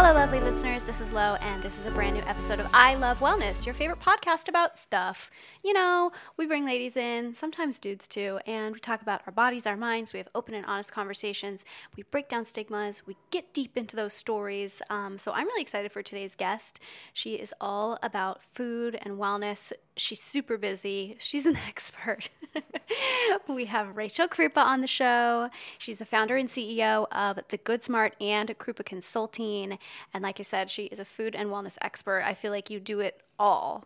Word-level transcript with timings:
Hello, 0.00 0.14
lovely 0.14 0.38
listeners. 0.38 0.84
This 0.84 1.00
is 1.00 1.10
Lo, 1.10 1.34
and 1.40 1.60
this 1.60 1.76
is 1.76 1.84
a 1.84 1.90
brand 1.90 2.14
new 2.14 2.22
episode 2.22 2.60
of 2.60 2.68
I 2.72 2.94
Love 2.94 3.18
Wellness, 3.18 3.66
your 3.66 3.74
favorite 3.74 3.98
podcast 3.98 4.48
about 4.48 4.78
stuff. 4.78 5.28
You 5.64 5.72
know, 5.72 6.12
we 6.36 6.46
bring 6.46 6.64
ladies 6.64 6.96
in, 6.96 7.34
sometimes 7.34 7.80
dudes 7.80 8.06
too, 8.06 8.38
and 8.46 8.72
we 8.72 8.78
talk 8.78 9.02
about 9.02 9.22
our 9.26 9.32
bodies, 9.32 9.66
our 9.66 9.76
minds. 9.76 10.12
We 10.12 10.18
have 10.18 10.28
open 10.36 10.54
and 10.54 10.64
honest 10.66 10.92
conversations. 10.92 11.64
We 11.96 12.04
break 12.04 12.28
down 12.28 12.44
stigmas. 12.44 13.08
We 13.08 13.16
get 13.32 13.52
deep 13.52 13.76
into 13.76 13.96
those 13.96 14.14
stories. 14.14 14.82
Um, 14.88 15.18
so 15.18 15.32
I'm 15.32 15.48
really 15.48 15.62
excited 15.62 15.90
for 15.90 16.00
today's 16.00 16.36
guest. 16.36 16.78
She 17.12 17.34
is 17.34 17.52
all 17.60 17.98
about 18.00 18.40
food 18.52 18.96
and 19.02 19.18
wellness. 19.18 19.72
She's 19.96 20.22
super 20.22 20.56
busy. 20.56 21.16
She's 21.18 21.44
an 21.44 21.58
expert. 21.68 22.30
we 23.48 23.64
have 23.64 23.96
Rachel 23.96 24.28
Krupa 24.28 24.58
on 24.58 24.80
the 24.80 24.86
show. 24.86 25.50
She's 25.76 25.98
the 25.98 26.04
founder 26.04 26.36
and 26.36 26.48
CEO 26.48 27.08
of 27.10 27.40
The 27.48 27.56
Goods 27.56 27.88
Mart 27.88 28.14
and 28.20 28.48
Krupa 28.58 28.84
Consulting. 28.84 29.76
And 30.14 30.22
like 30.22 30.38
I 30.40 30.42
said, 30.42 30.70
she 30.70 30.84
is 30.86 30.98
a 30.98 31.04
food 31.04 31.34
and 31.34 31.50
wellness 31.50 31.76
expert. 31.80 32.22
I 32.24 32.34
feel 32.34 32.50
like 32.52 32.70
you 32.70 32.80
do 32.80 33.00
it 33.00 33.20
all. 33.38 33.84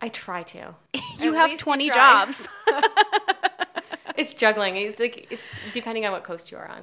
I 0.00 0.08
try 0.08 0.42
to. 0.44 0.74
You 1.18 1.34
At 1.34 1.50
have 1.50 1.58
20 1.58 1.90
try. 1.90 1.96
jobs. 1.96 2.48
It's 4.16 4.34
juggling. 4.34 4.76
It's 4.76 4.98
like 4.98 5.28
it's 5.30 5.42
depending 5.72 6.04
on 6.04 6.10
what 6.12 6.24
coast 6.24 6.50
you 6.50 6.58
are 6.58 6.68
on. 6.68 6.82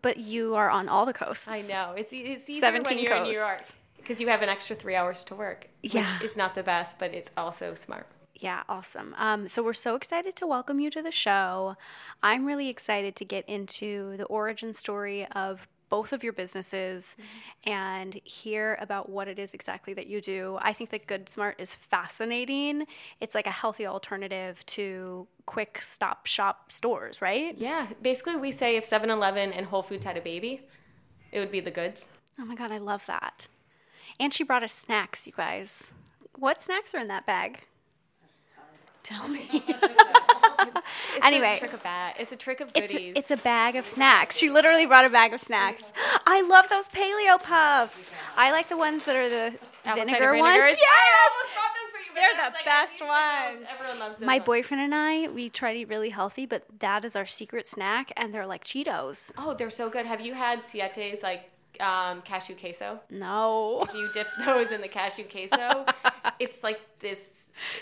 but 0.00 0.16
you 0.16 0.54
are 0.54 0.70
on 0.70 0.88
all 0.88 1.04
the 1.04 1.12
coasts. 1.12 1.46
I 1.46 1.60
know. 1.62 1.92
It's 1.96 2.10
it's 2.12 2.48
easier 2.48 2.60
17 2.60 2.96
when 2.96 3.04
you're 3.04 3.14
in 3.16 3.24
New 3.24 3.32
York 3.38 3.58
because 3.98 4.18
you 4.20 4.28
have 4.28 4.40
an 4.40 4.48
extra 4.48 4.74
three 4.74 4.94
hours 4.96 5.22
to 5.24 5.34
work. 5.34 5.68
Yeah. 5.82 6.10
which 6.20 6.30
is 6.30 6.36
not 6.38 6.54
the 6.54 6.62
best, 6.62 6.98
but 6.98 7.12
it's 7.12 7.30
also 7.36 7.74
smart. 7.74 8.06
Yeah, 8.36 8.62
awesome. 8.68 9.14
Um, 9.18 9.46
so 9.46 9.62
we're 9.62 9.74
so 9.74 9.94
excited 9.94 10.34
to 10.36 10.46
welcome 10.46 10.80
you 10.80 10.90
to 10.90 11.02
the 11.02 11.12
show. 11.12 11.76
I'm 12.22 12.46
really 12.46 12.68
excited 12.70 13.14
to 13.16 13.24
get 13.26 13.46
into 13.48 14.16
the 14.16 14.24
origin 14.24 14.72
story 14.72 15.26
of 15.32 15.68
both 15.88 16.12
of 16.12 16.24
your 16.24 16.32
businesses 16.32 17.16
mm-hmm. 17.18 17.70
and 17.70 18.14
hear 18.24 18.76
about 18.80 19.08
what 19.08 19.28
it 19.28 19.38
is 19.38 19.54
exactly 19.54 19.94
that 19.94 20.06
you 20.06 20.20
do. 20.20 20.58
I 20.60 20.72
think 20.72 20.90
that 20.90 21.06
Goods 21.06 21.36
Mart 21.36 21.56
is 21.58 21.74
fascinating. 21.74 22.86
It's 23.20 23.34
like 23.34 23.46
a 23.46 23.52
healthy 23.52 23.86
alternative 23.86 24.64
to 24.66 25.26
quick 25.46 25.80
stop 25.80 26.26
shop 26.26 26.72
stores, 26.72 27.20
right? 27.20 27.56
Yeah, 27.58 27.86
basically 28.02 28.36
we 28.36 28.52
say 28.52 28.76
if 28.76 28.88
7-Eleven 28.88 29.52
and 29.52 29.66
Whole 29.66 29.82
Foods 29.82 30.04
had 30.04 30.16
a 30.16 30.20
baby, 30.20 30.62
it 31.32 31.38
would 31.38 31.50
be 31.50 31.60
the 31.60 31.70
goods. 31.70 32.08
Oh 32.38 32.44
my 32.44 32.54
god, 32.54 32.72
I 32.72 32.78
love 32.78 33.06
that. 33.06 33.48
And 34.18 34.32
she 34.32 34.44
brought 34.44 34.62
us 34.62 34.72
snacks, 34.72 35.26
you 35.26 35.32
guys. 35.36 35.94
What 36.38 36.62
snacks 36.62 36.94
are 36.94 37.00
in 37.00 37.08
that 37.08 37.26
bag? 37.26 37.60
Tell 39.02 39.28
me. 39.28 39.62
It's 40.58 41.24
Anyway. 41.24 41.54
a 41.54 41.58
trick 41.58 41.72
of 41.72 41.82
that. 41.82 42.14
It's 42.18 42.32
a 42.32 42.36
trick 42.36 42.60
of 42.60 42.70
It's 42.74 42.92
goodies. 42.92 43.12
it's 43.16 43.30
a 43.30 43.36
bag 43.36 43.76
of 43.76 43.86
snacks. 43.86 44.36
She 44.36 44.50
literally 44.50 44.86
brought 44.86 45.04
a 45.04 45.10
bag 45.10 45.32
of 45.32 45.40
snacks. 45.40 45.92
I 46.26 46.42
love 46.42 46.68
those 46.68 46.88
paleo 46.88 47.42
puffs. 47.42 48.10
I 48.36 48.50
like 48.52 48.68
the 48.68 48.76
ones 48.76 49.04
that 49.04 49.16
are 49.16 49.28
the 49.28 49.58
vinegar 49.94 50.36
ones. 50.36 50.56
Yes. 50.56 51.30
almost 51.30 51.54
brought 51.54 51.74
those 51.74 51.90
for 51.90 51.98
you, 51.98 52.14
They're 52.14 52.36
the 52.36 52.54
like, 52.54 52.64
best 52.64 53.00
ones. 53.00 53.66
Everyone 53.72 53.98
loves 53.98 54.20
My 54.20 54.38
boyfriend 54.38 54.82
and 54.82 54.94
I, 54.94 55.28
we 55.28 55.48
try 55.48 55.72
to 55.72 55.78
eat 55.80 55.88
really 55.88 56.10
healthy, 56.10 56.46
but 56.46 56.64
that 56.80 57.04
is 57.04 57.16
our 57.16 57.26
secret 57.26 57.66
snack, 57.66 58.12
and 58.16 58.32
they're 58.32 58.46
like 58.46 58.64
Cheetos. 58.64 59.32
Oh, 59.38 59.54
they're 59.54 59.70
so 59.70 59.88
good. 59.90 60.06
Have 60.06 60.20
you 60.20 60.34
had 60.34 60.62
Siete's 60.62 61.22
like 61.22 61.50
um, 61.80 62.22
cashew 62.22 62.54
queso? 62.54 63.00
No. 63.10 63.84
If 63.88 63.94
you 63.94 64.10
dip 64.12 64.28
those 64.44 64.70
in 64.70 64.80
the 64.80 64.88
cashew 64.88 65.24
queso, 65.24 65.84
it's 66.38 66.62
like 66.62 66.80
this. 67.00 67.18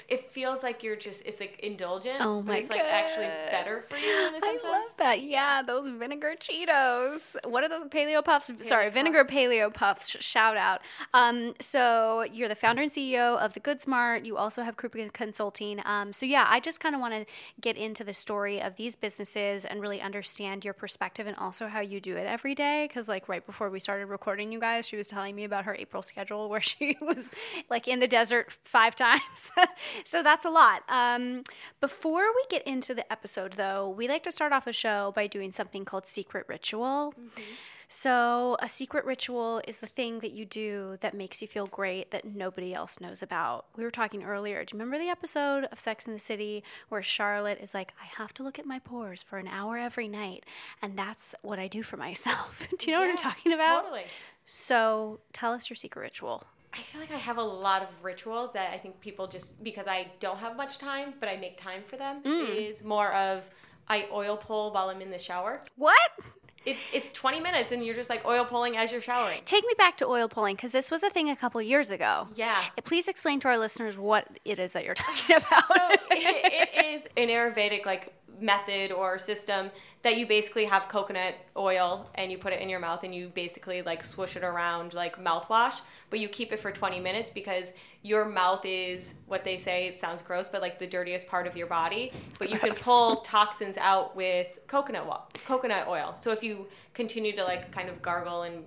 It 0.08 0.30
feels 0.30 0.62
like 0.62 0.82
you're 0.82 0.96
just. 0.96 1.22
It's 1.24 1.40
like 1.40 1.58
indulgent, 1.60 2.16
Oh 2.20 2.36
but 2.42 2.46
my 2.46 2.56
it's 2.58 2.70
like 2.70 2.80
actually 2.80 3.26
better 3.50 3.82
for 3.88 3.96
you 3.96 4.28
in 4.28 4.34
a 4.34 4.40
sense. 4.40 4.62
I 4.64 4.68
love 4.70 4.96
that. 4.98 5.22
Yeah, 5.22 5.62
those 5.62 5.88
vinegar 5.90 6.34
Cheetos. 6.38 7.36
What 7.44 7.64
are 7.64 7.68
those 7.68 7.88
paleo 7.88 8.24
puffs? 8.24 8.50
Sorry, 8.60 8.86
puffs. 8.86 8.94
vinegar 8.94 9.24
paleo 9.24 9.72
puffs. 9.72 10.10
Shout 10.20 10.56
out. 10.56 10.80
Um, 11.14 11.54
so 11.60 12.22
you're 12.30 12.48
the 12.48 12.54
founder 12.54 12.82
and 12.82 12.90
CEO 12.90 13.38
of 13.38 13.54
the 13.54 13.60
Goods 13.60 13.86
Mart. 13.86 14.24
You 14.24 14.36
also 14.36 14.62
have 14.62 14.76
Krupa 14.76 15.12
Consulting. 15.12 15.80
Um, 15.84 16.12
so 16.12 16.26
yeah, 16.26 16.46
I 16.48 16.60
just 16.60 16.80
kind 16.80 16.94
of 16.94 17.00
want 17.00 17.14
to 17.14 17.26
get 17.60 17.76
into 17.76 18.04
the 18.04 18.14
story 18.14 18.60
of 18.60 18.76
these 18.76 18.96
businesses 18.96 19.64
and 19.64 19.80
really 19.80 20.00
understand 20.00 20.64
your 20.64 20.74
perspective 20.74 21.26
and 21.26 21.36
also 21.36 21.66
how 21.68 21.80
you 21.80 22.00
do 22.00 22.16
it 22.16 22.26
every 22.26 22.54
day. 22.54 22.86
Because 22.88 23.08
like 23.08 23.28
right 23.28 23.44
before 23.44 23.70
we 23.70 23.80
started 23.80 24.06
recording, 24.06 24.52
you 24.52 24.60
guys, 24.60 24.86
she 24.86 24.96
was 24.96 25.06
telling 25.06 25.34
me 25.34 25.44
about 25.44 25.64
her 25.64 25.74
April 25.74 26.02
schedule 26.02 26.48
where 26.48 26.60
she 26.72 26.96
was 27.00 27.30
like 27.70 27.88
in 27.88 28.00
the 28.00 28.08
desert 28.08 28.52
five 28.64 28.94
times. 28.94 29.50
so 30.04 30.22
that's 30.22 30.44
a 30.44 30.50
lot. 30.50 30.82
Um, 30.88 31.44
before 31.80 32.22
we 32.34 32.44
get 32.50 32.66
into 32.66 32.94
the 32.94 33.10
episode, 33.12 33.54
though, 33.54 33.88
we 33.88 34.08
like 34.08 34.22
to 34.24 34.32
start 34.32 34.52
off 34.52 34.64
the 34.64 34.72
show 34.72 35.12
by 35.14 35.26
doing 35.26 35.50
something 35.52 35.84
called 35.84 36.06
secret 36.06 36.46
ritual. 36.48 37.14
So, 37.94 38.56
a 38.58 38.68
secret 38.68 39.04
ritual 39.04 39.60
is 39.68 39.80
the 39.80 39.86
thing 39.86 40.20
that 40.20 40.30
you 40.30 40.46
do 40.46 40.96
that 41.02 41.12
makes 41.12 41.42
you 41.42 41.46
feel 41.46 41.66
great 41.66 42.10
that 42.10 42.24
nobody 42.24 42.72
else 42.72 43.02
knows 43.02 43.22
about. 43.22 43.66
We 43.76 43.84
were 43.84 43.90
talking 43.90 44.24
earlier. 44.24 44.64
Do 44.64 44.74
you 44.74 44.80
remember 44.80 44.98
the 44.98 45.10
episode 45.10 45.64
of 45.70 45.78
Sex 45.78 46.06
in 46.06 46.14
the 46.14 46.18
City 46.18 46.64
where 46.88 47.02
Charlotte 47.02 47.58
is 47.60 47.74
like, 47.74 47.92
I 48.00 48.06
have 48.16 48.32
to 48.34 48.42
look 48.42 48.58
at 48.58 48.64
my 48.64 48.78
pores 48.78 49.22
for 49.22 49.36
an 49.36 49.46
hour 49.46 49.76
every 49.76 50.08
night, 50.08 50.46
and 50.80 50.96
that's 50.96 51.34
what 51.42 51.58
I 51.58 51.68
do 51.68 51.82
for 51.82 51.98
myself? 51.98 52.66
do 52.78 52.90
you 52.90 52.96
know 52.96 53.02
what 53.02 53.10
I'm 53.10 53.16
talking 53.18 53.52
about? 53.52 53.82
Totally. 53.82 54.04
So, 54.46 55.20
tell 55.34 55.52
us 55.52 55.68
your 55.68 55.76
secret 55.76 56.00
ritual. 56.00 56.46
I 56.74 56.78
feel 56.78 57.00
like 57.00 57.10
I 57.12 57.18
have 57.18 57.38
a 57.38 57.42
lot 57.42 57.82
of 57.82 57.88
rituals 58.02 58.52
that 58.54 58.72
I 58.72 58.78
think 58.78 59.00
people 59.00 59.26
just 59.26 59.62
because 59.62 59.86
I 59.86 60.08
don't 60.20 60.38
have 60.38 60.56
much 60.56 60.78
time, 60.78 61.14
but 61.20 61.28
I 61.28 61.36
make 61.36 61.58
time 61.58 61.82
for 61.84 61.96
them. 61.96 62.22
Mm. 62.22 62.54
Is 62.54 62.82
more 62.82 63.12
of 63.12 63.48
I 63.88 64.06
oil 64.12 64.36
pull 64.36 64.72
while 64.72 64.88
I'm 64.88 65.00
in 65.02 65.10
the 65.10 65.18
shower. 65.18 65.60
What? 65.76 65.98
It, 66.64 66.76
it's 66.92 67.10
20 67.10 67.40
minutes, 67.40 67.72
and 67.72 67.84
you're 67.84 67.94
just 67.94 68.08
like 68.08 68.24
oil 68.24 68.44
pulling 68.44 68.76
as 68.76 68.92
you're 68.92 69.00
showering. 69.00 69.40
Take 69.44 69.64
me 69.64 69.74
back 69.76 69.96
to 69.96 70.06
oil 70.06 70.28
pulling 70.28 70.54
because 70.54 70.70
this 70.70 70.90
was 70.92 71.02
a 71.02 71.10
thing 71.10 71.28
a 71.28 71.34
couple 71.34 71.60
years 71.60 71.90
ago. 71.90 72.28
Yeah. 72.36 72.56
Please 72.84 73.08
explain 73.08 73.40
to 73.40 73.48
our 73.48 73.58
listeners 73.58 73.98
what 73.98 74.28
it 74.44 74.60
is 74.60 74.72
that 74.74 74.84
you're 74.84 74.94
talking 74.94 75.36
about. 75.36 75.66
so 75.66 75.74
it, 75.90 76.70
it 76.72 76.84
is 76.84 77.06
an 77.16 77.28
Ayurvedic 77.28 77.84
like 77.84 78.14
method 78.42 78.92
or 78.92 79.18
system 79.18 79.70
that 80.02 80.16
you 80.16 80.26
basically 80.26 80.64
have 80.64 80.88
coconut 80.88 81.34
oil 81.56 82.10
and 82.16 82.32
you 82.32 82.36
put 82.38 82.52
it 82.52 82.60
in 82.60 82.68
your 82.68 82.80
mouth 82.80 83.04
and 83.04 83.14
you 83.14 83.28
basically 83.28 83.82
like 83.82 84.02
swoosh 84.02 84.36
it 84.36 84.42
around 84.42 84.94
like 84.94 85.16
mouthwash, 85.18 85.80
but 86.10 86.18
you 86.18 86.28
keep 86.28 86.52
it 86.52 86.58
for 86.58 86.72
20 86.72 86.98
minutes 87.00 87.30
because 87.30 87.72
your 88.02 88.24
mouth 88.24 88.62
is 88.64 89.14
what 89.26 89.44
they 89.44 89.56
say 89.56 89.86
it 89.86 89.94
sounds 89.94 90.20
gross, 90.22 90.48
but 90.48 90.60
like 90.60 90.78
the 90.78 90.86
dirtiest 90.86 91.26
part 91.28 91.46
of 91.46 91.56
your 91.56 91.68
body. 91.68 92.10
But 92.38 92.50
you 92.50 92.58
can 92.58 92.74
pull 92.74 93.16
toxins 93.16 93.76
out 93.78 94.16
with 94.16 94.58
coconut 94.66 95.06
wa- 95.06 95.22
coconut 95.46 95.86
oil. 95.86 96.16
So 96.20 96.32
if 96.32 96.42
you 96.42 96.66
continue 96.94 97.34
to 97.36 97.44
like 97.44 97.70
kind 97.70 97.88
of 97.88 98.02
gargle 98.02 98.42
and 98.42 98.64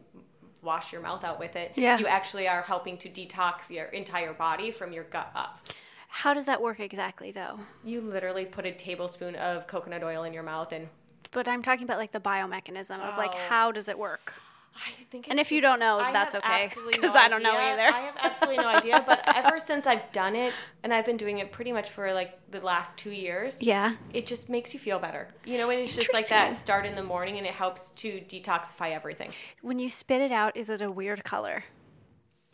wash 0.61 0.91
your 0.93 1.01
mouth 1.01 1.23
out 1.23 1.39
with 1.39 1.55
it, 1.57 1.73
Yeah. 1.75 1.99
you 1.99 2.07
actually 2.07 2.47
are 2.47 2.61
helping 2.61 2.97
to 2.99 3.09
detox 3.09 3.69
your 3.69 3.85
entire 3.87 4.33
body 4.33 4.71
from 4.71 4.93
your 4.93 5.03
gut 5.03 5.29
up. 5.35 5.59
How 6.19 6.33
does 6.33 6.45
that 6.45 6.61
work 6.61 6.79
exactly, 6.79 7.31
though? 7.31 7.59
You 7.83 7.99
literally 7.99 8.45
put 8.45 8.65
a 8.65 8.71
tablespoon 8.71 9.35
of 9.35 9.67
coconut 9.67 10.01
oil 10.01 10.23
in 10.23 10.33
your 10.33 10.43
mouth, 10.43 10.71
and 10.71 10.87
But 11.31 11.45
I'm 11.45 11.61
talking 11.61 11.83
about 11.83 11.97
like 11.97 12.13
the 12.13 12.21
biomechanism 12.21 12.97
of 13.01 13.17
like 13.17 13.33
Oh. 13.35 13.39
how 13.49 13.73
does 13.73 13.89
it 13.89 13.99
work? 13.99 14.33
I 14.77 14.91
think. 15.09 15.27
And 15.29 15.41
if 15.41 15.51
you 15.51 15.59
don't 15.59 15.79
know, 15.79 15.99
I 15.99 16.13
that's 16.13 16.33
okay, 16.35 16.69
because 16.89 17.13
no 17.13 17.19
I 17.19 17.27
don't 17.27 17.43
know 17.43 17.57
either. 17.57 17.81
I 17.93 17.99
have 17.99 18.15
absolutely 18.21 18.63
no 18.63 18.69
idea. 18.69 19.03
But 19.05 19.23
ever 19.35 19.59
since 19.59 19.85
I've 19.85 20.09
done 20.13 20.37
it, 20.37 20.53
and 20.83 20.93
I've 20.93 21.05
been 21.05 21.17
doing 21.17 21.39
it 21.39 21.51
pretty 21.51 21.73
much 21.73 21.89
for 21.89 22.13
like 22.13 22.31
the 22.49 22.61
last 22.61 22.95
two 22.95 23.11
years, 23.11 23.57
Yeah. 23.61 23.95
it 24.13 24.25
just 24.25 24.47
makes 24.47 24.73
you 24.73 24.79
feel 24.79 24.99
better. 24.99 25.27
You 25.43 25.57
know, 25.57 25.69
and 25.69 25.81
it's 25.81 25.95
just 25.97 26.13
like 26.13 26.29
that 26.29 26.55
start 26.55 26.85
in 26.85 26.95
the 26.95 27.03
morning, 27.03 27.37
and 27.37 27.45
it 27.45 27.53
helps 27.53 27.89
to 27.89 28.21
detoxify 28.21 28.91
everything. 28.91 29.31
When 29.61 29.79
you 29.79 29.89
spit 29.89 30.21
it 30.21 30.31
out, 30.31 30.55
is 30.55 30.69
it 30.69 30.81
a 30.81 30.89
weird 30.91 31.25
color? 31.25 31.65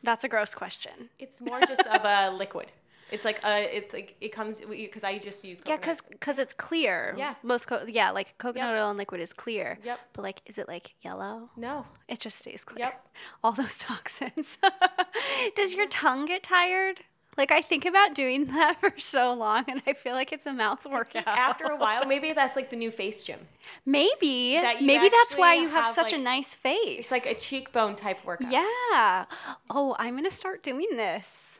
That's 0.01 0.23
a 0.23 0.27
gross 0.27 0.55
question. 0.55 1.09
It's 1.19 1.41
more 1.41 1.61
just 1.61 1.81
of 1.81 2.03
a 2.03 2.31
liquid. 2.35 2.71
It's 3.11 3.25
like 3.25 3.39
uh, 3.45 3.57
it's 3.59 3.93
like 3.93 4.15
it 4.21 4.29
comes 4.31 4.61
because 4.61 5.03
I 5.03 5.17
just 5.17 5.43
use 5.43 5.61
Yeah, 5.65 5.75
coconut. 5.77 6.01
because 6.11 6.39
it's 6.39 6.53
clear. 6.53 7.13
Yeah. 7.17 7.35
Most 7.43 7.67
co- 7.67 7.85
yeah, 7.87 8.11
like 8.11 8.37
coconut 8.37 8.69
Yep. 8.69 8.77
oil 8.81 8.89
and 8.89 8.97
liquid 8.97 9.19
is 9.21 9.33
clear. 9.33 9.77
Yep. 9.83 9.99
But 10.13 10.21
like, 10.21 10.41
is 10.45 10.57
it 10.57 10.67
like 10.67 10.93
yellow? 11.01 11.49
no, 11.57 11.85
It 12.07 12.19
just 12.19 12.37
stays 12.39 12.63
clear. 12.63 12.85
Yep. 12.85 13.07
All 13.43 13.51
those 13.51 13.77
toxins. 13.79 14.57
Does 15.55 15.73
your 15.73 15.87
tongue 15.87 16.25
get 16.25 16.43
tired? 16.43 17.01
Like 17.37 17.51
I 17.51 17.61
think 17.61 17.85
about 17.85 18.13
doing 18.13 18.45
that 18.47 18.77
for 18.81 18.91
so 18.97 19.33
long, 19.33 19.63
and 19.69 19.81
I 19.87 19.93
feel 19.93 20.13
like 20.13 20.31
it's 20.33 20.45
a 20.45 20.51
mouth 20.53 20.85
workout. 20.85 21.27
after 21.27 21.63
a 21.65 21.77
while, 21.77 22.05
maybe 22.05 22.33
that's 22.39 22.55
like 22.57 22.69
the 22.69 22.75
new 22.75 22.91
face 22.91 23.23
gym. 23.23 23.39
maybe, 23.85 24.55
That 24.55 24.81
maybe 24.83 25.07
that's 25.09 25.37
why 25.37 25.55
you 25.55 25.69
have, 25.69 25.85
have, 25.85 25.95
such 25.95 26.11
a 26.13 26.17
nice 26.17 26.55
face. 26.55 27.09
It's 27.09 27.11
like 27.11 27.25
a 27.25 27.39
cheekbone 27.39 27.95
type 27.95 28.23
workout. 28.25 28.51
yeah. 28.51 29.25
Oh, 29.69 29.95
I'm 29.97 30.15
gonna 30.15 30.29
start 30.31 30.61
doing 30.61 30.87
this. 30.97 31.50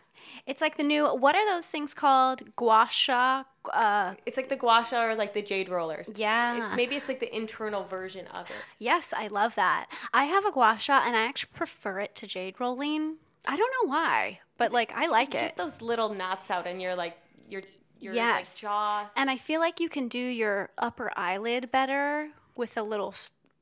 It's 0.46 0.62
like 0.62 0.78
the 0.78 0.84
new. 0.84 1.06
What 1.08 1.36
are 1.36 1.46
those 1.46 1.68
things 1.68 1.94
called? 1.94 2.56
Gua 2.56 2.88
sha. 2.90 3.44
Uh, 3.72 4.16
It's 4.26 4.38
like 4.38 4.50
the 4.50 4.56
gua 4.56 4.86
sha 4.90 5.04
or 5.04 5.16
like 5.16 5.34
the 5.34 5.42
jade 5.42 5.70
rollers. 5.70 6.10
Yeah. 6.16 6.58
It's 6.68 6.76
maybe 6.76 6.96
it's 6.96 7.08
like 7.08 7.20
the 7.20 7.34
internal 7.36 7.84
version 7.84 8.28
of 8.28 8.50
it. 8.50 8.56
yes, 8.80 9.14
I 9.16 9.28
love 9.28 9.56
that. 9.56 9.88
I 10.14 10.26
have 10.26 10.46
a 10.46 10.52
gua 10.52 10.78
sha, 10.80 11.04
and 11.06 11.16
I 11.16 11.24
actually 11.28 11.52
prefer 11.54 12.00
it 12.00 12.16
to 12.16 12.28
jade 12.28 12.60
rolling. 12.60 13.18
I 13.48 13.56
don't 13.56 13.72
know 13.84 13.90
why, 13.90 14.40
but 14.58 14.72
like 14.72 14.92
I 14.96 15.08
like 15.08 15.32
Get 15.32 15.52
it. 15.52 15.58
those 15.58 15.82
little 15.82 16.14
knots 16.14 16.52
out 16.52 16.68
in 16.68 16.80
your 16.80 16.96
like 16.96 17.18
your 17.50 17.64
your 18.00 18.14
yes. 18.14 18.56
like 18.56 18.62
jaw. 18.62 19.10
And 19.16 19.30
I 19.30 19.38
feel 19.38 19.60
like 19.60 19.80
you 19.80 19.90
can 19.90 20.08
do 20.08 20.20
your 20.20 20.70
upper 20.78 21.12
eyelid 21.16 21.72
better 21.72 22.30
with 22.56 22.78
a 22.78 22.84
little 22.84 23.14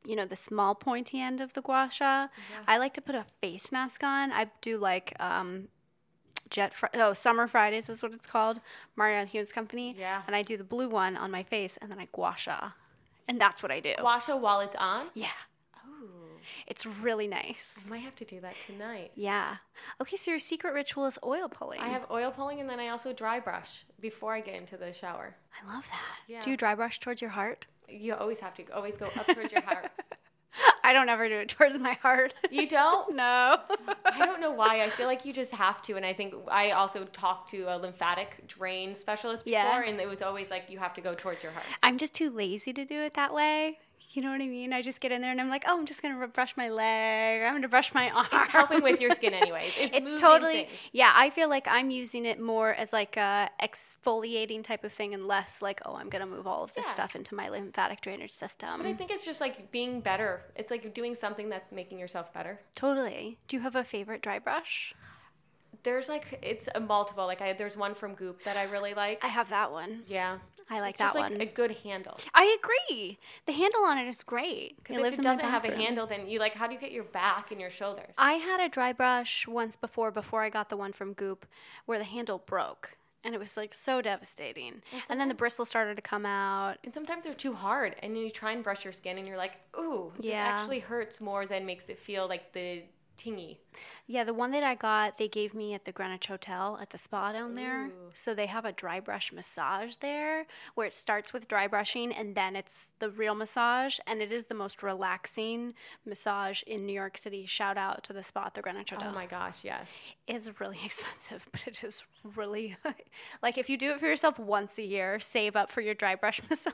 you 0.06 0.16
know, 0.16 0.26
the 0.26 0.36
small 0.36 0.76
pointy 0.76 1.20
end 1.20 1.42
of 1.42 1.54
the 1.54 1.62
gua 1.62 1.90
sha. 1.92 2.28
I 2.68 2.78
like 2.78 2.94
to 2.94 3.02
put 3.02 3.16
a 3.16 3.26
face 3.42 3.72
mask 3.72 4.02
on. 4.04 4.32
I 4.32 4.48
do 4.62 4.78
like 4.78 5.14
um, 5.20 5.68
Jet 6.50 6.74
Fri- 6.74 6.90
oh 6.96 7.14
Summer 7.14 7.48
Fridays 7.48 7.90
is 7.90 8.02
what 8.02 8.14
it's 8.14 8.26
called, 8.28 8.60
Marianne 8.96 9.28
Hughes 9.28 9.52
Company. 9.52 9.96
Yeah. 9.98 10.22
And 10.28 10.36
I 10.36 10.42
do 10.42 10.58
the 10.58 10.64
blue 10.64 10.90
one 10.90 11.16
on 11.18 11.32
my 11.32 11.44
face, 11.44 11.78
and 11.78 11.92
then 11.92 12.00
I 12.00 12.08
gua 12.12 12.34
sha, 12.38 12.72
and 13.28 13.40
that's 13.40 13.62
what 13.62 13.72
I 13.72 13.80
do. 13.80 13.94
gua 14.00 14.22
sha 14.26 14.36
while 14.36 14.60
it's 14.62 14.76
on. 14.76 15.08
yeah, 15.14 15.28
Oh, 15.86 16.08
it's 16.68 16.86
really 16.86 17.28
nice. 17.28 17.86
I 17.88 17.90
might 17.92 18.02
have 18.04 18.16
to 18.16 18.26
do 18.26 18.40
that 18.42 18.56
tonight. 18.66 19.12
Yeah. 19.16 19.58
Okay, 20.02 20.16
so 20.18 20.32
your 20.32 20.40
secret 20.40 20.74
ritual 20.74 21.06
is 21.06 21.18
oil 21.24 21.50
pulling. 21.50 21.80
I 21.80 21.90
have 21.90 22.06
oil 22.12 22.32
pulling 22.32 22.60
and 22.60 22.70
then 22.70 22.80
I 22.80 22.90
also 22.90 23.14
dry 23.14 23.40
brush 23.40 23.86
before 24.00 24.34
I 24.34 24.42
get 24.42 24.56
into 24.56 24.76
the 24.78 24.92
shower. 24.92 25.36
I 25.62 25.74
love 25.74 25.88
that. 25.90 26.16
Yeah. 26.28 26.42
Do 26.42 26.50
you 26.52 26.58
dry 26.58 26.76
brush 26.76 27.00
towards 27.00 27.22
your 27.22 27.32
heart? 27.32 27.66
You 27.88 28.14
always 28.16 28.40
have 28.40 28.54
to 28.56 28.64
always 28.74 28.98
go 28.98 29.06
up 29.18 29.28
towards 29.28 29.52
your 29.54 29.62
heart. 29.62 29.90
I 30.84 30.94
don't 30.94 31.10
ever 31.10 31.28
do 31.30 31.36
it 31.36 31.50
towards 31.50 31.78
my 31.80 31.94
heart. 31.94 32.34
You 32.50 32.68
don't? 32.68 33.16
no. 33.16 33.58
I 34.06 34.18
don't 34.26 34.42
know 34.42 34.52
why. 34.52 34.82
I 34.84 34.90
feel 34.90 35.06
like 35.08 35.26
you 35.26 35.34
just 35.34 35.52
have 35.54 35.82
to. 35.84 35.96
And 35.96 36.06
I 36.06 36.14
think 36.14 36.34
I 36.50 36.72
also 36.72 37.06
talked 37.06 37.50
to 37.52 37.64
a 37.74 37.78
lymphatic 37.78 38.44
drain 38.48 38.96
specialist 38.96 39.46
before, 39.46 39.60
Yeah. 39.60 39.84
and 39.86 40.00
it 40.00 40.08
was 40.08 40.22
always 40.22 40.50
like 40.50 40.66
you 40.70 40.80
have 40.80 40.94
to 40.96 41.02
go 41.02 41.14
towards 41.14 41.44
your 41.44 41.52
heart. 41.52 41.66
I'm 41.84 41.98
just 41.98 42.14
too 42.14 42.30
lazy 42.32 42.74
to 42.74 42.86
do 42.86 43.02
it 43.02 43.14
that 43.14 43.34
way. 43.34 43.80
You 44.12 44.24
know 44.24 44.32
what 44.32 44.42
I 44.42 44.48
mean? 44.48 44.74
I 44.74 44.82
just 44.82 45.02
get 45.02 45.12
in 45.12 45.22
there 45.22 45.30
and 45.30 45.40
I'm 45.40 45.50
like, 45.50 45.66
oh, 45.68 45.78
I'm 45.78 45.86
just 45.86 46.02
gonna 46.02 46.28
brush 46.28 46.58
my 46.58 46.70
leg. 46.70 47.44
I'm 47.44 47.54
gonna 47.54 47.68
brush 47.68 47.94
my 47.94 48.10
arm. 48.10 48.26
It's 48.32 48.48
helping 48.52 48.82
with 48.82 49.00
your 49.00 49.12
skin, 49.12 49.34
anyways. 49.44 49.72
It's, 49.80 49.96
It's 49.96 50.20
totally 50.20 50.66
things. 50.66 50.72
yeah. 50.92 51.14
I 51.16 51.30
feel 51.30 51.48
like 51.48 51.68
I'm 51.70 51.92
using 51.92 52.26
it 52.26 52.40
more 52.42 52.74
as 52.74 52.92
like 52.92 53.18
a 53.18 53.50
exfoliating 53.62 54.64
type 54.64 54.84
of 54.84 54.92
thing, 54.92 55.14
and 55.14 55.28
less 55.28 55.62
like, 55.62 55.80
oh, 55.86 55.96
I'm 55.96 56.10
gonna 56.10 56.26
move 56.26 56.48
all 56.48 56.64
of 56.64 56.74
this 56.74 56.86
Yeah. 56.88 56.94
stuff 56.94 57.16
into 57.16 57.36
my 57.36 57.50
lymphatic 57.50 58.02
drainage 58.02 58.32
system. 58.32 58.78
But 58.78 58.88
I 58.88 58.94
think 58.94 59.12
it's 59.12 59.26
just 59.26 59.42
like 59.42 59.72
being 59.72 60.02
better. 60.02 60.42
It's 60.56 60.72
like 60.72 60.92
doing 60.94 61.14
something 61.14 61.50
that's 61.50 61.72
making 61.72 62.00
yourself 62.00 62.34
better. 62.34 62.60
totally. 62.76 63.38
Do 63.48 63.58
you 63.58 63.62
have 63.62 63.76
a 63.76 63.84
favorite 63.84 64.22
dry 64.22 64.40
brush? 64.40 64.94
There's 65.84 66.10
like 66.10 66.40
it's 66.42 66.68
a 66.76 66.80
multiple. 66.80 67.26
Like 67.26 67.42
I 67.42 67.54
there's 67.54 67.78
one 67.78 67.94
from 67.96 68.14
Goop 68.16 68.44
that 68.44 68.58
I 68.58 68.64
really 68.64 68.94
like. 68.94 69.24
I 69.24 69.28
have 69.28 69.50
that 69.50 69.72
one. 69.72 70.04
yeah, 70.08 70.40
I 70.70 70.82
like 70.82 70.92
it's 70.92 71.00
just 71.00 71.14
that 71.14 71.20
like 71.20 71.32
one. 71.32 71.42
a 71.42 71.46
good 71.46 71.72
handle. 71.84 72.18
I 72.34 72.58
agree. 72.62 73.18
The 73.46 73.54
handle 73.54 73.84
on 73.84 73.98
it 73.98 74.08
is 74.08 74.22
great. 74.24 74.78
Because 74.84 74.98
if 75.14 75.20
it 75.20 75.24
doesn't 75.24 75.46
have 75.46 75.66
a 75.66 75.76
handle, 75.76 76.06
then 76.08 76.28
you 76.28 76.40
like 76.40 76.54
how 76.56 76.68
do 76.68 76.74
you 76.74 76.80
get 76.80 76.92
your 76.92 77.06
back 77.06 77.52
and 77.52 77.60
your 77.62 77.70
shoulders? 77.72 78.14
I 78.18 78.34
had 78.34 78.60
a 78.60 78.70
dry 78.70 78.94
brush 78.94 79.48
once 79.48 79.76
before, 79.76 80.12
before 80.12 80.42
I 80.44 80.50
got 80.50 80.70
the 80.70 80.78
one 80.78 80.92
from 80.94 81.14
Goop, 81.14 81.46
where 81.86 81.98
the 81.98 82.04
handle 82.06 82.40
broke. 82.46 82.98
And 83.22 83.36
it 83.36 83.38
was 83.38 83.58
like 83.58 83.74
so 83.74 84.02
devastating. 84.02 84.82
And 85.10 85.20
then 85.20 85.28
the 85.28 85.36
bristles 85.36 85.68
started 85.68 85.96
to 85.98 86.02
come 86.02 86.26
out. 86.26 86.78
and 86.86 86.94
sometimes 86.94 87.26
they're 87.26 87.34
too 87.34 87.54
hard, 87.54 87.98
and 88.02 88.18
you 88.18 88.30
try 88.30 88.54
and 88.54 88.64
brush 88.64 88.86
your 88.86 88.94
skin, 88.94 89.18
and 89.18 89.28
you're 89.28 89.36
like, 89.36 89.58
ooh, 89.78 90.14
Yeah. 90.22 90.56
it 90.56 90.60
actually 90.62 90.80
hurts 90.80 91.20
more 91.20 91.46
than 91.46 91.66
makes 91.66 91.90
it 91.90 92.00
feel 92.00 92.30
like 92.30 92.54
the 92.54 92.84
tingy. 93.20 93.58
Yeah, 94.08 94.24
the 94.24 94.34
one 94.34 94.52
that 94.52 94.64
I 94.64 94.76
got, 94.76 95.18
they 95.18 95.28
gave 95.28 95.54
me 95.54 95.74
at 95.74 95.86
the 95.86 95.92
Greenwich 95.92 96.28
Hotel 96.28 96.80
at 96.82 96.90
the 96.90 96.98
spa 96.98 97.32
down 97.32 97.56
there. 97.56 97.88
Ooh. 97.88 98.10
So 98.14 98.34
they 98.34 98.48
have 98.48 98.66
a 98.66 98.72
dry 98.72 99.00
brush 99.00 99.32
massage 99.32 99.98
there 99.98 100.46
where 100.76 100.88
it 100.88 100.94
starts 100.94 101.34
with 101.34 101.48
dry 101.48 101.68
brushing 101.68 102.12
and 102.12 102.36
then 102.36 102.56
it's 102.56 102.94
the 103.00 103.10
real 103.10 103.36
massage. 103.36 104.00
And 104.08 104.22
it 104.22 104.32
is 104.32 104.46
the 104.46 104.56
most 104.56 104.82
relaxing 104.82 105.74
massage 106.06 106.64
in 106.64 106.86
New 106.86 106.94
York 106.94 107.18
City. 107.18 107.46
Shout 107.46 107.78
out 107.78 108.04
to 108.06 108.14
the 108.14 108.24
spa 108.24 108.46
at 108.48 108.56
the 108.56 108.62
Greenwich 108.62 108.92
oh 108.94 108.96
Hotel. 108.96 109.12
Oh 109.12 109.16
my 109.16 109.26
gosh, 109.26 109.60
yes. 109.64 110.00
It's 110.28 110.60
really 110.60 110.80
expensive, 110.86 111.48
but 111.52 111.68
it 111.68 111.84
is 111.84 112.04
really 112.36 112.76
like 113.42 113.58
if 113.58 113.70
you 113.70 113.78
do 113.78 113.92
it 113.92 114.00
for 114.00 114.08
yourself 114.08 114.38
once 114.40 114.78
a 114.78 114.84
year, 114.84 115.20
save 115.20 115.56
up 115.56 115.70
for 115.70 115.82
your 115.82 115.94
dry 115.94 116.16
brush 116.16 116.42
massage. 116.50 116.74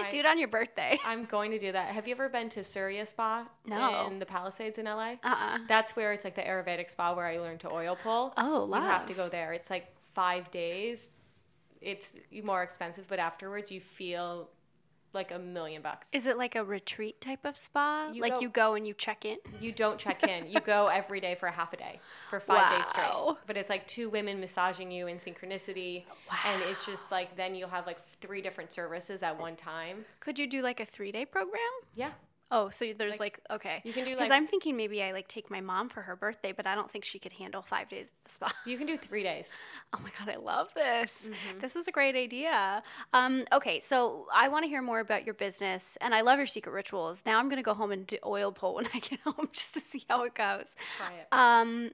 I- 0.00 0.08
do 0.10 0.18
it 0.18 0.26
on 0.26 0.38
your 0.38 0.48
birthday. 0.48 0.98
I'm 1.04 1.24
going 1.24 1.50
to 1.52 1.58
do 1.58 1.72
that. 1.72 1.88
Have 1.94 2.06
you 2.08 2.12
ever 2.14 2.28
been 2.28 2.48
to 2.50 2.64
Surya 2.64 3.06
Spa 3.06 3.46
No. 3.66 4.06
in 4.08 4.18
the 4.18 4.26
Palisades 4.26 4.78
in 4.78 4.86
LA? 4.86 5.14
Uh-uh. 5.24 5.58
That's 5.68 5.96
where 5.96 6.12
it's 6.12 6.24
like 6.24 6.34
the 6.34 6.42
Ayurvedic 6.42 6.90
spa 6.90 7.14
where 7.14 7.26
I 7.26 7.38
learned 7.38 7.60
to 7.60 7.72
oil 7.72 7.96
pull. 8.02 8.32
Oh, 8.36 8.66
You 8.66 8.74
have 8.74 9.06
to 9.06 9.14
go 9.14 9.28
there. 9.28 9.52
It's 9.52 9.70
like 9.70 9.86
five 10.14 10.50
days. 10.50 11.10
It's 11.80 12.16
more 12.42 12.62
expensive, 12.62 13.06
but 13.08 13.18
afterwards 13.18 13.70
you 13.70 13.80
feel 13.80 14.48
like 15.12 15.30
a 15.30 15.38
million 15.38 15.82
bucks. 15.82 16.08
Is 16.12 16.26
it 16.26 16.36
like 16.36 16.54
a 16.54 16.64
retreat 16.64 17.20
type 17.20 17.44
of 17.44 17.56
spa? 17.56 18.10
You 18.12 18.22
like 18.22 18.34
go- 18.34 18.40
you 18.40 18.48
go 18.48 18.74
and 18.74 18.86
you 18.86 18.94
check 18.94 19.24
in? 19.24 19.38
You 19.60 19.72
don't 19.72 19.98
check 19.98 20.22
in. 20.24 20.50
You 20.50 20.60
go 20.60 20.88
every 20.92 21.20
day 21.20 21.34
for 21.34 21.46
a 21.46 21.52
half 21.52 21.72
a 21.72 21.76
day 21.76 22.00
for 22.30 22.40
five 22.40 22.76
days 22.78 22.88
straight. 22.88 23.36
But 23.46 23.56
it's 23.56 23.70
like 23.70 23.86
two 23.86 24.08
women 24.08 24.40
massaging 24.40 24.90
you 24.90 25.06
in 25.06 25.16
synchronicity. 25.18 26.04
And 26.46 26.62
it's 26.68 26.84
just 26.86 27.10
like 27.10 27.36
then 27.36 27.54
you'll 27.54 27.68
have 27.68 27.86
like 27.86 27.98
three 28.20 28.42
different 28.42 28.72
services 28.72 29.22
at 29.22 29.38
one 29.38 29.56
time. 29.56 30.04
Could 30.20 30.38
you 30.38 30.46
do 30.46 30.62
like 30.62 30.80
a 30.80 30.84
three 30.84 31.12
day 31.12 31.24
program? 31.24 31.60
Yeah. 31.94 32.10
Oh, 32.50 32.70
so 32.70 32.86
there's 32.96 33.20
like, 33.20 33.40
okay. 33.50 33.82
you 33.84 33.92
can 33.92 34.04
do, 34.04 34.12
Because 34.12 34.30
like- 34.30 34.36
I'm 34.36 34.46
thinking 34.46 34.76
maybe 34.76 35.02
I 35.02 35.12
like 35.12 35.28
take 35.28 35.50
my 35.50 35.60
mom 35.60 35.88
for 35.90 36.00
her 36.02 36.16
birthday, 36.16 36.52
but 36.52 36.66
I 36.66 36.74
don't 36.74 36.90
think 36.90 37.04
she 37.04 37.18
could 37.18 37.32
handle 37.34 37.60
five 37.60 37.88
days 37.90 38.06
at 38.06 38.24
the 38.24 38.30
spa. 38.30 38.52
You 38.64 38.78
can 38.78 38.86
do 38.86 38.96
three 39.08 39.22
days. 39.22 39.50
Oh 39.94 39.98
my 40.02 40.10
god, 40.18 40.32
I 40.32 40.36
love 40.36 40.72
this. 40.74 41.28
Mm-hmm. 41.30 41.58
This 41.58 41.76
is 41.76 41.88
a 41.88 41.92
great 41.92 42.16
idea. 42.16 42.82
Um, 43.12 43.44
okay, 43.52 43.80
so 43.80 44.26
I 44.34 44.48
want 44.48 44.64
to 44.64 44.68
hear 44.68 44.80
more 44.80 45.00
about 45.00 45.24
your 45.26 45.34
business, 45.34 45.98
and 46.00 46.14
I 46.14 46.22
love 46.22 46.38
your 46.38 46.46
secret 46.46 46.72
rituals. 46.72 47.22
Now 47.26 47.38
I'm 47.38 47.48
gonna 47.50 47.62
go 47.62 47.74
home 47.74 47.92
and 47.92 48.06
do 48.06 48.16
oil 48.24 48.50
pull 48.50 48.76
when 48.76 48.86
I 48.94 48.98
get 49.00 49.20
home 49.20 49.48
just 49.52 49.74
to 49.74 49.80
see 49.80 50.04
how 50.08 50.22
it 50.24 50.34
goes. 50.34 50.74
Try 50.96 51.14
it. 51.16 51.26
Um, 51.32 51.90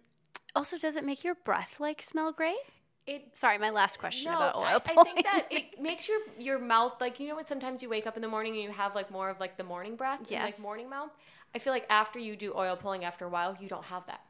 also, 0.54 0.78
does 0.78 0.94
it 0.94 1.04
make 1.04 1.24
your 1.24 1.34
breath 1.34 1.80
like 1.80 2.00
smell 2.00 2.30
great? 2.30 2.56
It 3.06 3.36
Sorry, 3.36 3.58
my 3.58 3.70
last 3.70 3.98
question 3.98 4.32
No, 4.32 4.38
about 4.38 4.56
oil 4.56 4.64
I, 4.64 5.00
I 5.00 5.02
think 5.04 5.24
that 5.24 5.46
it 5.50 5.80
makes 5.80 6.08
your 6.08 6.20
your 6.38 6.58
mouth 6.58 7.00
like 7.00 7.20
you 7.20 7.28
know 7.28 7.34
what 7.34 7.46
sometimes 7.46 7.82
you 7.82 7.88
wake 7.88 8.06
up 8.06 8.16
in 8.16 8.22
the 8.22 8.28
morning 8.28 8.54
and 8.54 8.62
you 8.62 8.70
have 8.70 8.94
like 8.94 9.10
more 9.10 9.28
of 9.28 9.40
like 9.40 9.56
the 9.56 9.64
morning 9.64 9.96
breath 9.96 10.30
and 10.30 10.42
like 10.42 10.58
morning 10.58 10.88
mouth. 10.88 11.10
I 11.54 11.58
feel 11.58 11.72
like 11.72 11.86
after 11.88 12.18
you 12.18 12.34
do 12.34 12.52
oil 12.56 12.76
pulling 12.76 13.04
after 13.04 13.24
a 13.26 13.28
while, 13.28 13.56
you 13.60 13.68
don't 13.68 13.84
have 13.84 14.04
that. 14.06 14.22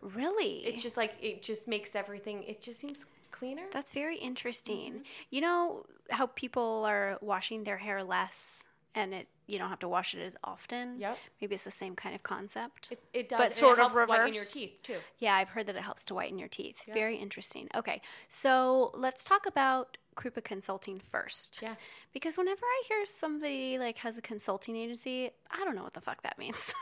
really, 0.00 0.64
It's 0.64 0.82
just 0.82 0.96
like 0.96 1.14
it 1.20 1.42
just 1.42 1.68
makes 1.68 1.94
everything. 1.94 2.42
It 2.42 2.60
just 2.60 2.80
seems 2.80 3.06
cleaner. 3.30 3.64
That's 3.70 3.92
very 3.92 4.16
interesting. 4.16 4.92
Mm-hmm. 4.92 5.02
You 5.30 5.40
know 5.42 5.86
how 6.10 6.26
people 6.26 6.84
are 6.86 7.18
washing 7.20 7.64
their 7.64 7.76
hair 7.76 8.02
less 8.02 8.66
and 8.94 9.14
it 9.14 9.28
you 9.46 9.58
don't 9.58 9.68
have 9.68 9.80
to 9.80 9.88
wash 9.88 10.14
it 10.14 10.20
as 10.20 10.36
often? 10.44 10.98
Yep. 10.98 11.18
Maybe 11.40 11.54
it's 11.54 11.64
the 11.64 11.70
same 11.70 11.94
kind 11.94 12.14
of 12.14 12.22
concept. 12.22 12.88
It, 12.90 13.02
it 13.12 13.28
does. 13.28 13.38
But 13.38 13.52
sort 13.52 13.78
it 13.78 13.84
of 13.84 13.92
helps 13.92 14.10
whiten 14.10 14.34
your 14.34 14.44
teeth 14.44 14.78
too. 14.82 14.96
yeah, 15.18 15.34
I've 15.34 15.48
heard 15.48 15.66
that 15.66 15.76
it 15.76 15.82
helps 15.82 16.04
to 16.06 16.14
whiten 16.14 16.38
your 16.38 16.48
teeth. 16.48 16.82
Very 16.92 17.16
interesting. 17.16 17.68
Okay. 17.74 18.00
So, 18.28 18.90
let's 18.94 19.24
talk 19.24 19.46
about 19.46 19.98
Krupa 20.16 20.42
Consulting 20.42 21.00
first. 21.00 21.60
Yeah. 21.62 21.74
Because 22.12 22.36
whenever 22.36 22.64
I 22.64 22.82
hear 22.88 23.04
somebody 23.04 23.78
like 23.78 23.98
has 23.98 24.18
a 24.18 24.22
consulting 24.22 24.76
agency, 24.76 25.30
I 25.50 25.64
don't 25.64 25.74
know 25.74 25.82
what 25.82 25.94
the 25.94 26.00
fuck 26.00 26.22
that 26.22 26.38
means. 26.38 26.74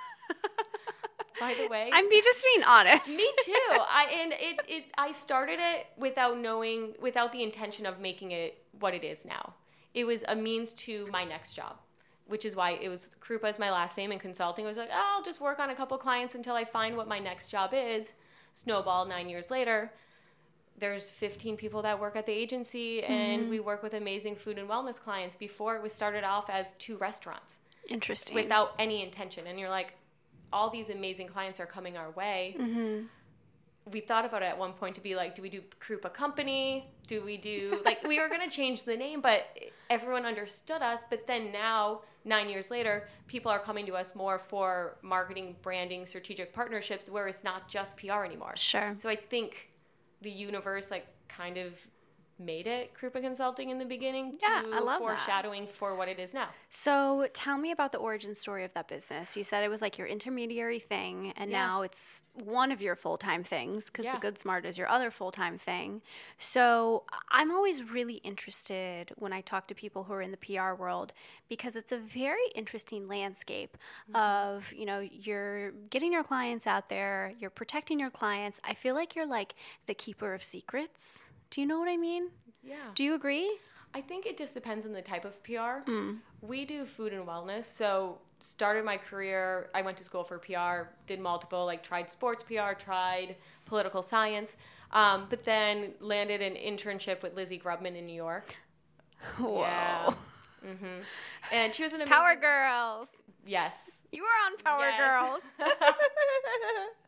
By 1.38 1.54
the 1.54 1.68
way, 1.68 1.90
I'm 1.94 2.08
be 2.08 2.20
just 2.22 2.44
being 2.44 2.64
honest. 2.66 3.08
Me 3.08 3.26
too. 3.44 3.52
I 3.70 4.08
and 4.22 4.32
it, 4.32 4.60
it 4.68 4.84
I 4.98 5.12
started 5.12 5.58
it 5.58 5.86
without 5.96 6.38
knowing 6.38 6.94
without 7.00 7.32
the 7.32 7.42
intention 7.42 7.86
of 7.86 7.98
making 8.00 8.32
it 8.32 8.62
what 8.78 8.94
it 8.94 9.04
is 9.04 9.24
now. 9.24 9.54
It 9.94 10.04
was 10.04 10.24
a 10.28 10.36
means 10.36 10.72
to 10.74 11.08
my 11.08 11.24
next 11.24 11.54
job, 11.54 11.78
which 12.30 12.44
is 12.44 12.54
why 12.54 12.78
it 12.80 12.88
was 12.88 13.16
Krupa 13.20 13.50
is 13.50 13.58
my 13.58 13.70
last 13.70 13.96
name 13.96 14.12
and 14.12 14.20
consulting 14.20 14.64
was 14.64 14.76
like, 14.76 14.88
oh, 14.92 15.16
I'll 15.16 15.22
just 15.22 15.40
work 15.40 15.58
on 15.58 15.70
a 15.70 15.74
couple 15.74 15.98
clients 15.98 16.34
until 16.34 16.54
I 16.54 16.64
find 16.64 16.96
what 16.96 17.08
my 17.08 17.18
next 17.18 17.48
job 17.48 17.72
is. 17.74 18.12
Snowball 18.54 19.06
9 19.06 19.28
years 19.28 19.50
later. 19.50 19.92
There's 20.78 21.10
15 21.10 21.56
people 21.56 21.82
that 21.82 22.00
work 22.00 22.16
at 22.16 22.26
the 22.26 22.32
agency 22.32 23.02
and 23.02 23.42
mm-hmm. 23.42 23.50
we 23.50 23.60
work 23.60 23.82
with 23.82 23.94
amazing 23.94 24.36
food 24.36 24.58
and 24.58 24.68
wellness 24.68 24.98
clients. 24.98 25.36
Before 25.36 25.76
it 25.76 25.82
was 25.82 25.92
started 25.92 26.24
off 26.24 26.48
as 26.48 26.74
two 26.78 26.96
restaurants 26.96 27.58
Interesting. 27.88 28.34
without 28.34 28.74
any 28.78 29.02
intention 29.02 29.46
and 29.46 29.58
you're 29.58 29.68
like 29.68 29.94
all 30.52 30.70
these 30.70 30.88
amazing 30.88 31.28
clients 31.28 31.60
are 31.60 31.66
coming 31.66 31.96
our 31.96 32.10
way 32.12 32.56
mm-hmm. 32.58 33.06
We 33.86 34.00
thought 34.00 34.24
about 34.24 34.42
it 34.42 34.46
at 34.46 34.58
one 34.58 34.72
point 34.72 34.94
to 34.94 35.00
be 35.00 35.14
like 35.16 35.34
do 35.34 35.42
we 35.42 35.48
do 35.48 35.62
Krupa 35.80 36.12
company? 36.12 36.84
Do 37.06 37.22
we 37.22 37.36
do 37.36 37.80
like 37.84 38.02
we 38.04 38.20
were 38.20 38.28
going 38.28 38.48
to 38.48 38.54
change 38.54 38.84
the 38.84 38.96
name 38.96 39.20
but 39.20 39.46
everyone 39.88 40.24
understood 40.26 40.82
us. 40.82 41.00
But 41.08 41.26
then 41.26 41.52
now 41.52 42.02
9 42.24 42.48
years 42.48 42.70
later 42.70 43.08
people 43.26 43.50
are 43.50 43.58
coming 43.58 43.86
to 43.86 43.96
us 43.96 44.14
more 44.14 44.38
for 44.38 44.98
marketing 45.02 45.56
branding 45.62 46.06
strategic 46.06 46.52
partnerships 46.52 47.10
where 47.10 47.26
it's 47.26 47.44
not 47.44 47.68
just 47.68 47.96
PR 47.96 48.24
anymore. 48.24 48.56
Sure. 48.56 48.94
so 48.96 49.08
I 49.08 49.16
think 49.16 49.70
the 50.22 50.30
universe 50.30 50.90
like 50.90 51.06
kind 51.28 51.56
of 51.56 51.72
made 52.40 52.66
it 52.66 52.92
Krupa 52.98 53.20
Consulting 53.20 53.70
in 53.70 53.78
the 53.78 53.84
beginning 53.84 54.38
Yeah, 54.42 54.62
to 54.62 54.68
I 54.74 54.80
love 54.80 54.86
that. 54.86 54.98
foreshadowing 54.98 55.66
for 55.66 55.94
what 55.94 56.08
it 56.08 56.18
is 56.18 56.32
now 56.34 56.48
So 56.70 57.28
tell 57.34 57.58
me 57.58 57.70
about 57.70 57.92
the 57.92 57.98
origin 57.98 58.34
story 58.34 58.64
of 58.64 58.72
that 58.74 58.88
business. 58.88 59.36
You 59.36 59.44
said 59.44 59.62
it 59.62 59.68
was 59.68 59.82
like 59.82 59.98
your 59.98 60.06
intermediary 60.06 60.78
thing, 60.78 61.32
and 61.36 61.50
Yeah. 61.50 61.58
now 61.66 61.82
it's 61.82 62.20
one 62.34 62.72
of 62.72 62.80
your 62.80 62.96
full 62.96 63.18
time 63.18 63.44
things 63.44 63.86
because 63.90 64.06
Yeah. 64.06 64.14
the 64.14 64.20
Goods 64.20 64.44
Mart 64.44 64.64
is 64.64 64.78
your 64.78 64.88
other 64.88 65.10
full 65.10 65.30
time 65.32 65.58
thing. 65.58 66.00
So 66.38 67.04
I'm 67.30 67.50
always 67.52 67.82
really 67.82 68.14
interested 68.14 69.12
when 69.16 69.32
I 69.32 69.40
talk 69.42 69.66
to 69.68 69.74
people 69.74 70.04
who 70.04 70.12
are 70.14 70.22
in 70.22 70.30
the 70.30 70.36
PR 70.38 70.72
world 70.74 71.12
because 71.48 71.76
it's 71.76 71.92
a 71.92 71.98
very 71.98 72.46
interesting 72.54 73.06
landscape 73.06 73.76
Mm-hmm. 74.10 74.16
of, 74.16 74.72
you 74.72 74.86
know, 74.86 75.00
you're 75.00 75.72
getting 75.90 76.12
your 76.12 76.22
clients 76.24 76.66
out 76.66 76.88
there, 76.88 77.32
you're 77.38 77.50
protecting 77.50 78.00
your 78.00 78.10
clients. 78.10 78.60
I 78.64 78.74
feel 78.74 78.94
like 78.94 79.14
you're 79.14 79.26
like 79.26 79.54
the 79.86 79.94
keeper 79.94 80.32
of 80.34 80.42
secrets. 80.42 81.32
Do 81.50 81.60
you 81.60 81.66
know 81.66 81.78
what 81.78 81.88
I 81.88 81.96
mean? 81.96 82.29
Yeah 82.62 82.76
Do 82.94 83.04
you 83.04 83.14
agree? 83.14 83.58
I 83.94 84.00
think 84.00 84.24
it 84.26 84.36
just 84.38 84.54
depends 84.54 84.86
on 84.86 84.92
the 84.92 85.02
type 85.02 85.24
of 85.24 85.42
PR. 85.42 85.90
We 86.42 86.64
do 86.64 86.84
food 86.84 87.12
and 87.12 87.26
wellness. 87.26 87.64
So 87.64 88.18
started 88.40 88.84
my 88.84 88.96
career. 88.96 89.68
I 89.74 89.82
went 89.82 89.96
to 89.98 90.04
school 90.04 90.22
for 90.24 90.38
PR, 90.38 90.90
did 91.06 91.18
multiple, 91.20 91.66
like 91.66 91.82
tried 91.82 92.08
sports 92.10 92.42
PR, 92.42 92.72
tried 92.78 93.36
political 93.66 94.02
science, 94.02 94.56
um, 94.92 95.26
but 95.28 95.44
then 95.44 95.92
landed 96.00 96.40
an 96.40 96.54
internship 96.54 97.22
with 97.22 97.34
Lizzie 97.34 97.58
Grubman 97.58 97.96
in 97.96 98.06
New 98.06 98.14
York. 98.14 98.54
Whoa. 99.38 99.60
Yeah. 99.62 100.14
hmm 100.62 101.00
And 101.52 101.74
she 101.74 101.82
was 101.82 101.92
an 101.92 102.00
amazing, 102.02 102.12
Power 102.12 102.36
Girls. 102.36 103.16
Yes, 103.46 104.02
You 104.12 104.22
were 104.22 104.28
on 104.46 104.56
Power 104.58 104.80
Yes. 104.88 104.98
Girls. 104.98 105.42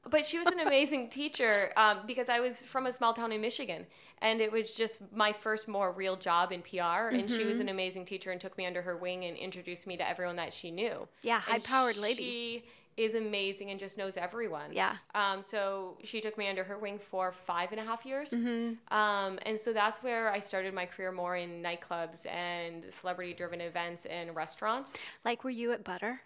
but 0.10 0.26
she 0.26 0.38
was 0.38 0.46
an 0.48 0.60
amazing 0.60 1.08
teacher 1.10 1.72
um, 1.76 2.00
because 2.06 2.28
I 2.28 2.40
was 2.40 2.62
from 2.62 2.86
a 2.86 2.92
small 2.92 3.12
town 3.12 3.32
in 3.32 3.40
Michigan, 3.40 3.86
and 4.20 4.40
it 4.40 4.50
was 4.52 4.72
just 4.72 5.02
my 5.14 5.32
first 5.32 5.68
more 5.68 5.92
real 5.92 6.16
job 6.16 6.52
in 6.52 6.62
PR. 6.62 7.08
And 7.10 7.28
she 7.28 7.38
Mm-hmm. 7.38 7.48
was 7.48 7.60
an 7.60 7.68
amazing 7.68 8.04
teacher 8.06 8.30
and 8.30 8.40
took 8.40 8.56
me 8.56 8.66
under 8.66 8.82
her 8.82 8.96
wing 8.96 9.24
and 9.24 9.36
introduced 9.36 9.86
me 9.86 9.96
to 9.96 10.08
everyone 10.08 10.36
that 10.36 10.52
she 10.52 10.70
knew. 10.70 11.06
Yeah, 11.22 11.36
And 11.48 11.62
high-powered 11.64 11.96
lady. 11.96 12.64
Is 12.96 13.14
amazing 13.14 13.70
and 13.70 13.80
just 13.80 13.96
knows 13.96 14.16
everyone. 14.18 14.72
Yeah. 14.72 14.96
Um, 15.14 15.42
so 15.42 15.96
she 16.04 16.20
took 16.20 16.36
me 16.36 16.48
under 16.48 16.62
her 16.64 16.76
wing 16.76 16.98
for 16.98 17.32
five 17.32 17.72
and 17.72 17.80
a 17.80 17.84
half 17.84 18.04
years. 18.04 18.30
Mm-hmm. 18.32 18.94
Um, 18.94 19.38
and 19.46 19.58
so 19.58 19.72
that's 19.72 20.02
where 20.02 20.30
I 20.30 20.40
started 20.40 20.74
my 20.74 20.84
career 20.84 21.10
more 21.10 21.34
in 21.36 21.62
nightclubs 21.62 22.26
and 22.26 22.84
celebrity-driven 22.92 23.62
events 23.62 24.04
and 24.06 24.36
restaurants. 24.36 24.92
like, 25.24 25.42
were 25.42 25.50
you 25.50 25.72
at 25.72 25.84
Butter? 25.84 26.20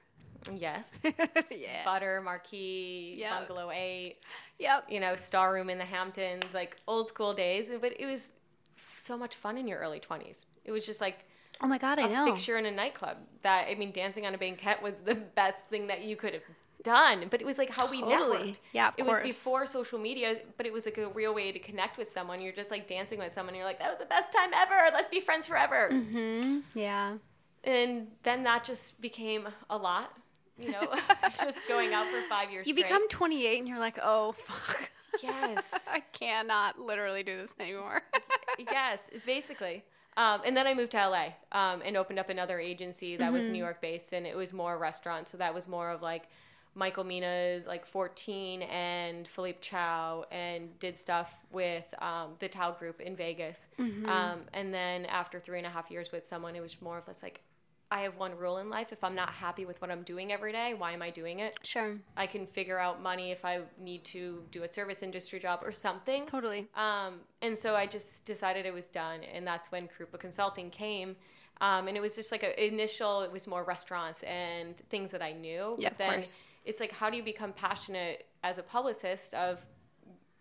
Yes. 0.52 0.92
yeah. 1.50 1.84
Butter, 1.84 2.20
Marquee, 2.20 3.14
Yeah. 3.16 3.38
Bungalow 3.38 3.70
8 3.72 4.16
Yep. 4.58 4.86
you 4.90 5.00
know, 5.00 5.14
Star 5.16 5.52
Room 5.52 5.70
in 5.70 5.78
the 5.78 5.84
Hamptons, 5.84 6.52
like 6.52 6.76
old 6.88 7.08
school 7.08 7.32
days. 7.32 7.70
But 7.80 7.92
it 8.00 8.06
was 8.06 8.32
so 8.94 9.16
much 9.16 9.34
fun 9.36 9.56
in 9.56 9.68
your 9.68 9.78
early 9.78 10.00
20s. 10.00 10.46
It 10.64 10.72
was 10.72 10.84
just 10.86 11.00
like 11.00 11.24
Oh 11.60 11.66
my 11.66 11.78
God, 11.78 11.98
I 11.98 12.06
know. 12.08 12.22
A 12.28 12.32
fixture 12.32 12.56
in 12.58 12.66
a 12.66 12.70
nightclub. 12.70 13.16
That, 13.42 13.66
I 13.68 13.74
mean, 13.74 13.90
dancing 13.92 14.26
on 14.26 14.34
a 14.34 14.38
banquette 14.38 14.82
was 14.82 14.94
the 15.04 15.14
best 15.34 15.58
thing 15.70 15.86
that 15.86 16.02
you 16.02 16.16
could 16.16 16.34
have 16.34 16.42
done. 16.82 17.26
But 17.30 17.40
it 17.40 17.46
was 17.46 17.58
like 17.58 17.70
how 17.70 17.90
we 17.90 18.02
networked. 18.02 18.56
Yeah, 18.72 18.92
It 18.96 19.04
course. 19.04 19.22
was 19.22 19.26
before 19.34 19.66
social 19.66 19.98
media, 19.98 20.38
but 20.56 20.66
it 20.66 20.72
was 20.72 20.84
like 20.86 20.98
a 20.98 21.08
real 21.08 21.34
way 21.34 21.52
to 21.52 21.58
connect 21.58 21.98
with 21.98 22.08
someone. 22.08 22.40
You're 22.40 22.52
just 22.52 22.70
like 22.70 22.86
dancing 22.86 23.18
with 23.18 23.32
someone. 23.32 23.54
You're 23.54 23.64
like, 23.64 23.78
that 23.78 23.90
was 23.90 23.98
the 23.98 24.06
best 24.06 24.32
time 24.32 24.50
ever. 24.54 24.74
Let's 24.92 25.08
be 25.08 25.20
friends 25.20 25.46
forever. 25.46 25.88
Mm-hmm. 25.92 26.58
Yeah. 26.78 27.14
And 27.64 28.08
then 28.22 28.44
that 28.44 28.62
just 28.64 29.00
became 29.00 29.48
a 29.70 29.76
lot. 29.76 30.12
You 30.58 30.70
know, 30.72 30.82
just 31.24 31.58
going 31.68 31.92
out 31.92 32.06
for 32.10 32.20
five 32.28 32.50
years. 32.52 32.66
You 32.66 32.72
straight. 32.74 32.84
become 32.84 33.08
28 33.08 33.58
and 33.58 33.68
you're 33.68 33.78
like, 33.80 33.98
oh, 34.02 34.32
fuck. 34.32 34.90
Yes. 35.22 35.72
I 35.90 36.00
cannot 36.12 36.78
literally 36.78 37.22
do 37.22 37.36
this 37.38 37.56
anymore. 37.58 38.02
yes, 38.58 39.00
basically. 39.24 39.82
Um, 40.16 40.40
and 40.46 40.56
then 40.56 40.66
I 40.66 40.72
moved 40.74 40.92
to 40.92 41.08
LA 41.08 41.26
um, 41.52 41.82
and 41.84 41.96
opened 41.96 42.18
up 42.18 42.30
another 42.30 42.58
agency 42.58 43.16
that 43.16 43.32
was 43.32 43.48
New 43.52 43.58
York 43.58 43.82
based, 43.82 44.12
and 44.12 44.26
it 44.26 44.36
was 44.36 44.52
more 44.52 44.78
restaurant. 44.78 45.28
So 45.28 45.36
that 45.36 45.54
was 45.54 45.68
more 45.68 45.90
of 45.90 46.00
like 46.00 46.28
Michael 46.74 47.04
Mina's 47.04 47.66
like 47.66 47.84
14 47.86 48.62
and 48.62 49.26
Philippe 49.28 49.58
Chow, 49.60 50.24
and 50.30 50.78
did 50.78 50.96
stuff 50.96 51.34
with 51.52 51.92
um, 52.00 52.30
the 52.38 52.48
Tao 52.48 52.70
Group 52.72 53.00
in 53.00 53.14
Vegas. 53.16 53.66
Um, 54.08 54.40
and 54.54 54.72
then 54.72 55.04
after 55.06 55.38
three 55.38 55.58
and 55.58 55.66
a 55.66 55.70
half 55.70 55.90
years 55.90 56.12
with 56.12 56.26
someone, 56.26 56.56
it 56.56 56.60
was 56.62 56.80
more 56.80 56.98
of 56.98 57.06
this 57.06 57.22
like, 57.22 57.40
I 57.90 58.00
have 58.00 58.16
one 58.16 58.36
rule 58.36 58.58
in 58.58 58.68
life: 58.70 58.92
if 58.92 59.04
I'm 59.04 59.14
not 59.14 59.30
happy 59.30 59.64
with 59.64 59.80
what 59.80 59.90
I'm 59.90 60.02
doing 60.02 60.32
every 60.32 60.52
day, 60.52 60.74
why 60.74 60.92
am 60.92 61.02
I 61.02 61.10
doing 61.10 61.40
it? 61.40 61.58
sure. 61.62 61.96
I 62.16 62.26
can 62.26 62.46
figure 62.46 62.78
out 62.78 63.02
money 63.02 63.30
if 63.30 63.44
I 63.44 63.60
need 63.80 64.04
to 64.06 64.42
do 64.50 64.64
a 64.64 64.68
service 64.68 65.02
industry 65.02 65.38
job 65.38 65.60
or 65.62 65.72
something. 65.72 66.26
Totally. 66.26 66.68
Um, 66.74 67.20
and 67.42 67.56
so 67.56 67.76
I 67.76 67.86
just 67.86 68.24
decided 68.24 68.66
it 68.66 68.74
was 68.74 68.88
done, 68.88 69.20
and 69.22 69.46
that's 69.46 69.70
when 69.70 69.88
Krupa 69.88 70.18
Consulting 70.18 70.70
came. 70.70 71.16
Um, 71.60 71.88
and 71.88 71.96
it 71.96 72.00
was 72.00 72.14
just 72.14 72.32
like 72.32 72.42
an 72.42 72.52
initial. 72.58 73.22
It 73.22 73.32
was 73.32 73.46
more 73.46 73.64
restaurants 73.64 74.22
and 74.24 74.76
things 74.90 75.10
that 75.12 75.22
I 75.22 75.32
knew. 75.32 75.74
Yeah, 75.78 75.90
but 75.96 76.08
of 76.08 76.14
course. 76.14 76.40
it's 76.64 76.80
like, 76.80 76.92
how 76.92 77.08
do 77.08 77.16
you 77.16 77.22
become 77.22 77.52
passionate 77.52 78.26
as 78.42 78.58
a 78.58 78.62
publicist? 78.62 79.32
Of 79.34 79.64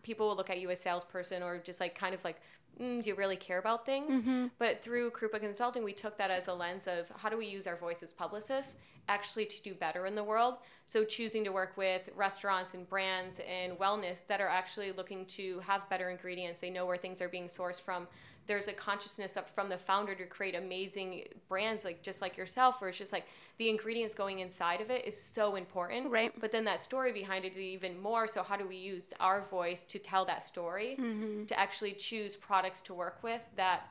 people 0.03 0.27
will 0.27 0.35
look 0.35 0.49
at 0.49 0.59
you 0.59 0.69
as 0.69 0.79
salesperson 0.79 1.41
or 1.41 1.57
just 1.57 1.79
like 1.79 1.97
kind 1.97 2.13
of 2.13 2.23
like, 2.23 2.41
mm, 2.79 3.03
do 3.03 3.09
you 3.09 3.15
really 3.15 3.35
care 3.35 3.59
about 3.59 3.85
things? 3.85 4.13
Mm-hmm. 4.13 4.47
But 4.57 4.83
through 4.83 5.11
Krupa 5.11 5.39
Consulting, 5.39 5.83
we 5.83 5.93
took 5.93 6.17
that 6.17 6.31
as 6.31 6.47
a 6.47 6.53
lens 6.53 6.87
of 6.87 7.11
how 7.17 7.29
do 7.29 7.37
we 7.37 7.45
use 7.45 7.67
our 7.67 7.75
voice 7.75 8.03
as 8.03 8.13
publicists 8.13 8.75
actually 9.07 9.45
to 9.45 9.61
do 9.61 9.73
better 9.73 10.05
in 10.05 10.13
the 10.13 10.23
world. 10.23 10.55
So 10.85 11.03
choosing 11.03 11.43
to 11.43 11.51
work 11.51 11.77
with 11.77 12.09
restaurants 12.15 12.73
and 12.73 12.87
brands 12.89 13.39
and 13.47 13.73
wellness 13.73 14.25
that 14.27 14.41
are 14.41 14.47
actually 14.47 14.91
looking 14.91 15.25
to 15.27 15.59
have 15.59 15.89
better 15.89 16.09
ingredients. 16.09 16.59
They 16.59 16.69
know 16.69 16.85
where 16.85 16.97
things 16.97 17.21
are 17.21 17.29
being 17.29 17.47
sourced 17.47 17.81
from. 17.81 18.07
There's 18.47 18.67
a 18.67 18.73
consciousness 18.73 19.37
up 19.37 19.47
from 19.53 19.69
the 19.69 19.77
founder 19.77 20.13
to 20.15 20.25
create 20.25 20.55
amazing 20.55 21.23
brands 21.49 21.83
like 21.83 22.03
just 22.03 22.21
like 22.21 22.37
yourself, 22.37 22.79
where 22.79 22.89
it's 22.89 22.97
just 22.97 23.11
like 23.11 23.25
the 23.57 23.69
ingredients 23.69 24.13
going 24.13 24.39
inside 24.39 24.81
of 24.81 24.91
it 24.91 25.05
is 25.05 25.19
so 25.19 25.55
important. 25.55 26.11
Right. 26.11 26.31
But 26.39 26.51
then 26.51 26.65
that 26.65 26.79
story 26.79 27.11
behind 27.11 27.45
it 27.45 27.53
is 27.53 27.57
even 27.59 27.99
more. 28.01 28.27
So 28.27 28.43
how 28.43 28.55
do 28.57 28.67
we 28.67 28.75
use 28.75 29.11
our 29.19 29.41
voice 29.49 29.83
to 29.83 29.99
tell 29.99 30.25
that 30.25 30.43
story 30.43 30.95
Mm-hmm. 30.99 31.45
to 31.45 31.59
actually 31.59 31.93
choose 31.93 32.35
products 32.35 32.81
to 32.81 32.93
work 32.93 33.19
with 33.23 33.45
that 33.55 33.87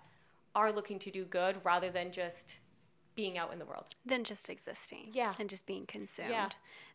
are 0.55 0.71
looking 0.73 0.99
to 1.01 1.11
do 1.11 1.25
good 1.25 1.57
rather 1.65 1.91
than 1.91 2.13
just 2.13 2.55
being 3.17 3.39
out 3.39 3.53
in 3.53 3.59
the 3.59 3.65
world. 3.65 3.87
Than 4.05 4.25
just 4.25 4.51
existing. 4.51 5.11
Yeah. 5.13 5.35
And 5.39 5.49
just 5.49 5.67
being 5.67 5.87
consumed. 5.87 6.31
Yeah. 6.31 6.49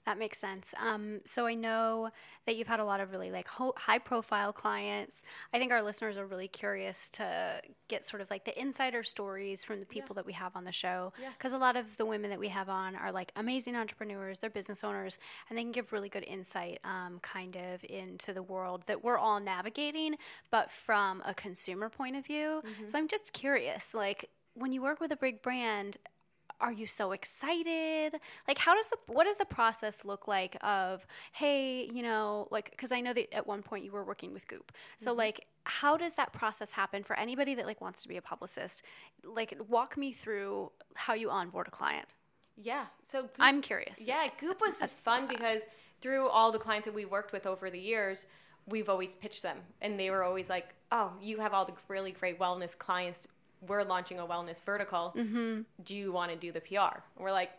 That 0.06 0.18
makes 0.18 0.40
sense. 0.40 0.74
Um, 0.80 1.20
so 1.26 1.46
I 1.46 1.54
know 1.54 2.10
that 2.46 2.56
you've 2.56 2.68
had 2.68 2.80
a 2.80 2.86
lot 2.86 3.00
of 3.00 3.12
really 3.12 3.30
like 3.32 3.48
ho- 3.48 3.76
high 3.78 4.00
profile 4.00 4.52
clients. 4.52 5.24
I 5.54 5.60
think 5.60 5.72
our 5.72 5.84
listeners 5.84 6.18
are 6.18 6.26
really 6.26 6.48
curious 6.48 7.10
to 7.12 7.62
get 7.90 8.06
sort 8.06 8.22
of 8.22 8.32
like 8.32 8.46
the 8.46 8.60
insider 8.60 9.04
stories 9.04 9.64
from 9.64 9.80
the 9.80 9.86
people 9.86 10.16
that 10.16 10.26
we 10.26 10.34
have 10.34 10.56
on 10.56 10.64
the 10.64 10.72
show. 10.72 11.14
Yeah. 11.22 11.30
Because 11.38 11.54
a 11.54 11.60
lot 11.60 11.76
of 11.76 11.96
the 11.98 12.06
women 12.08 12.32
that 12.32 12.40
we 12.40 12.48
have 12.48 12.70
on 12.70 12.96
are 12.96 13.12
like 13.12 13.32
amazing 13.36 13.76
entrepreneurs, 13.76 14.40
they're 14.40 14.50
business 14.50 14.84
owners, 14.84 15.20
and 15.48 15.58
they 15.58 15.62
can 15.62 15.72
give 15.72 15.94
really 15.94 16.10
good 16.10 16.24
insight 16.24 16.80
um, 16.84 17.20
kind 17.20 17.56
of 17.56 17.84
into 17.88 18.34
the 18.34 18.42
world 18.42 18.84
that 18.88 19.04
we're 19.04 19.18
all 19.18 19.40
navigating, 19.40 20.16
but 20.50 20.72
from 20.72 21.22
a 21.26 21.36
consumer 21.36 21.90
point 21.90 22.16
of 22.16 22.26
view. 22.26 22.64
So 22.88 22.98
I'm 22.98 23.08
just 23.08 23.34
curious, 23.34 23.94
like, 23.94 24.30
when 24.56 24.72
you 24.72 24.82
work 24.82 25.00
with 25.00 25.12
a 25.12 25.18
big 25.18 25.42
brand, 25.42 25.98
are 26.62 26.72
you 26.72 26.86
so 26.86 27.12
excited? 27.12 28.20
Like 28.48 28.58
how 28.58 28.76
does 28.76 28.90
the 28.90 28.98
what 29.08 29.26
does 29.26 29.38
the 29.38 29.46
process 29.46 30.06
look 30.06 30.28
like 30.28 30.58
of 30.62 31.06
hey 31.32 31.90
you 31.94 32.04
know 32.04 32.48
like 32.52 32.72
because 32.72 32.92
i 32.92 33.00
know 33.02 33.14
that 33.14 33.34
at 33.34 33.48
one 33.48 33.62
point 33.62 33.84
you 33.84 33.92
were 33.92 34.04
working 34.04 34.34
with 34.34 34.48
goop. 34.48 34.72
So 34.98 35.12
mm-hmm. 35.12 35.20
like 35.20 35.48
how 35.64 35.98
does 35.98 36.16
that 36.16 36.34
process 36.34 36.72
happen 36.72 37.04
for 37.04 37.18
anybody 37.18 37.56
that 37.56 37.66
like 37.66 37.82
wants 37.82 38.02
to 38.04 38.08
be 38.08 38.18
a 38.18 38.22
publicist? 38.22 38.84
Like 39.24 39.58
walk 39.68 39.98
me 39.98 40.12
through 40.12 40.72
how 40.96 41.14
you 41.14 41.30
onboard 41.30 41.68
a 41.68 41.72
client. 41.72 42.08
Yeah. 42.62 42.86
So 43.04 43.24
Goop, 43.24 43.32
i'm 43.40 43.62
curious. 43.62 44.06
Yeah, 44.08 44.28
Goop 44.40 44.60
was 44.62 44.80
just 44.80 45.02
fun 45.04 45.26
because 45.28 45.62
through 46.02 46.28
all 46.30 46.52
the 46.52 46.60
clients 46.60 46.86
that 46.86 46.94
we 46.94 47.06
worked 47.06 47.32
with 47.32 47.46
over 47.46 47.70
the 47.70 47.80
years, 47.80 48.26
we've 48.68 48.90
always 48.90 49.16
pitched 49.16 49.44
them, 49.44 49.58
and 49.82 50.00
they 50.00 50.10
were 50.10 50.24
always 50.24 50.50
like, 50.50 50.74
"Oh, 50.92 51.14
you 51.22 51.40
have 51.40 51.54
all 51.54 51.66
the 51.66 51.74
really 51.88 52.12
great 52.12 52.40
wellness 52.40 52.78
clients. 52.78 53.28
We're 53.68 53.84
launching 53.84 54.20
a 54.20 54.26
wellness 54.26 54.64
vertical. 54.64 55.14
Mm-hmm. 55.18 55.62
Do 55.84 55.96
you 55.96 56.12
want 56.12 56.32
to 56.32 56.38
do 56.38 56.52
the 56.52 56.62
PR?" 56.62 57.00
And 57.16 57.24
we're 57.24 57.32
like, 57.32 57.52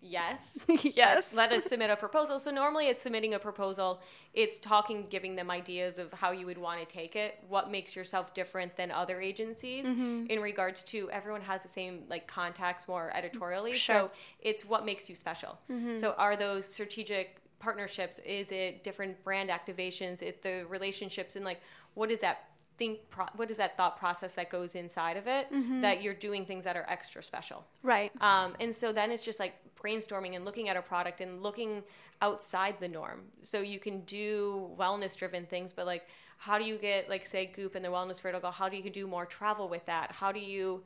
"Yes." 0.00 0.58
yes 0.82 1.34
let 1.34 1.52
us 1.52 1.64
submit 1.64 1.90
a 1.90 1.96
proposal. 1.96 2.38
So 2.40 2.50
normally 2.50 2.88
it's 2.88 3.00
submitting 3.02 3.34
a 3.34 3.38
proposal. 3.38 4.00
It's 4.34 4.58
talking, 4.58 5.06
giving 5.08 5.36
them 5.36 5.50
ideas 5.50 5.98
of 5.98 6.12
how 6.12 6.32
you 6.32 6.46
would 6.46 6.58
want 6.58 6.80
to 6.80 6.86
take 6.86 7.16
it. 7.16 7.38
What 7.48 7.70
makes 7.70 7.94
yourself 7.96 8.34
different 8.34 8.76
than 8.76 8.90
other 8.90 9.20
agencies 9.20 9.86
Mm-hmm. 9.86 10.26
in 10.28 10.40
regards 10.40 10.82
to 10.84 11.10
everyone 11.10 11.40
has 11.42 11.62
the 11.62 11.68
same 11.68 12.02
like 12.08 12.26
contacts 12.26 12.88
more 12.88 13.10
editorially. 13.14 13.72
Sure. 13.72 13.94
Mm-hmm. 13.94 14.06
So 14.06 14.10
it's 14.40 14.64
what 14.64 14.84
makes 14.84 15.08
you 15.08 15.14
special. 15.14 15.58
So 15.96 16.14
are 16.18 16.36
those 16.36 16.66
strategic 16.66 17.40
partnerships? 17.60 18.18
Is 18.20 18.52
it 18.52 18.84
different 18.84 19.22
brand 19.24 19.48
activations? 19.50 20.20
It 20.22 20.42
the 20.42 20.64
relationships 20.68 21.36
and 21.36 21.44
like 21.44 21.60
what 21.94 22.10
is 22.10 22.20
that 22.20 22.48
think 22.76 23.08
pro- 23.10 23.26
what 23.36 23.50
is 23.50 23.56
that 23.58 23.76
thought 23.76 23.96
process 23.98 24.34
that 24.34 24.50
goes 24.50 24.74
inside 24.74 25.16
of 25.16 25.26
it 25.26 25.52
Mm-hmm. 25.52 25.80
that 25.82 26.02
you're 26.02 26.14
doing 26.14 26.44
things 26.44 26.64
that 26.64 26.76
are 26.76 26.86
extra 26.88 27.22
special. 27.22 27.64
right 27.82 28.10
Um, 28.20 28.54
and 28.60 28.74
so 28.74 28.92
then 28.92 29.10
it's 29.10 29.24
just 29.24 29.38
like 29.38 29.54
brainstorming 29.80 30.34
and 30.34 30.44
looking 30.44 30.68
at 30.68 30.76
a 30.76 30.82
product 30.82 31.20
and 31.20 31.42
looking 31.42 31.82
outside 32.22 32.76
the 32.80 32.88
norm. 32.88 33.22
So 33.42 33.60
you 33.60 33.78
can 33.78 34.00
do 34.00 34.70
wellness 34.78 35.16
driven 35.16 35.46
things, 35.46 35.72
but 35.72 35.86
like, 35.86 36.06
how 36.38 36.58
do 36.58 36.64
you 36.64 36.76
get, 36.78 37.08
like, 37.08 37.26
say, 37.26 37.46
Goop 37.46 37.74
and 37.74 37.84
the 37.84 37.88
wellness 37.90 38.20
vertical? 38.20 38.50
How 38.50 38.68
do 38.68 38.76
you 38.76 38.90
do 38.90 39.06
more 39.06 39.24
travel 39.24 39.68
with 39.68 39.86
that? 39.86 40.10
How 40.12 40.32
do 40.32 40.40
you, 40.40 40.82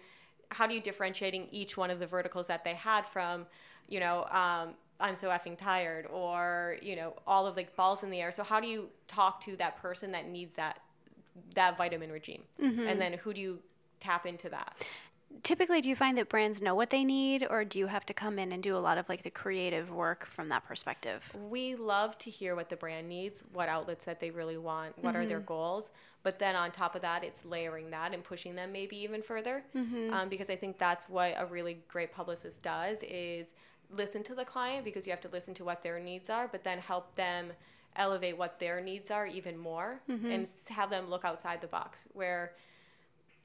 how 0.50 0.66
do 0.66 0.74
you 0.74 0.80
differentiating 0.80 1.48
each 1.50 1.76
one 1.76 1.90
of 1.90 1.98
the 2.00 2.06
verticals 2.06 2.46
that 2.48 2.64
they 2.64 2.74
had 2.74 3.06
from, 3.06 3.46
you 3.88 3.98
know, 3.98 4.24
um, 4.30 4.74
I'm 5.00 5.16
so 5.16 5.28
effing 5.28 5.56
tired, 5.56 6.06
or 6.06 6.76
you 6.82 6.96
know, 6.96 7.14
all 7.26 7.46
of 7.46 7.56
like 7.56 7.74
balls 7.76 8.02
in 8.02 8.10
the 8.10 8.20
air. 8.20 8.32
So 8.32 8.42
how 8.42 8.58
do 8.60 8.66
you 8.66 8.88
talk 9.06 9.40
to 9.44 9.56
that 9.56 9.76
person 9.80 10.10
that 10.12 10.28
needs 10.28 10.56
that 10.56 10.80
that 11.54 11.76
vitamin 11.76 12.10
regime, 12.10 12.42
and 12.60 13.00
then 13.00 13.14
who 13.14 13.32
do 13.32 13.40
you 13.40 13.58
tap 14.00 14.26
into 14.26 14.48
that? 14.48 14.86
typically 15.42 15.80
do 15.80 15.88
you 15.88 15.96
find 15.96 16.16
that 16.18 16.28
brands 16.28 16.62
know 16.62 16.74
what 16.74 16.90
they 16.90 17.04
need 17.04 17.46
or 17.48 17.64
do 17.64 17.78
you 17.78 17.86
have 17.86 18.04
to 18.06 18.14
come 18.14 18.38
in 18.38 18.52
and 18.52 18.62
do 18.62 18.76
a 18.76 18.78
lot 18.78 18.98
of 18.98 19.08
like 19.08 19.22
the 19.22 19.30
creative 19.30 19.90
work 19.90 20.26
from 20.26 20.48
that 20.48 20.64
perspective 20.64 21.32
we 21.48 21.74
love 21.74 22.16
to 22.18 22.30
hear 22.30 22.56
what 22.56 22.68
the 22.68 22.76
brand 22.76 23.08
needs 23.08 23.42
what 23.52 23.68
outlets 23.68 24.04
that 24.04 24.20
they 24.20 24.30
really 24.30 24.56
want 24.56 24.96
what 24.98 25.12
mm-hmm. 25.12 25.22
are 25.22 25.26
their 25.26 25.40
goals 25.40 25.90
but 26.22 26.38
then 26.38 26.56
on 26.56 26.70
top 26.70 26.94
of 26.94 27.02
that 27.02 27.22
it's 27.22 27.44
layering 27.44 27.90
that 27.90 28.14
and 28.14 28.24
pushing 28.24 28.54
them 28.54 28.72
maybe 28.72 28.96
even 28.96 29.22
further 29.22 29.62
mm-hmm. 29.76 30.12
um, 30.12 30.28
because 30.28 30.50
i 30.50 30.56
think 30.56 30.78
that's 30.78 31.08
what 31.08 31.34
a 31.38 31.46
really 31.46 31.78
great 31.88 32.12
publicist 32.12 32.62
does 32.62 33.02
is 33.02 33.54
listen 33.90 34.22
to 34.22 34.34
the 34.34 34.44
client 34.44 34.84
because 34.84 35.06
you 35.06 35.10
have 35.10 35.20
to 35.20 35.30
listen 35.30 35.54
to 35.54 35.64
what 35.64 35.82
their 35.82 36.00
needs 36.00 36.28
are 36.28 36.48
but 36.48 36.64
then 36.64 36.78
help 36.78 37.14
them 37.16 37.52
elevate 37.98 38.38
what 38.38 38.58
their 38.58 38.80
needs 38.80 39.10
are 39.10 39.26
even 39.26 39.58
more 39.58 40.00
mm-hmm. 40.08 40.30
and 40.30 40.48
have 40.68 40.88
them 40.88 41.10
look 41.10 41.24
outside 41.24 41.60
the 41.60 41.66
box 41.66 42.06
where 42.12 42.52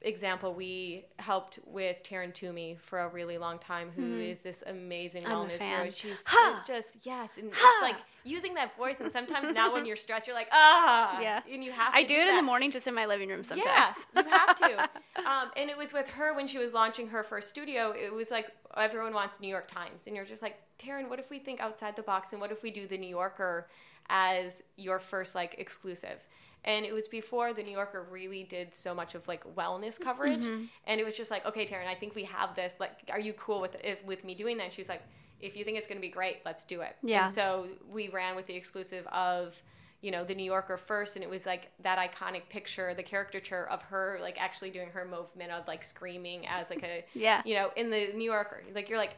example, 0.04 0.54
we 0.54 1.04
helped 1.18 1.58
with 1.64 2.02
Taryn 2.02 2.32
Toomey 2.32 2.76
for 2.78 3.00
a 3.00 3.08
really 3.08 3.38
long 3.38 3.58
time, 3.58 3.90
Who 3.96 4.02
mm-hmm. 4.02 4.20
is 4.20 4.42
this 4.42 4.62
amazing 4.66 5.26
I'm 5.26 5.32
wellness 5.32 5.58
guru. 5.58 5.90
She's 5.90 6.22
so 6.26 6.54
just 6.66 6.98
yes, 7.02 7.30
and 7.38 7.48
it's 7.48 7.82
like 7.82 7.96
using 8.22 8.54
that 8.54 8.76
voice. 8.76 8.96
And 9.00 9.10
sometimes 9.10 9.52
now 9.52 9.72
when 9.72 9.86
you're 9.86 9.96
stressed, 9.96 10.26
you're 10.26 10.36
like 10.36 10.48
ah, 10.52 11.20
yeah, 11.20 11.40
and 11.50 11.64
you 11.64 11.72
have. 11.72 11.92
I 11.94 12.02
do, 12.02 12.14
do 12.14 12.20
it 12.20 12.28
in 12.28 12.36
the 12.36 12.42
morning, 12.42 12.70
just 12.70 12.86
in 12.86 12.94
my 12.94 13.06
living 13.06 13.28
room 13.28 13.42
sometimes. 13.42 13.66
Yes, 13.66 14.06
you 14.14 14.22
have 14.28 14.56
to. 14.56 14.82
um, 15.28 15.50
and 15.56 15.70
it 15.70 15.76
was 15.76 15.92
with 15.92 16.08
her 16.08 16.34
when 16.34 16.46
she 16.46 16.58
was 16.58 16.74
launching 16.74 17.08
her 17.08 17.22
first 17.22 17.48
studio. 17.48 17.92
It 17.96 18.12
was 18.12 18.30
like 18.30 18.48
everyone 18.76 19.14
wants 19.14 19.40
New 19.40 19.48
York 19.48 19.68
Times, 19.68 20.06
and 20.06 20.14
you're 20.14 20.24
just 20.24 20.42
like 20.42 20.60
Taryn, 20.78 21.08
what 21.08 21.18
if 21.18 21.30
we 21.30 21.38
think 21.38 21.60
outside 21.60 21.96
the 21.96 22.02
box, 22.02 22.32
and 22.32 22.40
what 22.40 22.52
if 22.52 22.62
we 22.62 22.70
do 22.70 22.86
the 22.86 22.98
New 22.98 23.08
Yorker 23.08 23.68
as 24.08 24.62
your 24.76 24.98
first 24.98 25.34
like 25.34 25.56
exclusive? 25.58 26.18
and 26.64 26.86
it 26.86 26.94
was 26.94 27.08
before 27.08 27.52
the 27.52 27.62
New 27.62 27.72
Yorker 27.72 28.06
really 28.10 28.42
did 28.42 28.74
so 28.74 28.94
much 28.94 29.14
of 29.14 29.26
like 29.28 29.44
wellness 29.54 30.00
coverage, 30.00 30.44
mm-hmm. 30.44 30.64
and 30.86 31.00
it 31.00 31.04
was 31.04 31.16
just 31.16 31.30
like, 31.30 31.44
okay, 31.46 31.66
Taryn, 31.66 31.86
I 31.86 31.94
think 31.94 32.14
we 32.14 32.24
have 32.24 32.54
this. 32.54 32.72
Like, 32.80 32.92
are 33.10 33.20
you 33.20 33.34
cool 33.34 33.60
with 33.60 33.76
if, 33.84 34.02
with 34.04 34.24
me 34.24 34.34
doing 34.34 34.56
that? 34.56 34.64
And 34.64 34.76
was 34.78 34.88
like, 34.88 35.02
if 35.40 35.56
you 35.56 35.64
think 35.64 35.76
it's 35.76 35.86
going 35.86 35.98
to 35.98 36.02
be 36.02 36.08
great, 36.08 36.38
let's 36.44 36.64
do 36.64 36.80
it. 36.80 36.96
Yeah. 37.02 37.26
And 37.26 37.34
so 37.34 37.66
we 37.90 38.08
ran 38.08 38.34
with 38.34 38.46
the 38.46 38.54
exclusive 38.54 39.06
of 39.08 39.62
you 40.00 40.10
know 40.10 40.22
the 40.22 40.34
new 40.34 40.44
yorker 40.44 40.76
first 40.76 41.16
and 41.16 41.24
it 41.24 41.30
was 41.30 41.46
like 41.46 41.70
that 41.82 41.98
iconic 41.98 42.42
picture 42.50 42.92
the 42.92 43.02
caricature 43.02 43.66
of 43.70 43.80
her 43.80 44.18
like 44.20 44.38
actually 44.38 44.68
doing 44.68 44.90
her 44.90 45.06
movement 45.06 45.50
of 45.50 45.66
like 45.66 45.82
screaming 45.82 46.46
as 46.46 46.68
like 46.68 46.82
a 46.82 47.02
yeah 47.18 47.40
you 47.46 47.54
know 47.54 47.70
in 47.74 47.88
the 47.88 48.10
new 48.14 48.30
yorker 48.30 48.62
like 48.74 48.90
you're 48.90 48.98
like 48.98 49.16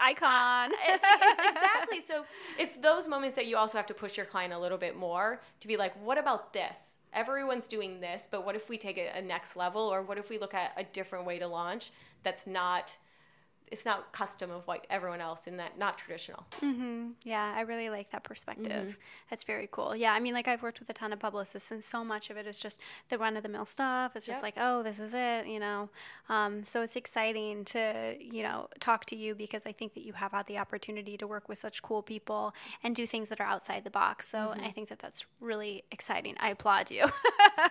icon. 0.00 0.70
It's, 0.86 1.04
it's 1.04 1.48
exactly. 1.48 2.00
So 2.06 2.24
it's 2.58 2.76
those 2.76 3.06
moments 3.06 3.36
that 3.36 3.46
you 3.46 3.56
also 3.56 3.76
have 3.76 3.86
to 3.86 3.94
push 3.94 4.16
your 4.16 4.24
client 4.24 4.52
a 4.52 4.58
little 4.58 4.78
bit 4.78 4.96
more 4.96 5.42
to 5.60 5.68
be 5.68 5.76
like 5.76 5.94
what 6.02 6.18
about 6.18 6.52
this? 6.52 6.98
Everyone's 7.12 7.66
doing 7.66 8.00
this, 8.00 8.26
but 8.30 8.44
what 8.44 8.54
if 8.54 8.68
we 8.68 8.78
take 8.78 8.98
it 8.98 9.12
a 9.14 9.22
next 9.22 9.56
level, 9.56 9.82
or 9.82 10.02
what 10.02 10.18
if 10.18 10.30
we 10.30 10.38
look 10.38 10.54
at 10.54 10.72
a 10.76 10.84
different 10.84 11.24
way 11.24 11.38
to 11.38 11.46
launch 11.46 11.90
that's 12.22 12.46
not 12.46 12.96
it's 13.70 13.84
not 13.84 14.12
custom 14.12 14.50
of 14.50 14.66
what 14.66 14.86
everyone 14.90 15.20
else 15.20 15.46
in 15.46 15.56
that 15.58 15.78
not 15.78 15.98
traditional. 15.98 16.46
Mm-hmm. 16.60 17.10
Yeah, 17.24 17.54
I 17.56 17.62
really 17.62 17.90
like 17.90 18.10
that 18.10 18.24
perspective. 18.24 18.88
Mm-hmm. 18.88 19.00
That's 19.30 19.44
very 19.44 19.68
cool. 19.70 19.94
Yeah, 19.94 20.12
I 20.12 20.20
mean, 20.20 20.34
like 20.34 20.48
I've 20.48 20.62
worked 20.62 20.80
with 20.80 20.90
a 20.90 20.92
ton 20.92 21.12
of 21.12 21.18
publicists, 21.18 21.70
and 21.70 21.82
so 21.82 22.04
much 22.04 22.30
of 22.30 22.36
it 22.36 22.46
is 22.46 22.58
just 22.58 22.80
the 23.08 23.18
run 23.18 23.36
of 23.36 23.42
the 23.42 23.48
mill 23.48 23.64
stuff. 23.64 24.16
It's 24.16 24.26
just 24.26 24.38
yep. 24.38 24.42
like, 24.42 24.54
oh, 24.56 24.82
this 24.82 24.98
is 24.98 25.12
it, 25.14 25.46
you 25.46 25.60
know. 25.60 25.88
Um, 26.28 26.64
so 26.64 26.82
it's 26.82 26.96
exciting 26.96 27.64
to 27.66 28.16
you 28.20 28.42
know 28.42 28.68
talk 28.80 29.04
to 29.06 29.16
you 29.16 29.34
because 29.34 29.66
I 29.66 29.72
think 29.72 29.94
that 29.94 30.04
you 30.04 30.12
have 30.14 30.32
had 30.32 30.46
the 30.46 30.58
opportunity 30.58 31.16
to 31.16 31.26
work 31.26 31.48
with 31.48 31.58
such 31.58 31.82
cool 31.82 32.02
people 32.02 32.54
and 32.82 32.94
do 32.94 33.06
things 33.06 33.28
that 33.28 33.40
are 33.40 33.46
outside 33.46 33.84
the 33.84 33.90
box. 33.90 34.28
So 34.28 34.38
mm-hmm. 34.38 34.64
I 34.64 34.70
think 34.70 34.88
that 34.88 34.98
that's 34.98 35.26
really 35.40 35.84
exciting. 35.90 36.36
I 36.40 36.50
applaud 36.50 36.90
you. 36.90 37.04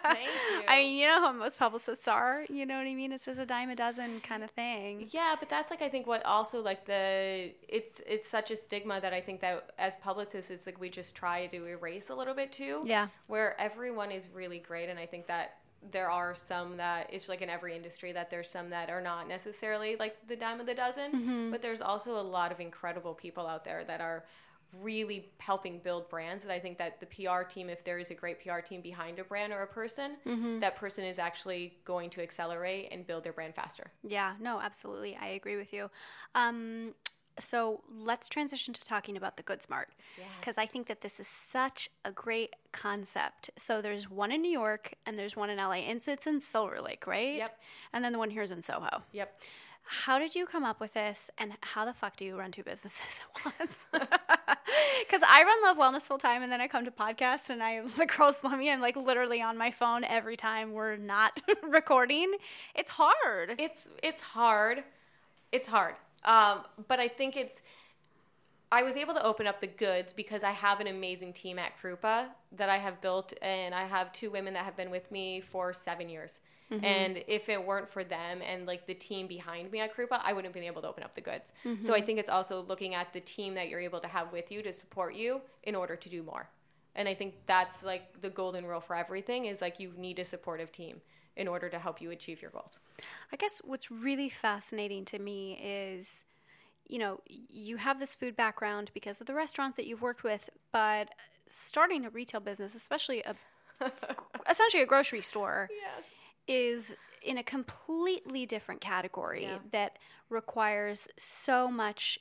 Thank 0.04 0.30
you. 0.52 0.62
I 0.68 0.80
mean, 0.80 0.98
you 0.98 1.08
know 1.08 1.22
how 1.22 1.32
most 1.32 1.60
publicists 1.60 2.08
are. 2.08 2.46
You 2.50 2.66
know 2.66 2.78
what 2.78 2.88
I 2.88 2.96
mean? 2.96 3.12
It's 3.12 3.26
just 3.26 3.40
a 3.40 3.46
dime 3.46 3.70
a 3.70 3.76
dozen 3.76 4.22
kind 4.22 4.44
of 4.44 4.52
thing. 4.52 5.08
Yeah, 5.12 5.36
but 5.40 5.50
that's 5.50 5.70
like 5.72 5.82
I 5.88 5.90
think 5.90 6.06
what 6.06 6.26
also 6.26 6.62
like 6.62 6.86
the 6.86 7.54
it's 7.70 8.02
it's 8.06 8.28
such 8.28 8.52
a 8.52 8.58
stigma 8.58 9.00
that 9.00 9.14
I 9.14 9.22
think 9.22 9.40
that 9.40 9.72
as 9.80 9.96
publicists 9.96 10.52
it's 10.52 10.66
like 10.66 10.82
we 10.82 10.90
just 10.90 11.16
try 11.16 11.48
to 11.48 11.66
erase 11.66 12.10
a 12.10 12.16
little 12.16 12.34
bit 12.34 12.52
too. 12.52 12.82
Yeah. 12.84 13.08
Where 13.28 13.60
everyone 13.60 14.12
is 14.12 14.28
really 14.34 14.60
great 14.60 14.90
and 14.90 15.00
I 15.00 15.06
think 15.06 15.28
that 15.28 15.60
there 15.92 16.10
are 16.10 16.36
some 16.36 16.76
that 16.76 17.10
it's 17.14 17.30
like 17.30 17.42
in 17.42 17.50
every 17.50 17.74
industry 17.74 18.12
that 18.12 18.30
there's 18.30 18.50
some 18.50 18.70
that 18.72 18.90
are 18.90 19.00
not 19.00 19.30
necessarily 19.30 19.96
like 19.96 20.28
the 20.28 20.36
dime 20.36 20.60
of 20.60 20.66
the 20.66 20.74
dozen, 20.74 21.12
mm-hmm. 21.14 21.52
but 21.52 21.62
there's 21.62 21.80
also 21.82 22.20
a 22.20 22.26
lot 22.38 22.52
of 22.52 22.60
incredible 22.60 23.14
people 23.14 23.48
out 23.48 23.64
there 23.64 23.86
that 23.86 24.02
are 24.02 24.26
really 24.82 25.30
helping 25.40 25.80
build 25.80 26.10
brands 26.10 26.44
and 26.44 26.52
i 26.52 26.60
think 26.60 26.78
that 26.78 27.00
the 27.00 27.06
pr 27.06 27.44
team 27.50 27.70
if 27.70 27.84
there 27.84 27.98
is 27.98 28.12
a 28.12 28.14
great 28.14 28.40
pr 28.42 28.60
team 28.60 28.82
behind 28.82 29.20
a 29.20 29.24
brand 29.24 29.54
or 29.54 29.62
a 29.62 29.68
person 29.68 30.18
mm-hmm. 30.26 30.60
that 30.60 30.76
person 30.76 31.04
is 31.04 31.20
actually 31.20 31.78
going 31.86 32.10
to 32.10 32.22
accelerate 32.22 32.90
and 32.92 33.08
build 33.08 33.24
their 33.24 33.34
brand 33.34 33.56
faster. 33.56 33.92
Yeah 34.04 34.34
no 34.40 34.60
absolutely 34.60 35.18
i 35.20 35.28
agree 35.28 35.56
with 35.56 35.74
you. 35.74 35.90
Um, 36.36 36.94
so 37.40 37.84
let's 37.88 38.28
transition 38.28 38.74
to 38.74 38.84
talking 38.84 39.16
about 39.16 39.38
the 39.38 39.44
Goods 39.44 39.70
Mart 39.70 39.90
because 40.40 40.58
yes. 40.58 40.64
i 40.64 40.66
think 40.66 40.88
that 40.88 41.02
this 41.02 41.20
is 41.20 41.28
such 41.28 41.90
a 42.04 42.12
great 42.12 42.56
concept. 42.72 43.50
So 43.58 43.82
there's 43.82 44.10
one 44.10 44.32
in 44.32 44.42
new 44.42 44.52
york 44.52 44.94
and 45.06 45.18
there's 45.18 45.36
one 45.36 45.50
in 45.50 45.58
la 45.58 45.72
and 45.72 46.02
it's 46.06 46.28
in 46.28 46.42
silver 46.42 46.82
lake 46.82 47.08
right? 47.08 47.36
Yep. 47.36 47.60
And 47.94 48.04
then 48.04 48.12
the 48.12 48.20
one 48.20 48.30
here 48.30 48.44
is 48.44 48.52
in 48.52 48.62
soho. 48.62 49.04
Yep 49.12 49.42
how 49.88 50.20
did 50.20 50.36
you 50.36 50.46
come 50.46 50.64
up 50.64 50.80
with 50.80 50.94
this 50.94 51.30
and 51.38 51.54
how 51.62 51.86
the 51.86 51.94
fuck 51.94 52.18
do 52.18 52.26
you 52.26 52.38
run 52.38 52.52
two 52.52 52.64
businesses 52.64 53.22
at 53.36 53.54
once? 53.60 53.88
Because 55.00 55.22
i 55.28 55.44
run 55.44 55.64
love 55.64 55.78
wellness 55.78 56.08
full 56.08 56.18
time 56.18 56.44
and 56.44 56.52
then 56.52 56.60
i 56.60 56.68
come 56.68 56.84
to 56.84 56.92
podcast 56.92 57.50
and 57.50 57.64
i 57.64 57.82
the 57.98 58.06
girls 58.06 58.44
love 58.44 58.58
me 58.58 58.70
i'm 58.70 58.82
like 58.82 58.98
literally 58.98 59.42
on 59.42 59.58
my 59.58 59.72
phone 59.72 60.04
every 60.04 60.36
time 60.36 60.74
we're 60.74 60.98
not 60.98 61.40
recording. 61.64 62.34
It's 62.76 62.92
hard. 62.92 63.56
It's 63.58 63.88
it's 64.04 64.22
hard. 64.22 64.84
It's 65.52 65.68
hard. 65.68 65.96
Um, 66.26 66.64
but 66.88 67.00
i 67.00 67.08
think 67.08 67.38
it's 67.38 67.62
I 68.70 68.84
was 68.84 68.98
able 68.98 69.14
to 69.14 69.24
open 69.24 69.48
up 69.48 69.62
the 69.62 69.68
goods 69.68 70.12
because 70.12 70.44
I 70.44 70.52
have 70.52 70.82
an 70.82 70.88
amazing 70.88 71.32
team 71.32 71.58
at 71.58 71.72
Krupa 71.82 72.26
that 72.58 72.70
I 72.70 72.78
have 72.78 73.00
built, 73.00 73.32
and 73.42 73.74
I 73.74 73.86
have 73.86 74.12
two 74.12 74.30
women 74.30 74.54
that 74.56 74.66
have 74.66 74.76
been 74.76 74.92
with 74.92 75.10
me 75.10 75.40
for 75.40 75.74
seven 75.74 76.10
years. 76.10 76.42
Mm-hmm. 76.72 76.86
And 76.86 77.24
if 77.28 77.50
it 77.50 77.64
weren't 77.64 77.88
for 77.88 78.04
them 78.04 78.42
and 78.42 78.66
like 78.66 78.88
the 78.88 78.94
team 78.94 79.28
behind 79.28 79.72
me 79.72 79.80
at 79.80 79.96
Krupa, 79.96 80.20
I 80.24 80.34
wouldn't 80.34 80.46
have 80.46 80.54
been 80.54 80.70
able 80.70 80.82
to 80.82 80.88
open 80.88 81.04
up 81.04 81.16
the 81.16 81.22
goods. 81.22 81.54
Mm-hmm. 81.66 81.82
So 81.82 81.94
I 81.94 82.02
think 82.02 82.20
it's 82.20 82.30
also 82.30 82.62
looking 82.64 82.94
at 82.94 83.14
the 83.14 83.22
team 83.22 83.54
that 83.56 83.70
you're 83.70 83.80
able 83.80 84.00
to 84.02 84.08
have 84.08 84.32
with 84.32 84.52
you 84.52 84.62
to 84.64 84.74
support 84.74 85.16
you 85.16 85.42
in 85.64 85.76
order 85.76 85.96
to 85.96 86.10
do 86.10 86.24
more. 86.24 86.50
And 86.96 87.08
I 87.08 87.14
think 87.14 87.36
that's 87.46 87.84
like 87.84 88.22
the 88.22 88.30
golden 88.30 88.66
rule 88.66 88.82
for 88.82 88.96
everything 88.96 89.46
is 89.46 89.62
like 89.62 89.80
you 89.80 89.94
need 89.96 90.20
a 90.20 90.26
supportive 90.26 90.72
team 90.72 91.02
in 91.36 91.48
order 91.48 91.70
to 91.70 91.78
help 91.78 92.02
you 92.02 92.12
achieve 92.12 92.42
your 92.42 92.52
goals. 92.52 92.80
I 93.32 93.36
guess 93.36 93.62
what's 93.64 93.92
really 93.92 94.30
fascinating 94.30 95.06
to 95.06 95.20
me 95.20 95.60
is 95.64 96.26
you 96.90 97.00
know, 97.00 97.20
you 97.28 97.76
have 97.76 98.00
this 98.00 98.16
food 98.16 98.38
background 98.38 98.92
because 98.94 99.20
of 99.20 99.28
the 99.28 99.34
restaurants 99.34 99.76
that 99.76 99.86
you've 99.86 100.02
worked 100.02 100.24
with, 100.24 100.50
but 100.72 101.10
starting 101.46 102.06
a 102.06 102.10
retail 102.10 102.40
business, 102.40 102.76
especially 102.76 103.22
a 103.24 103.36
essentially 104.50 104.82
a 104.82 104.86
grocery 104.86 105.22
store, 105.22 105.70
yes 105.70 106.06
is 106.48 106.96
in 107.22 107.38
a 107.38 107.44
completely 107.44 108.46
different 108.46 108.82
category 108.82 109.44
yeah. 109.44 109.58
that 109.72 109.98
requires 110.30 111.08
so 111.18 111.70
much 111.70 112.20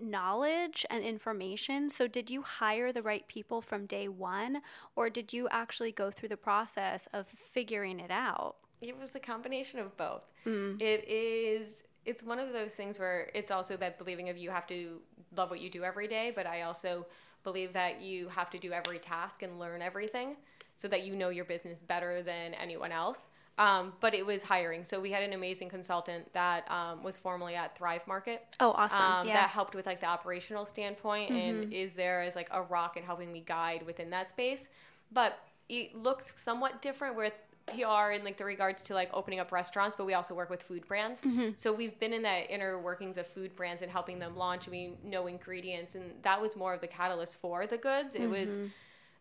knowledge 0.00 0.86
and 0.90 1.02
information. 1.02 1.90
So, 1.90 2.06
did 2.06 2.30
you 2.30 2.42
hire 2.42 2.92
the 2.92 3.02
right 3.02 3.26
people 3.28 3.60
from 3.60 3.86
day 3.86 4.08
one, 4.08 4.62
or 4.96 5.10
did 5.10 5.32
you 5.32 5.48
actually 5.50 5.92
go 5.92 6.10
through 6.10 6.28
the 6.28 6.36
process 6.36 7.08
of 7.12 7.26
figuring 7.26 8.00
it 8.00 8.10
out? 8.10 8.56
It 8.80 8.98
was 8.98 9.14
a 9.14 9.20
combination 9.20 9.80
of 9.80 9.96
both. 9.96 10.22
Mm. 10.44 10.80
It 10.80 11.08
is. 11.08 11.82
It's 12.04 12.22
one 12.22 12.38
of 12.38 12.52
those 12.52 12.72
things 12.72 12.98
where 12.98 13.30
it's 13.34 13.50
also 13.50 13.76
that 13.76 13.98
believing 13.98 14.28
of 14.30 14.38
you 14.38 14.50
have 14.50 14.66
to 14.68 15.00
love 15.36 15.50
what 15.50 15.60
you 15.60 15.68
do 15.68 15.84
every 15.84 16.08
day, 16.08 16.32
but 16.34 16.46
I 16.46 16.62
also 16.62 17.06
believe 17.44 17.72
that 17.74 18.00
you 18.00 18.28
have 18.28 18.50
to 18.50 18.58
do 18.58 18.72
every 18.72 18.98
task 18.98 19.42
and 19.42 19.58
learn 19.58 19.82
everything 19.82 20.36
so 20.74 20.88
that 20.88 21.04
you 21.04 21.14
know 21.14 21.28
your 21.28 21.44
business 21.44 21.80
better 21.80 22.22
than 22.22 22.54
anyone 22.54 22.92
else. 22.92 23.26
Um, 23.58 23.92
but 24.00 24.14
it 24.14 24.24
was 24.24 24.42
hiring. 24.42 24.84
So 24.84 25.00
we 25.00 25.10
had 25.10 25.24
an 25.24 25.32
amazing 25.32 25.68
consultant 25.68 26.32
that 26.32 26.70
um, 26.70 27.02
was 27.02 27.18
formerly 27.18 27.56
at 27.56 27.76
Thrive 27.76 28.06
Market. 28.06 28.56
Oh, 28.60 28.72
awesome! 28.72 29.00
Um, 29.00 29.26
yeah. 29.26 29.34
That 29.34 29.50
helped 29.50 29.74
with 29.74 29.84
like 29.84 30.00
the 30.00 30.06
operational 30.06 30.64
standpoint 30.64 31.30
mm-hmm. 31.32 31.62
and 31.62 31.72
is 31.72 31.94
there 31.94 32.22
as 32.22 32.36
like 32.36 32.48
a 32.52 32.62
rock 32.62 32.96
in 32.96 33.02
helping 33.02 33.32
me 33.32 33.42
guide 33.44 33.84
within 33.84 34.10
that 34.10 34.28
space. 34.28 34.68
But 35.10 35.38
it 35.68 35.94
looks 35.94 36.32
somewhat 36.36 36.80
different 36.80 37.16
with 37.16 37.34
PR 37.68 38.12
in 38.12 38.24
like 38.24 38.36
the 38.36 38.44
regards 38.44 38.82
to 38.84 38.94
like 38.94 39.10
opening 39.12 39.40
up 39.40 39.52
restaurants, 39.52 39.96
but 39.96 40.06
we 40.06 40.14
also 40.14 40.34
work 40.34 40.50
with 40.50 40.62
food 40.62 40.86
brands. 40.86 41.22
Mm-hmm. 41.22 41.50
So 41.56 41.72
we've 41.72 41.98
been 41.98 42.12
in 42.12 42.22
that 42.22 42.50
inner 42.50 42.78
workings 42.78 43.18
of 43.18 43.26
food 43.26 43.54
brands 43.56 43.82
and 43.82 43.90
helping 43.90 44.18
them 44.18 44.36
launch. 44.36 44.68
We 44.68 44.94
know 45.04 45.26
ingredients, 45.26 45.94
and 45.94 46.04
that 46.22 46.40
was 46.40 46.56
more 46.56 46.74
of 46.74 46.80
the 46.80 46.86
catalyst 46.86 47.40
for 47.40 47.66
the 47.66 47.76
goods. 47.76 48.14
It 48.14 48.22
mm-hmm. 48.22 48.30
was 48.30 48.58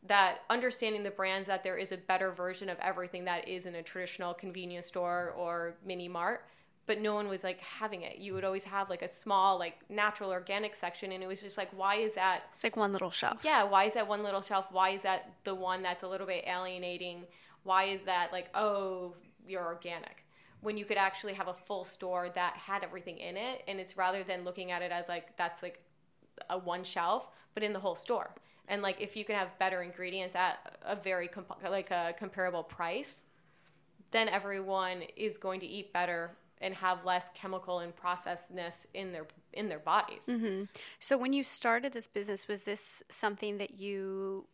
that 0.05 0.39
understanding 0.49 1.03
the 1.03 1.11
brands 1.11 1.47
that 1.47 1.63
there 1.63 1.77
is 1.77 1.91
a 1.91 1.97
better 1.97 2.31
version 2.31 2.69
of 2.69 2.77
everything 2.79 3.25
that 3.25 3.47
is 3.47 3.65
in 3.65 3.75
a 3.75 3.83
traditional 3.83 4.33
convenience 4.33 4.85
store 4.85 5.33
or 5.37 5.75
mini 5.85 6.07
mart 6.07 6.45
but 6.87 7.01
no 7.01 7.13
one 7.13 7.27
was 7.27 7.43
like 7.43 7.59
having 7.59 8.03
it. 8.03 8.17
You 8.17 8.33
would 8.33 8.45
always 8.45 8.63
have 8.63 8.89
like 8.89 9.01
a 9.01 9.11
small 9.11 9.59
like 9.59 9.77
natural 9.89 10.31
organic 10.31 10.75
section 10.75 11.11
and 11.11 11.21
it 11.21 11.27
was 11.27 11.41
just 11.41 11.57
like 11.57 11.69
why 11.75 11.95
is 11.95 12.13
that 12.15 12.45
it's 12.53 12.63
like 12.63 12.77
one 12.77 12.93
little 12.93 13.11
shelf. 13.11 13.41
Yeah 13.43 13.63
why 13.63 13.83
is 13.83 13.93
that 13.93 14.07
one 14.07 14.23
little 14.23 14.41
shelf? 14.41 14.67
Why 14.71 14.91
is 14.91 15.03
that 15.03 15.33
the 15.43 15.53
one 15.53 15.83
that's 15.83 16.01
a 16.01 16.07
little 16.07 16.25
bit 16.25 16.45
alienating? 16.47 17.25
Why 17.63 17.83
is 17.83 18.03
that 18.03 18.31
like 18.31 18.49
oh 18.55 19.13
you're 19.45 19.65
organic? 19.65 20.23
When 20.61 20.77
you 20.77 20.85
could 20.85 20.97
actually 20.97 21.33
have 21.33 21.49
a 21.49 21.53
full 21.53 21.83
store 21.83 22.29
that 22.33 22.53
had 22.55 22.83
everything 22.83 23.17
in 23.17 23.37
it 23.37 23.63
and 23.67 23.79
it's 23.79 23.97
rather 23.97 24.23
than 24.23 24.45
looking 24.45 24.71
at 24.71 24.81
it 24.81 24.91
as 24.91 25.09
like 25.09 25.35
that's 25.37 25.61
like 25.61 25.83
a 26.49 26.57
one 26.57 26.83
shelf 26.83 27.29
but 27.53 27.63
in 27.63 27.73
the 27.73 27.79
whole 27.79 27.95
store 27.95 28.33
and 28.67 28.81
like 28.81 28.99
if 29.01 29.15
you 29.15 29.23
can 29.25 29.35
have 29.35 29.57
better 29.59 29.81
ingredients 29.81 30.35
at 30.35 30.77
a 30.85 30.95
very 30.95 31.27
comp- 31.27 31.61
like 31.69 31.91
a 31.91 32.13
comparable 32.17 32.63
price 32.63 33.19
then 34.11 34.29
everyone 34.29 35.03
is 35.15 35.37
going 35.37 35.59
to 35.59 35.65
eat 35.65 35.91
better 35.93 36.31
and 36.61 36.73
have 36.73 37.05
less 37.05 37.29
chemical 37.33 37.79
and 37.79 37.95
processedness 37.95 38.87
in 38.93 39.11
their 39.11 39.27
in 39.53 39.69
their 39.69 39.79
bodies. 39.79 40.23
Mm-hmm. 40.27 40.63
So 40.99 41.17
when 41.17 41.33
you 41.33 41.43
started 41.43 41.93
this 41.93 42.07
business, 42.07 42.47
was 42.47 42.63
this 42.63 43.03
something 43.09 43.57
that 43.57 43.79
you 43.79 44.45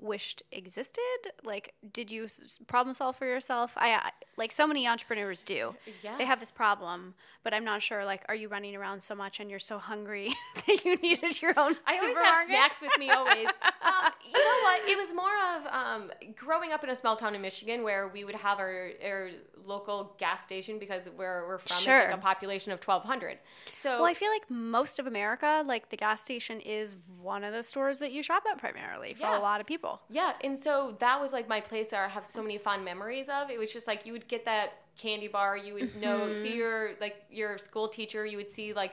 wished 0.00 0.42
existed? 0.50 1.00
Like, 1.44 1.74
did 1.92 2.10
you 2.10 2.26
problem 2.66 2.94
solve 2.94 3.16
for 3.16 3.26
yourself? 3.26 3.74
I 3.76 4.10
like 4.42 4.50
so 4.50 4.66
many 4.66 4.88
entrepreneurs 4.88 5.44
do. 5.44 5.76
Yeah. 6.02 6.18
They 6.18 6.24
have 6.24 6.40
this 6.40 6.50
problem, 6.50 7.14
but 7.44 7.54
I'm 7.54 7.64
not 7.64 7.80
sure. 7.80 8.04
Like, 8.04 8.24
are 8.28 8.34
you 8.34 8.48
running 8.48 8.74
around 8.74 9.00
so 9.00 9.14
much 9.14 9.38
and 9.38 9.48
you're 9.48 9.60
so 9.60 9.78
hungry 9.78 10.34
that 10.66 10.84
you 10.84 10.96
needed 10.96 11.40
your 11.40 11.52
own? 11.56 11.76
I 11.86 11.96
always 11.96 12.16
have 12.16 12.46
snacks 12.46 12.80
with 12.80 12.90
me. 12.98 13.08
Always. 13.08 13.46
um, 13.82 14.12
you 14.26 14.32
know 14.32 14.58
what? 14.64 14.88
It 14.88 14.98
was 14.98 15.14
more 15.14 15.30
of 15.54 15.66
um, 15.72 16.10
growing 16.34 16.72
up 16.72 16.82
in 16.82 16.90
a 16.90 16.96
small 16.96 17.14
town 17.14 17.36
in 17.36 17.40
Michigan 17.40 17.84
where 17.84 18.08
we 18.08 18.24
would 18.24 18.34
have 18.34 18.58
our, 18.58 18.90
our 19.04 19.30
local 19.66 20.14
gas 20.18 20.42
station 20.42 20.78
because 20.78 21.04
where 21.16 21.44
we're 21.46 21.58
from 21.58 21.82
sure. 21.82 22.00
is 22.00 22.10
like 22.10 22.18
a 22.18 22.20
population 22.20 22.72
of 22.72 22.80
1,200. 22.86 23.38
So, 23.78 23.96
well, 23.96 24.04
I 24.04 24.14
feel 24.14 24.30
like 24.30 24.50
most 24.50 24.98
of 24.98 25.06
America, 25.06 25.62
like 25.66 25.88
the 25.88 25.96
gas 25.96 26.20
station, 26.20 26.60
is 26.60 26.96
one 27.20 27.44
of 27.44 27.52
the 27.52 27.62
stores 27.62 27.98
that 28.00 28.12
you 28.12 28.22
shop 28.22 28.44
at 28.50 28.58
primarily 28.58 29.14
for 29.14 29.22
yeah. 29.22 29.38
a 29.38 29.40
lot 29.40 29.60
of 29.60 29.66
people. 29.66 30.00
Yeah, 30.08 30.32
and 30.42 30.58
so 30.58 30.96
that 31.00 31.20
was 31.20 31.32
like 31.32 31.48
my 31.48 31.60
place 31.60 31.90
that 31.90 32.04
I 32.04 32.08
have 32.08 32.26
so 32.26 32.42
many 32.42 32.58
fond 32.58 32.84
memories 32.84 33.28
of. 33.28 33.50
It 33.50 33.58
was 33.58 33.72
just 33.72 33.86
like 33.86 34.06
you 34.06 34.12
would 34.12 34.28
get 34.28 34.44
that 34.44 34.78
candy 34.96 35.28
bar, 35.28 35.56
you 35.56 35.74
would 35.74 36.00
know 36.00 36.20
mm-hmm. 36.20 36.42
see 36.42 36.56
your 36.56 36.92
like 37.00 37.24
your 37.30 37.58
school 37.58 37.88
teacher, 37.88 38.26
you 38.26 38.36
would 38.36 38.50
see 38.50 38.72
like 38.72 38.92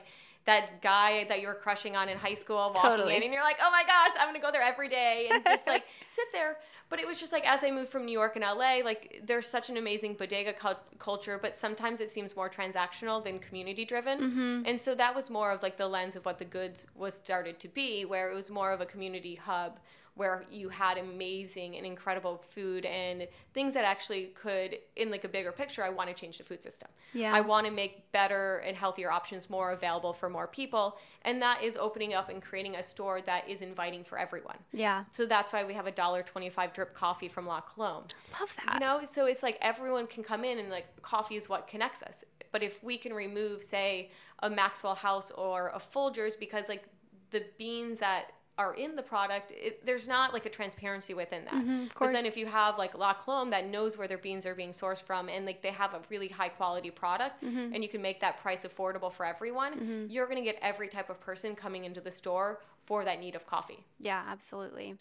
that 0.49 0.81
guy 0.81 1.25
that 1.25 1.41
you 1.41 1.47
were 1.47 1.53
crushing 1.53 1.95
on 1.95 2.09
in 2.09 2.17
high 2.17 2.33
school 2.33 2.57
walking 2.57 2.81
totally. 2.81 3.15
in 3.15 3.21
and 3.21 3.31
you're 3.31 3.43
like, 3.43 3.59
"Oh 3.62 3.69
my 3.69 3.83
gosh, 3.83 4.12
I'm 4.19 4.27
going 4.27 4.39
to 4.39 4.45
go 4.45 4.51
there 4.51 4.63
every 4.63 4.89
day." 4.89 5.29
And 5.31 5.45
just 5.45 5.67
like 5.67 5.83
sit 6.12 6.25
there. 6.33 6.57
But 6.89 6.99
it 6.99 7.05
was 7.05 7.19
just 7.19 7.31
like 7.31 7.47
as 7.47 7.63
I 7.63 7.69
moved 7.69 7.89
from 7.91 8.05
New 8.05 8.12
York 8.12 8.35
and 8.35 8.43
LA, 8.43 8.79
like 8.83 9.21
there's 9.23 9.45
such 9.45 9.69
an 9.69 9.77
amazing 9.77 10.15
bodega 10.15 10.53
culture, 10.97 11.38
but 11.39 11.55
sometimes 11.55 11.99
it 11.99 12.09
seems 12.09 12.35
more 12.35 12.49
transactional 12.49 13.23
than 13.23 13.38
community 13.38 13.85
driven. 13.85 14.19
Mm-hmm. 14.19 14.62
And 14.65 14.81
so 14.81 14.95
that 14.95 15.13
was 15.15 15.29
more 15.29 15.51
of 15.51 15.62
like 15.62 15.77
the 15.77 15.88
lens 15.88 16.15
of 16.15 16.25
what 16.25 16.39
the 16.39 16.45
goods 16.45 16.88
was 16.95 17.13
started 17.13 17.59
to 17.59 17.67
be, 17.67 18.05
where 18.05 18.31
it 18.31 18.33
was 18.33 18.49
more 18.49 18.71
of 18.71 18.81
a 18.81 18.88
community 18.88 19.35
hub 19.35 19.79
where 20.19 20.43
you 20.51 20.67
had 20.67 20.97
amazing 20.97 21.77
and 21.77 21.86
incredible 21.86 22.43
food 22.49 22.86
and 22.86 23.25
things 23.53 23.73
that 23.73 23.86
actually 23.86 24.25
could 24.36 24.77
in 24.97 25.10
like 25.10 25.23
a 25.23 25.29
bigger 25.29 25.53
picture 25.53 25.82
i 25.82 25.89
want 25.89 26.10
to 26.10 26.13
change 26.13 26.38
the 26.38 26.43
food 26.43 26.62
system. 26.62 26.89
Yeah. 27.13 27.34
I 27.34 27.39
want 27.41 27.65
to 27.67 27.71
make 27.71 28.12
better 28.12 28.58
and 28.58 28.75
healthier 28.75 29.10
options 29.10 29.49
more 29.49 29.71
available 29.71 30.12
for 30.12 30.29
more 30.29 30.45
people 30.45 30.97
and 31.23 31.41
that 31.41 31.63
is 31.63 31.77
opening 31.77 32.13
up 32.13 32.27
and 32.29 32.41
creating 32.41 32.75
a 32.75 32.84
store 32.84 33.21
that 33.21 33.47
is 33.47 33.62
inviting 33.62 34.03
for 34.03 34.17
everyone. 34.19 34.58
Yeah. 34.73 35.05
So 35.12 35.25
that's 35.25 35.53
why 35.53 35.63
we 35.63 35.73
have 35.73 35.88
a 35.88 35.91
dollar 35.91 36.21
25 36.21 36.73
drip 36.73 36.93
coffee 36.93 37.29
from 37.29 37.47
la 37.47 37.62
colombe. 37.62 38.05
Love 38.39 38.53
that. 38.65 38.73
You 38.75 38.79
know 38.82 39.01
so 39.10 39.25
it's 39.25 39.41
like 39.41 39.58
everyone 39.62 40.05
can 40.05 40.23
come 40.23 40.43
in 40.43 40.60
and 40.60 40.69
like 40.69 41.01
coffee 41.01 41.38
is 41.38 41.47
what 41.47 41.65
connects 41.65 42.03
us. 42.03 42.25
But 42.51 42.62
if 42.62 42.84
we 42.84 42.97
can 42.97 43.13
remove 43.13 43.63
say 43.63 44.12
a 44.43 44.49
maxwell 44.49 44.95
house 44.95 45.32
or 45.32 45.69
a 45.69 45.79
folgers 45.79 46.38
because 46.38 46.67
like 46.67 46.84
the 47.32 47.43
beans 47.58 47.99
that 47.99 48.32
are 48.59 48.73
in 48.73 48.97
the 48.97 49.01
product, 49.01 49.51
it, 49.55 49.85
there's 49.85 50.05
not 50.05 50.33
like 50.33 50.45
a 50.45 50.49
transparency 50.49 51.13
within 51.13 51.45
that. 51.45 51.53
Mm-hmm, 51.53 51.85
but 51.97 52.11
then 52.11 52.25
if 52.25 52.35
you 52.35 52.45
have 52.45 52.77
like 52.77 52.95
La 52.95 53.13
Colombe 53.13 53.49
that 53.51 53.65
knows 53.65 53.97
where 53.97 54.07
their 54.07 54.17
beans 54.17 54.45
are 54.45 54.53
being 54.53 54.71
sourced 54.71 55.01
from 55.01 55.29
and 55.29 55.45
like 55.45 55.61
they 55.61 55.71
have 55.71 55.93
a 55.93 56.01
really 56.09 56.27
high 56.27 56.49
quality 56.49 56.91
product 56.91 57.41
mm-hmm. 57.41 57.73
and 57.73 57.81
you 57.81 57.87
can 57.87 58.01
make 58.01 58.19
that 58.19 58.41
price 58.41 58.65
affordable 58.65 59.11
for 59.11 59.25
everyone, 59.25 59.73
mm-hmm. 59.73 60.05
you're 60.09 60.25
going 60.25 60.37
to 60.37 60.43
get 60.43 60.59
every 60.61 60.89
type 60.89 61.09
of 61.09 61.21
person 61.21 61.55
coming 61.55 61.85
into 61.85 62.01
the 62.01 62.11
store 62.11 62.59
for 62.85 63.05
that 63.05 63.21
need 63.21 63.33
of 63.33 63.47
coffee. 63.47 63.85
Yeah, 63.97 64.23
absolutely. 64.27 64.95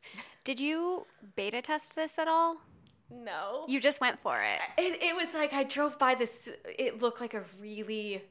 Did 0.44 0.60
you 0.60 1.06
beta 1.34 1.60
test 1.60 1.96
this 1.96 2.16
at 2.16 2.28
all? 2.28 2.58
No. 3.10 3.64
You 3.66 3.80
just 3.80 4.00
went 4.00 4.20
for 4.20 4.38
it. 4.38 4.60
It, 4.78 5.02
it 5.02 5.16
was 5.16 5.34
like 5.34 5.52
I 5.52 5.64
drove 5.64 5.98
by 5.98 6.14
this, 6.14 6.48
it 6.78 7.02
looked 7.02 7.20
like 7.20 7.34
a 7.34 7.42
really 7.60 8.22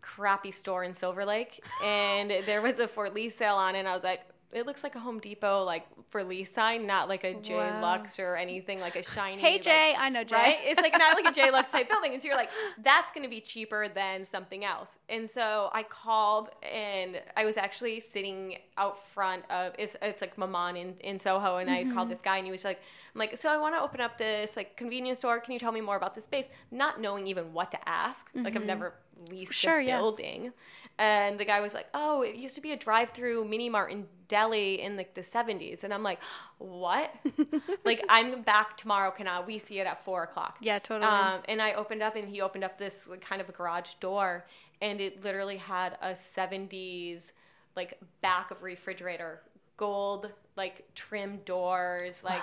crappy 0.00 0.52
store 0.52 0.84
in 0.84 0.92
Silver 0.92 1.24
Lake 1.24 1.62
and 1.84 2.30
there 2.46 2.62
was 2.62 2.78
a 2.78 2.86
for 2.88 3.10
lease 3.10 3.36
sale 3.36 3.56
on 3.56 3.74
and 3.74 3.88
I 3.88 3.94
was 3.94 4.04
like 4.04 4.22
it 4.52 4.66
looks 4.66 4.82
like 4.82 4.96
a 4.96 4.98
Home 4.98 5.20
Depot 5.20 5.64
like 5.64 5.86
for 6.08 6.24
lease 6.24 6.52
sign, 6.52 6.86
not 6.86 7.08
like 7.08 7.22
a 7.24 7.34
J 7.34 7.54
wow. 7.54 7.80
Lux 7.80 8.18
or 8.18 8.36
anything 8.36 8.80
like 8.80 8.96
a 8.96 9.02
shiny. 9.02 9.40
Hey 9.40 9.58
Jay, 9.58 9.92
like, 9.92 10.00
I 10.00 10.08
know 10.08 10.24
Jay. 10.24 10.36
Right? 10.36 10.58
It's 10.62 10.80
like 10.80 10.92
not 10.98 11.16
like 11.16 11.26
a 11.26 11.34
J 11.34 11.50
Lux 11.52 11.70
type 11.70 11.88
building. 11.88 12.12
And 12.12 12.20
so 12.20 12.28
you're 12.28 12.36
like, 12.36 12.50
that's 12.82 13.12
going 13.12 13.22
to 13.22 13.30
be 13.30 13.40
cheaper 13.40 13.86
than 13.88 14.24
something 14.24 14.64
else. 14.64 14.98
And 15.08 15.30
so 15.30 15.70
I 15.72 15.84
called, 15.84 16.48
and 16.62 17.20
I 17.36 17.44
was 17.44 17.56
actually 17.56 18.00
sitting 18.00 18.58
out 18.76 18.98
front 19.10 19.44
of 19.50 19.72
it's, 19.78 19.96
it's 20.02 20.20
like 20.20 20.36
Maman 20.36 20.76
in, 20.76 20.94
in 21.00 21.18
Soho, 21.18 21.58
and 21.58 21.68
mm-hmm. 21.68 21.90
I 21.90 21.94
called 21.94 22.08
this 22.08 22.20
guy, 22.20 22.38
and 22.38 22.46
he 22.46 22.52
was 22.52 22.64
like, 22.64 22.80
I'm 23.14 23.18
like, 23.18 23.36
so 23.36 23.52
I 23.52 23.56
want 23.58 23.74
to 23.74 23.80
open 23.80 24.00
up 24.00 24.18
this 24.18 24.56
like 24.56 24.76
convenience 24.76 25.18
store. 25.18 25.40
Can 25.40 25.52
you 25.52 25.58
tell 25.58 25.72
me 25.72 25.80
more 25.80 25.96
about 25.96 26.14
the 26.14 26.20
space? 26.20 26.48
Not 26.70 27.00
knowing 27.00 27.26
even 27.26 27.52
what 27.52 27.70
to 27.72 27.88
ask. 27.88 28.28
Mm-hmm. 28.28 28.44
Like 28.44 28.54
I've 28.54 28.60
mm-hmm. 28.60 28.68
never 28.68 28.94
leased 29.28 29.54
sure, 29.54 29.80
a 29.80 29.86
building. 29.86 30.44
Yeah. 30.44 30.50
And 30.98 31.40
the 31.40 31.44
guy 31.44 31.60
was 31.60 31.74
like, 31.74 31.86
"Oh, 31.94 32.22
it 32.22 32.36
used 32.36 32.54
to 32.56 32.60
be 32.60 32.72
a 32.72 32.76
drive-through 32.76 33.46
mini 33.46 33.68
mart 33.68 33.90
in 33.90 34.06
Delhi 34.28 34.80
in 34.80 34.96
like 34.96 35.14
the 35.14 35.22
70s." 35.22 35.82
And 35.82 35.94
I'm 35.94 36.02
like, 36.02 36.20
"What?" 36.58 37.12
like 37.84 38.04
I'm 38.08 38.42
back 38.42 38.76
tomorrow. 38.76 39.10
Can 39.10 39.26
I? 39.26 39.40
We 39.40 39.58
see 39.58 39.80
it 39.80 39.86
at 39.86 40.04
four 40.04 40.22
o'clock. 40.22 40.58
Yeah, 40.60 40.78
totally. 40.78 41.10
Um, 41.10 41.40
and 41.48 41.62
I 41.62 41.72
opened 41.72 42.02
up, 42.02 42.16
and 42.16 42.28
he 42.28 42.40
opened 42.40 42.64
up 42.64 42.78
this 42.78 43.06
like, 43.08 43.22
kind 43.22 43.40
of 43.40 43.48
a 43.48 43.52
garage 43.52 43.94
door, 43.94 44.46
and 44.80 45.00
it 45.00 45.24
literally 45.24 45.56
had 45.56 45.96
a 46.02 46.10
70s 46.10 47.32
like 47.76 47.98
back 48.20 48.50
of 48.50 48.62
refrigerator, 48.62 49.40
gold 49.76 50.30
like 50.56 50.84
trim 50.94 51.38
doors, 51.44 52.22
like 52.22 52.42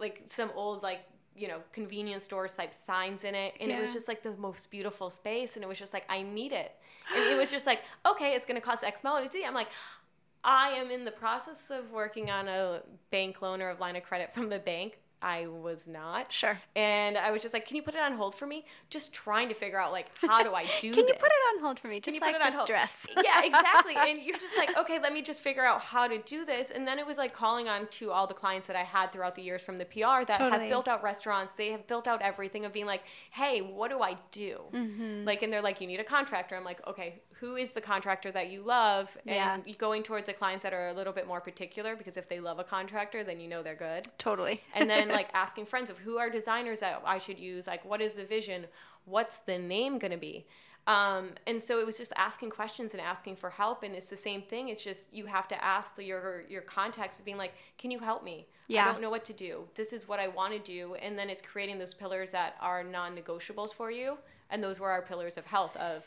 like 0.00 0.22
some 0.26 0.50
old 0.54 0.82
like 0.82 1.00
you 1.36 1.48
know 1.48 1.60
convenience 1.72 2.24
store 2.24 2.48
type 2.48 2.72
signs 2.72 3.24
in 3.24 3.34
it 3.34 3.54
and 3.60 3.70
yeah. 3.70 3.78
it 3.78 3.82
was 3.82 3.92
just 3.92 4.08
like 4.08 4.22
the 4.22 4.34
most 4.36 4.70
beautiful 4.70 5.10
space 5.10 5.54
and 5.54 5.64
it 5.64 5.68
was 5.68 5.78
just 5.78 5.92
like 5.92 6.04
i 6.08 6.22
need 6.22 6.52
it 6.52 6.72
and 7.14 7.24
it 7.24 7.36
was 7.36 7.50
just 7.50 7.66
like 7.66 7.82
okay 8.06 8.34
it's 8.34 8.46
going 8.46 8.60
to 8.60 8.64
cost 8.64 8.82
x 8.82 9.02
amount 9.02 9.28
i'm 9.46 9.54
like 9.54 9.68
i 10.44 10.68
am 10.68 10.90
in 10.90 11.04
the 11.04 11.10
process 11.10 11.70
of 11.70 11.90
working 11.92 12.30
on 12.30 12.48
a 12.48 12.80
bank 13.10 13.42
loan 13.42 13.60
or 13.60 13.70
a 13.70 13.76
line 13.78 13.96
of 13.96 14.02
credit 14.02 14.32
from 14.32 14.48
the 14.48 14.58
bank 14.58 14.98
I 15.26 15.48
was 15.48 15.88
not. 15.88 16.30
Sure. 16.30 16.56
And 16.76 17.18
I 17.18 17.32
was 17.32 17.42
just 17.42 17.52
like, 17.52 17.66
can 17.66 17.74
you 17.74 17.82
put 17.82 17.96
it 17.96 18.00
on 18.00 18.12
hold 18.12 18.32
for 18.36 18.46
me? 18.46 18.64
Just 18.90 19.12
trying 19.12 19.48
to 19.48 19.54
figure 19.54 19.80
out 19.80 19.90
like 19.90 20.06
how 20.20 20.44
do 20.44 20.54
I 20.54 20.62
do 20.80 20.88
this? 20.88 20.94
Can 20.94 21.04
this? 21.04 21.08
you 21.08 21.14
put 21.14 21.26
it 21.26 21.56
on 21.56 21.62
hold 21.64 21.80
for 21.80 21.88
me? 21.88 21.98
Just 21.98 22.20
like 22.20 22.36
on 22.40 22.52
hold? 22.52 22.68
dress. 22.68 23.08
yeah, 23.24 23.42
exactly. 23.42 23.94
and 23.98 24.20
you're 24.22 24.38
just 24.38 24.56
like, 24.56 24.78
okay, 24.78 25.00
let 25.02 25.12
me 25.12 25.22
just 25.22 25.40
figure 25.40 25.64
out 25.64 25.80
how 25.80 26.06
to 26.06 26.18
do 26.18 26.44
this. 26.44 26.70
And 26.70 26.86
then 26.86 27.00
it 27.00 27.06
was 27.08 27.18
like 27.18 27.34
calling 27.34 27.66
on 27.66 27.88
to 27.88 28.12
all 28.12 28.28
the 28.28 28.34
clients 28.34 28.68
that 28.68 28.76
I 28.76 28.84
had 28.84 29.10
throughout 29.10 29.34
the 29.34 29.42
years 29.42 29.62
from 29.62 29.78
the 29.78 29.84
PR 29.84 30.24
that 30.28 30.38
totally. 30.38 30.60
have 30.60 30.70
built 30.70 30.86
out 30.86 31.02
restaurants. 31.02 31.54
They 31.54 31.72
have 31.72 31.88
built 31.88 32.06
out 32.06 32.22
everything 32.22 32.64
of 32.64 32.72
being 32.72 32.86
like, 32.86 33.02
hey, 33.32 33.62
what 33.62 33.90
do 33.90 34.02
I 34.02 34.18
do? 34.30 34.60
Mm-hmm. 34.72 35.24
Like, 35.24 35.42
and 35.42 35.52
they're 35.52 35.60
like, 35.60 35.80
you 35.80 35.88
need 35.88 35.98
a 35.98 36.04
contractor. 36.04 36.54
I'm 36.54 36.64
like, 36.64 36.86
okay, 36.86 37.20
who 37.40 37.56
is 37.56 37.74
the 37.74 37.80
contractor 37.80 38.32
that 38.32 38.50
you 38.50 38.62
love? 38.62 39.16
And 39.26 39.62
yeah. 39.66 39.74
going 39.74 40.02
towards 40.02 40.26
the 40.26 40.32
clients 40.32 40.62
that 40.62 40.72
are 40.72 40.88
a 40.88 40.92
little 40.92 41.12
bit 41.12 41.26
more 41.26 41.40
particular 41.40 41.94
because 41.94 42.16
if 42.16 42.28
they 42.28 42.40
love 42.40 42.58
a 42.58 42.64
contractor, 42.64 43.22
then 43.22 43.40
you 43.40 43.48
know 43.48 43.62
they're 43.62 43.74
good. 43.74 44.08
Totally. 44.18 44.62
and 44.74 44.88
then 44.88 45.08
like 45.20 45.28
asking 45.34 45.66
friends 45.66 45.90
of 45.90 45.98
who 45.98 46.18
are 46.18 46.30
designers 46.30 46.80
that 46.80 47.02
I 47.04 47.18
should 47.18 47.38
use, 47.38 47.66
like 47.66 47.84
what 47.84 48.00
is 48.00 48.14
the 48.14 48.24
vision, 48.24 48.66
what's 49.04 49.38
the 49.38 49.58
name 49.58 49.98
going 49.98 50.12
to 50.12 50.18
be. 50.18 50.46
Um, 50.86 51.30
and 51.46 51.60
so 51.60 51.80
it 51.80 51.86
was 51.86 51.98
just 51.98 52.12
asking 52.16 52.50
questions 52.50 52.92
and 52.92 53.00
asking 53.00 53.36
for 53.36 53.50
help, 53.50 53.82
and 53.82 53.94
it's 53.94 54.08
the 54.08 54.16
same 54.16 54.40
thing. 54.40 54.68
It's 54.68 54.84
just 54.84 55.12
you 55.12 55.26
have 55.26 55.48
to 55.48 55.64
ask 55.64 55.98
your 55.98 56.44
your 56.48 56.62
contacts, 56.62 57.20
being 57.20 57.36
like, 57.36 57.54
"Can 57.76 57.90
you 57.90 57.98
help 57.98 58.22
me? 58.22 58.46
Yeah. 58.68 58.84
I 58.84 58.92
don't 58.92 59.02
know 59.02 59.10
what 59.10 59.24
to 59.24 59.32
do. 59.32 59.64
This 59.74 59.92
is 59.92 60.06
what 60.06 60.20
I 60.20 60.28
want 60.28 60.52
to 60.52 60.60
do." 60.60 60.94
And 60.94 61.18
then 61.18 61.28
it's 61.28 61.42
creating 61.42 61.78
those 61.78 61.92
pillars 61.92 62.30
that 62.30 62.54
are 62.60 62.84
non-negotiables 62.84 63.74
for 63.74 63.90
you, 63.90 64.18
and 64.48 64.62
those 64.62 64.78
were 64.78 64.90
our 64.90 65.02
pillars 65.02 65.36
of 65.36 65.46
health 65.46 65.76
of 65.76 66.04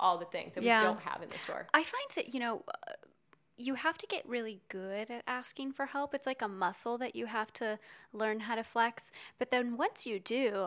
all 0.00 0.18
the 0.18 0.26
things 0.26 0.54
that 0.54 0.62
yeah. 0.62 0.80
we 0.80 0.86
don't 0.86 1.00
have 1.00 1.22
in 1.22 1.28
the 1.28 1.38
store. 1.38 1.66
I 1.74 1.82
find 1.82 2.10
that 2.16 2.34
you 2.34 2.40
know 2.40 2.62
you 3.58 3.74
have 3.74 3.98
to 3.98 4.06
get 4.06 4.26
really 4.26 4.60
good 4.68 5.10
at 5.10 5.24
asking 5.26 5.72
for 5.72 5.86
help. 5.86 6.14
It's 6.14 6.26
like 6.26 6.42
a 6.42 6.48
muscle 6.48 6.96
that 6.98 7.16
you 7.16 7.26
have 7.26 7.52
to 7.54 7.78
learn 8.12 8.40
how 8.40 8.54
to 8.54 8.62
flex. 8.62 9.10
But 9.38 9.50
then 9.50 9.76
once 9.76 10.06
you 10.06 10.20
do, 10.20 10.64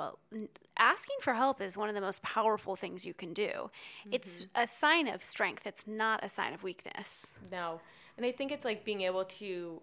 asking 0.77 1.15
for 1.21 1.33
help 1.33 1.61
is 1.61 1.77
one 1.77 1.87
of 1.87 1.95
the 1.95 2.01
most 2.01 2.21
powerful 2.21 2.75
things 2.75 3.05
you 3.05 3.13
can 3.13 3.33
do. 3.33 3.47
Mm-hmm. 3.47 4.09
It's 4.11 4.45
a 4.53 4.67
sign 4.67 5.07
of 5.07 5.23
strength, 5.23 5.65
it's 5.65 5.87
not 5.87 6.23
a 6.23 6.29
sign 6.29 6.53
of 6.53 6.63
weakness. 6.63 7.39
No. 7.49 7.79
And 8.17 8.25
I 8.25 8.33
think 8.33 8.51
it's 8.51 8.65
like 8.65 8.83
being 8.83 9.01
able 9.01 9.23
to 9.23 9.81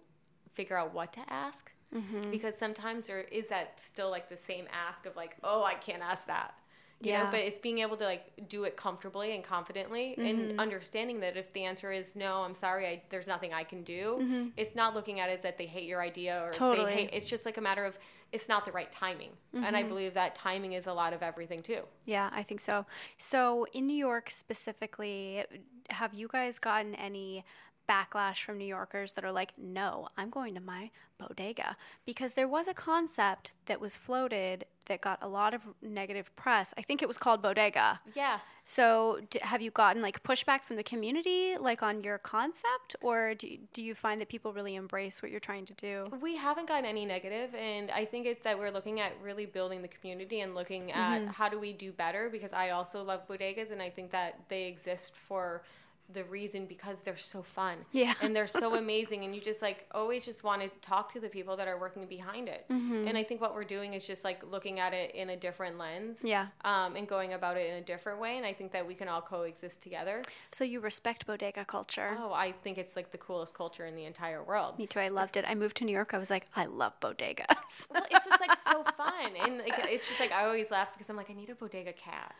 figure 0.53 0.77
out 0.77 0.93
what 0.93 1.11
to 1.13 1.21
ask. 1.27 1.71
Mm-hmm. 1.93 2.29
Because 2.29 2.55
sometimes 2.55 3.07
there 3.07 3.21
is 3.21 3.49
that 3.49 3.81
still 3.81 4.11
like 4.11 4.29
the 4.29 4.37
same 4.37 4.65
ask 4.71 5.07
of 5.07 5.15
like, 5.15 5.35
oh, 5.43 5.63
I 5.63 5.73
can't 5.73 6.03
ask 6.03 6.27
that 6.27 6.53
You 7.01 7.11
Yeah. 7.11 7.23
know, 7.23 7.29
but 7.31 7.39
it's 7.39 7.57
being 7.57 7.79
able 7.79 7.95
to 7.97 8.03
like 8.03 8.47
do 8.49 8.65
it 8.65 8.75
comfortably 8.75 9.33
and 9.33 9.43
confidently 9.43 10.15
Mm-hmm. 10.17 10.25
and 10.51 10.59
understanding 10.59 11.21
that 11.21 11.37
if 11.37 11.53
the 11.53 11.63
answer 11.63 11.91
is 11.91 12.15
no, 12.15 12.43
I'm 12.43 12.55
sorry, 12.55 12.87
I, 12.87 13.01
there's 13.09 13.27
nothing 13.27 13.53
I 13.53 13.63
can 13.63 13.83
do. 13.83 14.51
It's 14.57 14.75
not 14.75 14.93
looking 14.93 15.19
at 15.19 15.29
it 15.29 15.33
as 15.37 15.43
that 15.43 15.57
they 15.57 15.65
hate 15.65 15.85
your 15.85 16.01
idea 16.01 16.39
or 16.41 16.47
Mm-hmm. 16.49 16.51
Totally. 16.63 16.85
they 16.91 16.97
hate. 17.03 17.09
It's 17.13 17.25
just 17.25 17.45
like 17.45 17.57
a 17.57 17.61
matter 17.61 17.85
of 17.85 17.97
it's 18.31 18.47
not 18.47 18.63
the 18.65 18.71
right 18.71 18.91
timing, 18.91 19.31
and 19.53 19.63
Mm-hmm. 19.63 19.75
I 19.75 19.83
believe 19.83 20.13
that 20.13 20.35
timing 20.35 20.73
is 20.73 20.85
a 20.87 20.93
lot 20.93 21.13
of 21.13 21.23
everything 21.23 21.59
too. 21.61 21.81
Yeah, 22.05 22.29
I 22.31 22.43
think 22.43 22.59
so. 22.59 22.85
So, 23.17 23.65
in 23.73 23.87
New 23.87 23.95
York 23.95 24.29
specifically, 24.29 25.45
have 25.89 26.13
you 26.13 26.27
guys 26.27 26.59
gotten 26.59 26.93
any 26.95 27.43
backlash 27.89 28.43
from 28.43 28.59
New 28.59 28.65
Yorkers 28.67 29.13
that 29.13 29.25
are 29.25 29.31
like, 29.31 29.53
no, 29.57 30.09
I'm 30.15 30.29
going 30.29 30.53
to 30.53 30.61
my 30.61 30.91
bodega? 31.17 31.75
Because 32.05 32.35
there 32.35 32.47
was 32.47 32.67
a 32.67 32.73
concept 32.75 33.53
that 33.65 33.81
was 33.81 33.97
floated 33.97 34.65
that 34.89 35.01
got 35.01 35.17
a 35.23 35.27
lot 35.27 35.53
of 35.55 35.61
negative 35.81 36.35
press. 36.35 36.73
I 36.77 36.81
think 36.83 37.01
it 37.01 37.07
was 37.07 37.17
called 37.17 37.41
bodega. 37.41 37.99
Yeah. 38.13 38.39
So, 38.65 39.19
d- 39.31 39.39
have 39.41 39.63
you 39.63 39.71
gotten 39.71 39.99
like 40.03 40.21
pushback 40.21 40.61
from 40.61 40.75
the 40.75 40.83
community, 40.83 41.57
like 41.59 41.81
on 41.81 42.03
your 42.03 42.19
concept, 42.19 42.95
or 43.01 43.33
do, 43.33 43.57
do 43.73 43.81
you 43.81 43.95
find 43.95 44.21
that 44.21 44.29
people 44.29 44.53
really 44.53 44.75
embrace 44.75 45.23
what 45.23 45.31
you're 45.31 45.39
trying 45.39 45.65
to 45.65 45.73
do? 45.73 46.07
We 46.21 46.35
haven't 46.35 46.67
gotten 46.67 46.85
any 46.85 47.03
negative, 47.05 47.55
and 47.55 47.89
I 47.89 48.05
think 48.05 48.27
it's 48.27 48.43
that 48.43 48.59
we're 48.59 48.69
looking 48.69 48.99
at 48.99 49.13
really 49.23 49.47
building 49.47 49.81
the 49.81 49.87
community 49.87 50.41
and 50.41 50.53
looking 50.53 50.91
at 50.91 51.21
Mm-hmm. 51.21 51.31
how 51.31 51.49
do 51.49 51.57
we 51.59 51.73
do 51.73 51.91
better 51.91 52.29
because 52.29 52.53
I 52.53 52.69
also 52.69 53.03
love 53.03 53.27
bodegas, 53.27 53.71
and 53.71 53.81
I 53.81 53.89
think 53.89 54.11
that 54.11 54.39
they 54.49 54.65
exist 54.67 55.13
for 55.15 55.63
the 56.11 56.23
reason 56.23 56.65
because 56.65 57.01
they're 57.01 57.17
so 57.17 57.43
fun 57.43 57.77
Yeah. 57.91 58.13
and 58.21 58.35
they're 58.35 58.47
so 58.47 58.75
amazing 58.83 59.23
and 59.25 59.35
you 59.35 59.41
just 59.41 59.61
like 59.61 59.87
always 59.91 60.25
just 60.25 60.43
want 60.43 60.61
to 60.61 60.69
talk 60.81 61.13
to 61.13 61.19
the 61.19 61.29
people 61.29 61.55
that 61.57 61.67
are 61.67 61.77
working 61.79 62.05
behind 62.07 62.47
it 62.49 62.65
Mm-hmm. 62.69 63.07
and 63.07 63.17
i 63.17 63.23
think 63.23 63.41
what 63.41 63.53
we're 63.53 63.63
doing 63.63 63.93
is 63.93 64.05
just 64.07 64.23
like 64.23 64.41
looking 64.49 64.79
at 64.79 64.93
it 64.93 65.13
in 65.15 65.29
a 65.29 65.37
different 65.37 65.77
lens 65.77 66.19
Yeah. 66.23 66.47
um, 66.65 66.95
and 66.95 67.07
going 67.07 67.33
about 67.33 67.57
it 67.57 67.69
in 67.69 67.75
a 67.75 67.81
different 67.81 68.19
way 68.19 68.37
and 68.37 68.45
i 68.45 68.53
think 68.53 68.71
that 68.71 68.87
we 68.87 68.95
can 68.95 69.07
all 69.07 69.21
coexist 69.21 69.81
together 69.81 70.23
So, 70.51 70.63
you 70.63 70.79
respect 70.79 71.25
bodega 71.27 71.65
culture. 71.65 72.15
oh 72.19 72.33
i 72.33 72.51
think 72.63 72.77
it's 72.77 72.95
like 72.95 73.11
the 73.11 73.17
coolest 73.17 73.53
culture 73.53 73.85
in 73.85 73.95
the 73.95 74.05
entire 74.05 74.43
world 74.43 74.79
Me 74.79 74.87
too. 74.87 74.99
I 74.99 75.09
loved 75.09 75.37
it. 75.37 75.45
I 75.47 75.55
moved 75.55 75.77
to 75.77 75.85
New 75.85 75.91
York. 75.91 76.13
I 76.13 76.17
was 76.17 76.29
like, 76.29 76.45
I 76.55 76.65
love 76.65 76.93
bodegas. 76.99 77.87
well, 77.91 78.05
it's 78.11 78.25
just 78.25 78.41
like 78.41 78.55
so 78.57 78.83
fun, 78.97 79.31
and 79.43 79.57
like, 79.59 79.73
it's 79.89 80.07
just 80.07 80.19
like 80.19 80.31
I 80.31 80.45
always 80.45 80.71
laugh 80.71 80.91
because 80.93 81.09
I'm 81.09 81.15
like 81.17 81.29
I 81.29 81.33
need 81.33 81.49
a 81.49 81.55
bodega 81.55 81.93
cat. 81.93 82.33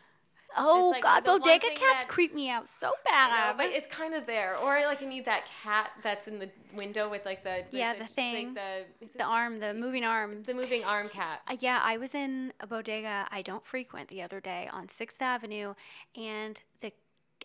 Oh 0.56 0.90
like 0.92 1.02
God, 1.02 1.24
bodega 1.24 1.68
cats 1.68 2.04
that- 2.04 2.08
creep 2.08 2.34
me 2.34 2.48
out 2.50 2.66
so 2.68 2.88
I 3.06 3.28
know, 3.28 3.34
bad. 3.34 3.56
but 3.56 3.66
it's 3.66 3.86
kind 3.86 4.14
of 4.14 4.26
there, 4.26 4.56
or 4.56 4.80
like 4.86 5.02
I 5.02 5.06
need 5.06 5.24
that 5.26 5.44
cat 5.62 5.90
that's 6.02 6.26
in 6.28 6.38
the 6.38 6.48
window 6.76 7.08
with 7.08 7.24
like 7.24 7.44
the, 7.44 7.64
the 7.70 7.78
Yeah, 7.78 7.94
the 7.94 8.06
thing. 8.06 8.54
like 8.54 8.86
the 9.00 9.08
the 9.18 9.24
arm, 9.24 9.58
the 9.60 9.72
moving 9.74 10.04
arm. 10.04 10.42
the 10.44 10.54
moving 10.54 10.84
arm 10.84 11.08
cat. 11.08 11.42
Uh, 11.48 11.56
yeah, 11.60 11.80
I 11.82 11.96
was 11.98 12.14
in 12.14 12.52
a 12.60 12.66
bodega 12.66 13.26
I 13.30 13.42
don't 13.42 13.64
frequent 13.64 14.08
the 14.08 14.22
other 14.22 14.40
day 14.40 14.68
on 14.72 14.88
Sixth 14.88 15.20
Avenue, 15.22 15.74
and 16.16 16.60
the 16.80 16.92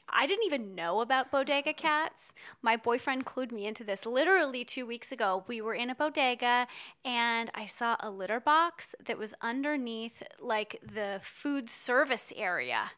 I 0.07 0.27
didn't 0.27 0.45
even 0.45 0.75
know 0.75 1.01
about 1.01 1.31
bodega 1.31 1.73
cats. 1.73 2.33
My 2.61 2.77
boyfriend 2.77 3.25
clued 3.25 3.51
me 3.51 3.65
into 3.65 3.83
this 3.83 4.05
literally 4.05 4.63
two 4.63 4.85
weeks 4.85 5.11
ago. 5.11 5.43
We 5.47 5.61
were 5.61 5.73
in 5.73 5.89
a 5.89 5.95
bodega 5.95 6.67
and 7.03 7.49
I 7.55 7.65
saw 7.65 7.95
a 7.99 8.09
litter 8.09 8.39
box 8.39 8.95
that 9.05 9.17
was 9.17 9.33
underneath 9.41 10.21
like 10.39 10.79
the 10.81 11.19
food 11.21 11.69
service 11.69 12.31
area. 12.35 12.91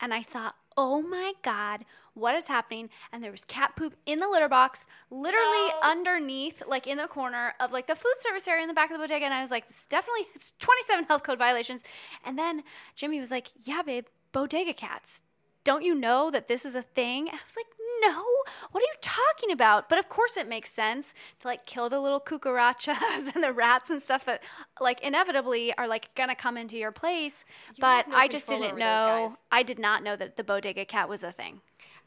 And 0.00 0.14
I 0.14 0.22
thought, 0.22 0.56
oh 0.76 1.02
my 1.02 1.34
God, 1.42 1.84
what 2.14 2.34
is 2.34 2.46
happening? 2.46 2.90
And 3.12 3.22
there 3.22 3.30
was 3.30 3.44
cat 3.44 3.76
poop 3.76 3.94
in 4.06 4.18
the 4.18 4.28
litter 4.28 4.48
box, 4.48 4.86
literally 5.10 5.68
No. 5.68 5.78
underneath, 5.82 6.62
like 6.66 6.86
in 6.86 6.96
the 6.96 7.06
corner 7.06 7.54
of 7.60 7.72
like 7.72 7.86
the 7.86 7.94
food 7.94 8.14
service 8.18 8.48
area 8.48 8.62
in 8.62 8.68
the 8.68 8.74
back 8.74 8.90
of 8.90 8.96
the 8.96 9.02
bodega. 9.02 9.24
And 9.24 9.34
I 9.34 9.42
was 9.42 9.50
like, 9.50 9.68
this 9.68 9.86
definitely, 9.86 10.26
it's 10.34 10.52
27 10.58 11.04
health 11.04 11.22
code 11.22 11.38
violations. 11.38 11.84
And 12.24 12.38
then 12.38 12.62
Jimmy 12.96 13.20
was 13.20 13.30
like, 13.30 13.50
yeah, 13.62 13.82
babe, 13.82 14.06
bodega 14.32 14.72
cats 14.74 15.22
don't 15.64 15.82
you 15.82 15.94
know 15.94 16.30
that 16.30 16.46
this 16.48 16.64
is 16.64 16.76
a 16.76 16.82
thing? 16.82 17.28
And 17.28 17.30
I 17.38 17.40
was 17.44 17.56
like, 17.56 17.66
no, 18.02 18.24
what 18.70 18.82
are 18.82 18.86
you 18.86 18.92
talking 19.00 19.50
about? 19.50 19.88
But 19.88 19.98
of 19.98 20.08
course 20.08 20.36
it 20.36 20.48
makes 20.48 20.70
sense 20.70 21.14
to 21.40 21.48
like 21.48 21.66
kill 21.66 21.88
the 21.88 22.00
little 22.00 22.20
cucarachas 22.20 22.98
and 23.34 23.42
the 23.42 23.52
rats 23.52 23.90
and 23.90 24.00
stuff 24.00 24.24
that 24.26 24.42
like 24.80 25.00
inevitably 25.00 25.76
are 25.76 25.88
like 25.88 26.14
gonna 26.14 26.34
come 26.34 26.56
into 26.56 26.76
your 26.76 26.92
place. 26.92 27.44
but 27.78 28.08
no 28.08 28.16
I 28.16 28.28
just 28.28 28.48
didn't 28.48 28.78
know. 28.78 29.36
I 29.50 29.62
did 29.62 29.78
not 29.78 30.02
know 30.02 30.16
that 30.16 30.36
the 30.36 30.44
bodega 30.44 30.84
cat 30.84 31.08
was 31.08 31.22
a 31.22 31.32
thing. 31.32 31.60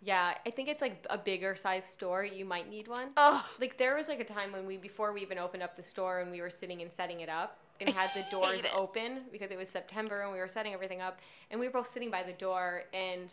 Yeah, 0.03 0.35
I 0.45 0.51
think 0.51 0.69
it's 0.69 0.81
like 0.81 1.05
a 1.09 1.17
bigger 1.17 1.55
size 1.55 1.85
store. 1.85 2.23
You 2.23 2.45
might 2.45 2.69
need 2.69 2.87
one. 2.87 3.09
Oh, 3.17 3.43
Like 3.59 3.77
there 3.77 3.95
was 3.95 4.07
like 4.07 4.19
a 4.19 4.23
time 4.23 4.51
when 4.51 4.67
we 4.67 4.77
before 4.77 5.11
we 5.11 5.21
even 5.21 5.39
opened 5.39 5.63
up 5.63 5.75
the 5.75 5.83
store 5.83 6.19
and 6.19 6.31
we 6.31 6.39
were 6.41 6.51
sitting 6.51 6.81
and 6.83 6.91
setting 6.91 7.21
it 7.21 7.29
up 7.29 7.57
and 7.81 7.89
had 7.89 8.11
the 8.13 8.23
doors 8.31 8.63
open 8.75 9.21
because 9.31 9.49
it 9.49 9.57
was 9.57 9.69
September 9.69 10.21
and 10.21 10.31
we 10.31 10.37
were 10.37 10.47
setting 10.47 10.73
everything 10.73 11.01
up 11.01 11.19
and 11.49 11.59
we 11.59 11.65
were 11.65 11.73
both 11.73 11.87
sitting 11.87 12.11
by 12.11 12.21
the 12.21 12.33
door 12.33 12.83
and 12.93 13.29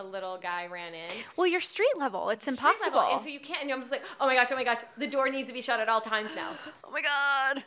a 0.00 0.02
little 0.02 0.38
guy 0.38 0.66
ran 0.66 0.94
in. 0.94 1.10
Well, 1.36 1.46
you're 1.46 1.60
street 1.60 1.96
level. 1.96 2.30
It's 2.30 2.44
Street 2.44 2.54
impossible. 2.58 2.98
level, 2.98 3.12
And 3.14 3.22
so 3.22 3.28
you 3.28 3.40
can't 3.40 3.62
and 3.62 3.72
I'm 3.72 3.80
just 3.80 3.90
like, 3.92 4.04
oh 4.20 4.26
my 4.26 4.34
gosh, 4.34 4.48
oh 4.50 4.56
my 4.56 4.64
gosh, 4.64 4.78
the 4.98 5.06
door 5.06 5.28
needs 5.30 5.48
to 5.48 5.54
be 5.54 5.60
shut 5.62 5.78
at 5.80 5.88
all 5.88 6.00
times 6.00 6.34
now. 6.34 6.52
Oh 6.84 6.90
my 6.90 7.02
god. 7.02 7.64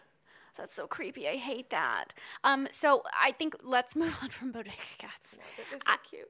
That's 0.57 0.73
so 0.75 0.85
creepy. 0.85 1.27
I 1.27 1.35
hate 1.37 1.69
that. 1.71 2.13
Um, 2.43 2.67
so 2.69 3.03
I 3.19 3.31
think 3.31 3.55
let's 3.63 3.95
move 3.95 4.15
on 4.21 4.29
from 4.29 4.51
bodega 4.51 4.75
cats. 4.97 5.39
They're 5.57 5.65
just 5.71 5.85
so 5.85 5.91
I- 5.93 5.97
cute. 6.07 6.29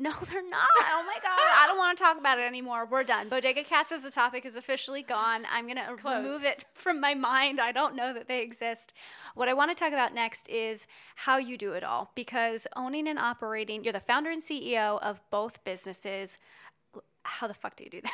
No, 0.00 0.10
they're 0.30 0.48
not. 0.48 0.66
Oh 0.80 1.04
my 1.06 1.18
god. 1.22 1.38
I 1.38 1.66
want 1.88 1.96
to 1.98 2.04
talk 2.04 2.18
about 2.18 2.38
it 2.38 2.42
anymore. 2.42 2.86
We're 2.90 3.02
done. 3.02 3.30
Bodega 3.30 3.64
cats 3.64 3.92
as 3.92 4.02
the 4.02 4.10
topic 4.10 4.44
is 4.44 4.56
officially 4.56 5.00
gone. 5.00 5.46
I'm 5.50 5.64
going 5.64 5.78
to 5.78 5.96
remove 6.04 6.44
it 6.44 6.66
from 6.74 7.00
my 7.00 7.14
mind. 7.14 7.60
I 7.60 7.72
don't 7.72 7.96
know 7.96 8.12
that 8.12 8.28
they 8.28 8.42
exist. 8.42 8.92
What 9.34 9.48
I 9.48 9.54
want 9.54 9.70
to 9.70 9.74
talk 9.74 9.94
about 9.94 10.12
next 10.12 10.50
is 10.50 10.86
how 11.16 11.38
you 11.38 11.56
do 11.56 11.72
it 11.72 11.82
all 11.82 12.12
because 12.14 12.66
owning 12.76 13.08
and 13.08 13.18
operating, 13.18 13.84
you're 13.84 13.94
the 13.94 14.00
founder 14.00 14.30
and 14.30 14.42
CEO 14.42 15.00
of 15.00 15.22
both 15.30 15.64
businesses. 15.64 16.38
How 17.22 17.46
the 17.46 17.54
fuck 17.54 17.76
do 17.76 17.84
you 17.84 17.90
do 17.90 18.00
that? 18.02 18.12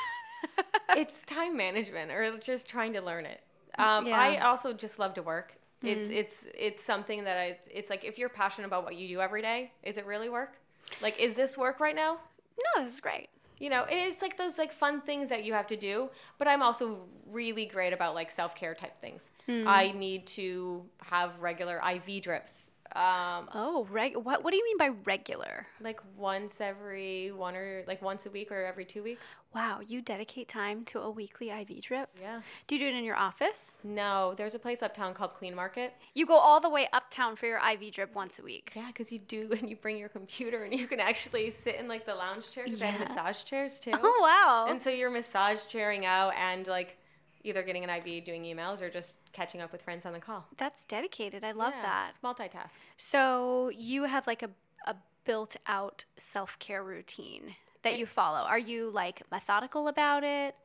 it's 0.97 1.25
time 1.25 1.57
management 1.57 2.13
or 2.13 2.39
just 2.39 2.69
trying 2.69 2.93
to 2.93 3.01
learn 3.01 3.27
it. 3.27 3.41
Um, 3.77 4.07
Yeah. 4.07 4.21
I 4.21 4.39
also 4.39 4.73
just 4.73 5.01
love 5.01 5.15
to 5.15 5.23
work. 5.23 5.57
It's 5.83 6.09
it's 6.09 6.45
it's 6.59 6.83
something 6.83 7.25
that 7.25 7.37
I. 7.37 7.59
It's 7.71 7.91
like 7.91 8.05
if 8.05 8.17
you're 8.17 8.31
passionate 8.31 8.69
about 8.69 8.85
what 8.85 8.95
you 8.95 9.07
do 9.07 9.21
every 9.21 9.43
day, 9.43 9.71
is 9.83 9.99
it 9.99 10.07
really 10.07 10.31
work? 10.31 10.55
Like, 11.03 11.21
is 11.21 11.35
this 11.35 11.59
work 11.59 11.79
right 11.79 11.95
now? 11.95 12.21
no, 12.57 12.85
this 12.85 12.95
is 12.95 13.01
great. 13.03 13.29
You 13.59 13.71
know, 13.71 13.87
it's 13.89 14.21
like 14.21 14.37
those 14.37 14.59
like 14.59 14.73
fun 14.73 15.01
things 15.01 15.29
that 15.29 15.45
you 15.45 15.53
have 15.53 15.67
to 15.69 15.77
do. 15.77 16.11
But 16.39 16.49
I'm 16.49 16.63
also 16.63 17.01
really 17.31 17.67
great 17.67 17.93
about 17.93 18.15
like 18.15 18.31
self 18.31 18.55
care 18.55 18.75
type 18.75 19.01
things. 19.01 19.31
Hmm. 19.47 19.65
I 19.67 19.93
need 19.93 20.27
to 20.29 20.85
have 21.03 21.39
regular 21.41 21.81
IV 21.81 22.23
drips. 22.23 22.71
Um, 22.97 23.49
Oh, 23.55 23.87
reg- 23.91 24.17
what 24.17 24.45
what 24.45 24.51
do 24.53 24.57
you 24.57 24.65
mean 24.65 24.79
by 24.79 24.89
regular? 25.05 25.67
like 25.81 26.01
once 26.17 26.61
every 26.61 27.33
one 27.33 27.57
or 27.57 27.83
like 27.89 28.01
once 28.03 28.25
a 28.27 28.31
week 28.31 28.53
or 28.53 28.65
every 28.65 28.85
two 28.85 29.03
weeks. 29.03 29.35
Wow, 29.55 29.81
you 29.87 30.01
dedicate 30.03 30.49
time 30.49 30.85
to 30.87 31.01
a 31.01 31.11
weekly 31.11 31.51
IV 31.51 31.81
drip? 31.81 32.09
Yeah. 32.21 32.41
Do 32.67 32.77
you 32.77 32.81
do 32.81 32.89
it 32.89 32.99
in 32.99 33.05
your 33.05 33.17
office? 33.17 33.81
No, 33.85 34.35
there's 34.37 34.55
a 34.55 34.59
place 34.59 34.83
uptown 34.83 35.15
called 35.15 35.35
Clean 35.35 35.55
Market. 35.55 35.95
You 36.15 36.27
go 36.27 36.37
all 36.37 36.61
the 36.61 36.69
way 36.69 36.89
uptown 36.93 37.37
for 37.37 37.47
your 37.47 37.59
IV 37.73 37.93
drip 37.93 38.15
once 38.15 38.39
a 38.39 38.43
week. 38.43 38.73
Yeah, 38.77 38.87
because 38.89 39.11
you 39.13 39.19
do, 39.19 39.51
and 39.59 39.69
you 39.69 39.77
bring 39.77 39.97
your 39.99 40.09
computer, 40.09 40.63
and 40.63 40.73
you 40.79 40.87
can 40.87 41.01
actually 41.01 41.51
sit 41.51 41.77
in 41.77 41.89
like 41.89 42.07
the 42.07 42.15
lounge 42.15 42.51
chair. 42.51 42.65
Because 42.65 42.83
I 42.83 42.87
have 42.87 43.09
massage 43.09 43.43
chairs 43.45 43.81
too. 43.81 43.93
Oh 43.95 44.21
wow. 44.23 44.67
And 44.71 44.81
so 44.83 44.91
you're 44.91 45.11
massage 45.11 45.61
chairing 45.69 46.05
out, 46.07 46.33
and 46.37 46.67
like 46.67 46.97
either 47.45 47.63
getting 47.63 47.85
an 47.85 47.91
IV, 47.91 48.25
doing 48.25 48.43
emails, 48.43 48.81
or 48.83 48.89
just 48.91 49.15
catching 49.33 49.61
up 49.61 49.71
with 49.71 49.83
friends 49.83 50.05
on 50.07 50.13
the 50.13 50.19
call. 50.19 50.47
That's 50.57 50.85
dedicated. 50.85 51.45
I 51.45 51.53
love 51.53 51.75
Yeah, 51.77 51.83
that. 51.83 52.07
It's 52.11 52.19
multitask. 52.19 52.71
So 52.97 53.71
you 53.77 54.05
have 54.05 54.27
like 54.27 54.43
a, 54.43 54.51
a 54.87 54.97
built 55.25 55.57
out 55.67 56.05
self 56.17 56.59
care 56.59 56.83
routine 56.83 57.55
that 57.83 57.99
you 57.99 58.07
follow. 58.07 58.39
Are 58.47 58.59
you 58.59 58.91
like 58.91 59.23
methodical 59.31 59.89
about 59.89 60.25
it? 60.25 60.57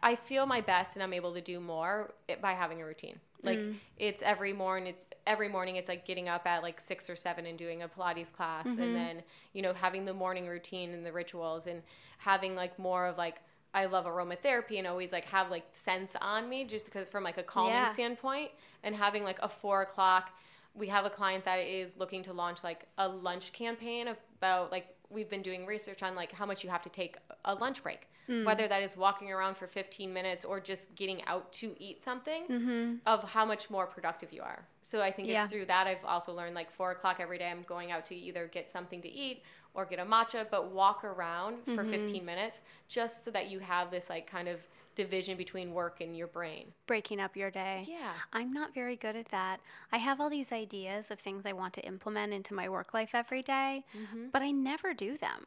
I 0.00 0.14
feel 0.14 0.46
my 0.46 0.60
best, 0.60 0.94
and 0.94 1.02
I'm 1.02 1.12
able 1.12 1.34
to 1.34 1.40
do 1.40 1.58
more 1.58 2.12
by 2.40 2.52
having 2.52 2.80
a 2.80 2.86
routine. 2.86 3.18
Like 3.42 3.58
Mm. 3.58 3.76
it's 3.98 4.20
every 4.22 4.52
morning. 4.52 4.88
It's 4.94 5.06
every 5.26 5.48
morning. 5.48 5.76
It's 5.76 5.88
like 5.88 6.04
getting 6.04 6.28
up 6.28 6.44
at 6.46 6.62
like 6.62 6.80
six 6.80 7.08
or 7.10 7.14
seven 7.16 7.46
and 7.46 7.56
doing 7.58 7.82
a 7.82 7.88
Pilates 7.88 8.32
class, 8.32 8.66
Mm-hmm. 8.66 8.82
and 8.82 8.94
then 8.96 9.22
you 9.52 9.62
know 9.62 9.72
having 9.72 10.04
the 10.04 10.14
morning 10.14 10.46
routine 10.46 10.92
and 10.92 11.04
the 11.06 11.12
rituals, 11.12 11.66
and 11.66 11.82
having 12.18 12.54
like 12.56 12.78
more 12.78 13.06
of 13.06 13.16
like 13.18 13.36
I 13.74 13.86
love 13.86 14.06
aromatherapy 14.06 14.78
and 14.78 14.86
always 14.86 15.12
like 15.12 15.26
have 15.26 15.50
like 15.50 15.64
scents 15.72 16.12
on 16.20 16.48
me 16.48 16.64
just 16.64 16.86
because 16.86 17.08
from 17.08 17.24
like 17.24 17.38
a 17.38 17.42
calming 17.42 17.72
Yeah. 17.74 17.92
standpoint, 17.92 18.50
and 18.82 18.94
having 18.94 19.24
like 19.24 19.38
a 19.42 19.48
four 19.48 19.82
o'clock. 19.82 20.30
We 20.74 20.86
have 20.88 21.04
a 21.04 21.10
client 21.10 21.44
that 21.44 21.56
is 21.58 21.96
looking 21.96 22.22
to 22.24 22.32
launch 22.32 22.62
like 22.62 22.84
a 22.98 23.08
lunch 23.08 23.52
campaign 23.52 24.08
about 24.38 24.70
like 24.70 24.86
we've 25.10 25.28
been 25.28 25.42
doing 25.42 25.66
research 25.66 26.02
on 26.02 26.14
like 26.14 26.30
how 26.30 26.46
much 26.46 26.62
you 26.62 26.70
have 26.70 26.82
to 26.82 26.88
take 26.90 27.16
a 27.44 27.54
lunch 27.54 27.82
break 27.82 28.08
Mm. 28.28 28.44
whether 28.44 28.68
that 28.68 28.82
is 28.82 28.94
walking 28.94 29.32
around 29.32 29.56
for 29.56 29.66
15 29.66 30.12
minutes 30.12 30.44
or 30.44 30.60
just 30.60 30.94
getting 30.94 31.24
out 31.24 31.50
to 31.54 31.74
eat 31.80 32.02
something 32.02 32.42
Mm-hmm. 32.46 32.94
of 33.06 33.24
how 33.24 33.46
much 33.46 33.70
more 33.70 33.86
productive 33.86 34.34
you 34.34 34.42
are 34.42 34.66
so 34.82 35.00
i 35.00 35.10
think 35.10 35.28
Yeah. 35.28 35.44
it's 35.44 35.52
through 35.52 35.64
that 35.64 35.86
i've 35.86 36.04
also 36.04 36.34
learned 36.34 36.54
like 36.54 36.70
four 36.70 36.90
o'clock 36.90 37.20
every 37.20 37.38
day 37.38 37.48
i'm 37.50 37.62
going 37.62 37.90
out 37.90 38.04
to 38.06 38.14
either 38.14 38.46
get 38.46 38.70
something 38.70 39.00
to 39.00 39.08
eat 39.10 39.42
or 39.78 39.84
get 39.84 40.00
a 40.00 40.04
matcha, 40.04 40.44
but 40.50 40.72
walk 40.72 41.04
around 41.04 41.58
for 41.76 41.84
15 41.84 42.24
minutes 42.24 42.62
just 42.88 43.24
so 43.24 43.30
that 43.30 43.48
you 43.48 43.60
have 43.60 43.92
this 43.92 44.10
like 44.10 44.28
kind 44.28 44.48
of 44.48 44.58
division 44.96 45.36
between 45.36 45.72
work 45.72 46.00
and 46.00 46.16
your 46.16 46.26
brain. 46.26 46.72
breaking 46.88 47.20
up 47.20 47.36
your 47.36 47.52
day. 47.52 47.84
Yeah. 47.88 48.10
I'm 48.32 48.52
not 48.52 48.74
very 48.74 48.96
good 48.96 49.14
at 49.14 49.28
that. 49.28 49.60
I 49.92 49.98
have 49.98 50.20
all 50.20 50.28
these 50.28 50.50
ideas 50.50 51.12
of 51.12 51.20
things 51.20 51.46
I 51.46 51.52
want 51.52 51.74
to 51.74 51.86
implement 51.86 52.32
into 52.32 52.52
my 52.54 52.68
work 52.68 52.92
life 52.92 53.10
every 53.14 53.40
day, 53.42 53.84
Mm-hmm. 53.96 54.30
but 54.32 54.42
I 54.42 54.50
never 54.50 54.92
do 54.94 55.16
them. 55.16 55.46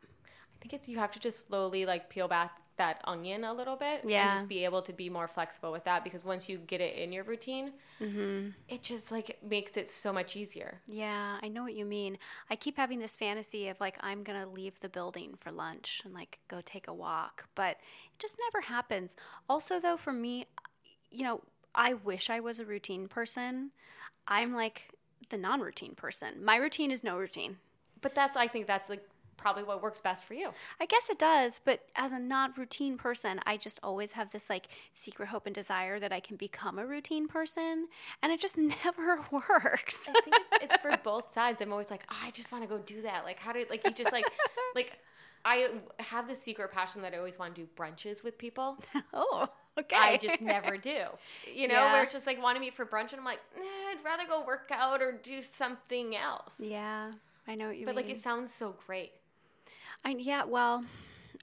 I 0.55 0.55
think 0.61 0.71
it's 0.73 0.87
you 0.87 0.97
have 0.99 1.11
to 1.11 1.19
just 1.19 1.47
slowly 1.47 1.85
like 1.85 2.09
peel 2.09 2.29
back 2.29 2.61
that 2.81 2.99
onion 3.03 3.43
a 3.43 3.53
little 3.53 3.75
bit 3.75 4.01
Yeah. 4.03 4.31
and 4.31 4.39
just 4.39 4.49
be 4.49 4.65
able 4.65 4.81
to 4.81 4.91
be 4.91 5.07
more 5.07 5.27
flexible 5.27 5.71
with 5.71 5.83
that 5.83 6.03
because 6.03 6.25
once 6.25 6.49
you 6.49 6.57
get 6.57 6.81
it 6.81 6.95
in 6.95 7.13
your 7.13 7.23
routine, 7.23 7.73
mm-hmm. 8.01 8.49
it 8.67 8.81
just 8.81 9.11
like 9.11 9.37
makes 9.47 9.77
it 9.77 9.87
so 9.87 10.11
much 10.11 10.35
easier. 10.35 10.81
Yeah, 10.87 11.37
I 11.43 11.47
know 11.47 11.61
what 11.61 11.75
you 11.75 11.85
mean. 11.85 12.17
I 12.49 12.55
keep 12.55 12.77
having 12.77 12.97
this 12.97 13.15
fantasy 13.15 13.67
of 13.67 13.79
like 13.79 13.97
I'm 14.01 14.23
going 14.23 14.41
to 14.41 14.49
leave 14.49 14.79
the 14.79 14.89
building 14.89 15.35
for 15.39 15.51
lunch 15.51 16.01
and 16.03 16.13
like 16.13 16.39
go 16.47 16.59
take 16.65 16.87
a 16.87 16.93
walk, 16.93 17.45
but 17.53 17.77
it 17.77 18.17
just 18.19 18.37
never 18.47 18.65
happens. 18.65 19.15
Also 19.47 19.79
though 19.79 19.97
for 19.97 20.11
me, 20.11 20.47
you 21.11 21.23
know, 21.23 21.41
I 21.75 21.93
wish 21.93 22.31
I 22.31 22.39
was 22.39 22.59
a 22.59 22.65
routine 22.65 23.07
person. 23.07 23.71
I'm 24.27 24.55
like 24.55 24.89
the 25.29 25.37
non-routine 25.37 25.93
person. 25.93 26.43
My 26.43 26.55
routine 26.55 26.89
is 26.89 27.03
no 27.03 27.15
routine. 27.17 27.57
But 28.01 28.15
that's 28.15 28.35
I 28.35 28.47
think 28.47 28.65
that's 28.65 28.89
like 28.89 29.07
probably 29.41 29.63
what 29.63 29.81
works 29.81 29.99
best 30.01 30.23
for 30.25 30.33
you. 30.35 30.51
I 30.79 30.85
guess 30.85 31.09
it 31.09 31.17
does, 31.19 31.59
but 31.63 31.81
as 31.95 32.11
a 32.11 32.19
not 32.19 32.57
routine 32.57 32.97
person, 32.97 33.39
I 33.45 33.57
just 33.57 33.79
always 33.83 34.13
have 34.13 34.31
this 34.31 34.49
like 34.49 34.67
secret 34.93 35.29
hope 35.29 35.45
and 35.45 35.55
desire 35.55 35.99
that 35.99 36.11
I 36.13 36.19
can 36.19 36.37
become 36.37 36.77
a 36.79 36.85
routine 36.85 37.27
person, 37.27 37.87
and 38.21 38.31
it 38.31 38.39
just 38.39 38.57
never 38.85 39.21
works. 39.31 40.07
I 40.09 40.13
think 40.21 40.35
it's, 40.35 40.63
it's 40.73 40.77
for 40.77 40.95
both 41.03 41.33
sides. 41.33 41.61
I'm 41.61 41.71
always 41.71 41.89
like, 41.89 42.03
oh, 42.11 42.17
I 42.23 42.31
just 42.31 42.51
want 42.51 42.63
to 42.63 42.69
go 42.69 42.77
do 42.77 43.01
that. 43.01 43.25
Like, 43.25 43.39
how 43.39 43.51
do 43.51 43.65
like 43.69 43.83
you 43.85 43.91
just 43.91 44.11
like 44.11 44.25
like 44.75 44.99
I 45.43 45.69
have 45.99 46.27
this 46.27 46.39
secret 46.41 46.71
passion 46.71 47.01
that 47.01 47.13
I 47.15 47.17
always 47.17 47.39
want 47.39 47.55
to 47.55 47.61
do 47.61 47.67
brunches 47.75 48.23
with 48.23 48.37
people. 48.37 48.77
oh, 49.13 49.47
okay. 49.79 49.95
I 49.97 50.17
just 50.17 50.39
never 50.43 50.77
do. 50.77 51.05
You 51.51 51.67
know, 51.67 51.73
Yeah. 51.73 51.93
where 51.93 52.03
it's 52.03 52.13
just 52.13 52.27
like 52.27 52.39
want 52.41 52.57
to 52.57 52.59
meet 52.61 52.75
for 52.75 52.85
brunch, 52.85 53.09
and 53.11 53.19
I'm 53.19 53.25
like, 53.25 53.41
nah, 53.57 53.63
I'd 53.63 54.05
rather 54.05 54.27
go 54.27 54.45
work 54.45 54.69
out 54.71 55.01
or 55.01 55.11
do 55.13 55.41
something 55.41 56.15
else. 56.15 56.55
yeah, 56.59 57.13
I 57.47 57.55
know 57.55 57.69
what 57.69 57.77
you 57.77 57.87
But 57.87 57.95
mean. 57.95 58.05
like, 58.05 58.15
it 58.15 58.21
sounds 58.21 58.53
so 58.53 58.75
great. 58.85 59.13
I, 60.03 60.15
yeah, 60.17 60.43
well, 60.43 60.83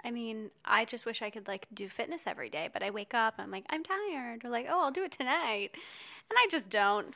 I 0.05 0.11
mean, 0.11 0.51
I 0.64 0.85
just 0.85 1.07
wish 1.07 1.23
I 1.23 1.31
could 1.31 1.49
like 1.49 1.66
do 1.73 1.88
fitness 1.88 2.27
every 2.27 2.51
day, 2.51 2.68
but 2.73 2.83
I 2.83 2.90
wake 2.90 3.14
up 3.14 3.35
and 3.38 3.44
I'm 3.44 3.51
like, 3.51 3.66
I'm 3.71 3.83
tired. 3.83 4.44
Or 4.44 4.51
like, 4.51 4.66
oh, 4.68 4.83
I'll 4.83 4.90
do 4.90 5.05
it 5.05 5.12
tonight. 5.12 5.71
And 5.75 6.37
I 6.37 6.47
just 6.51 6.68
don't. 6.68 7.14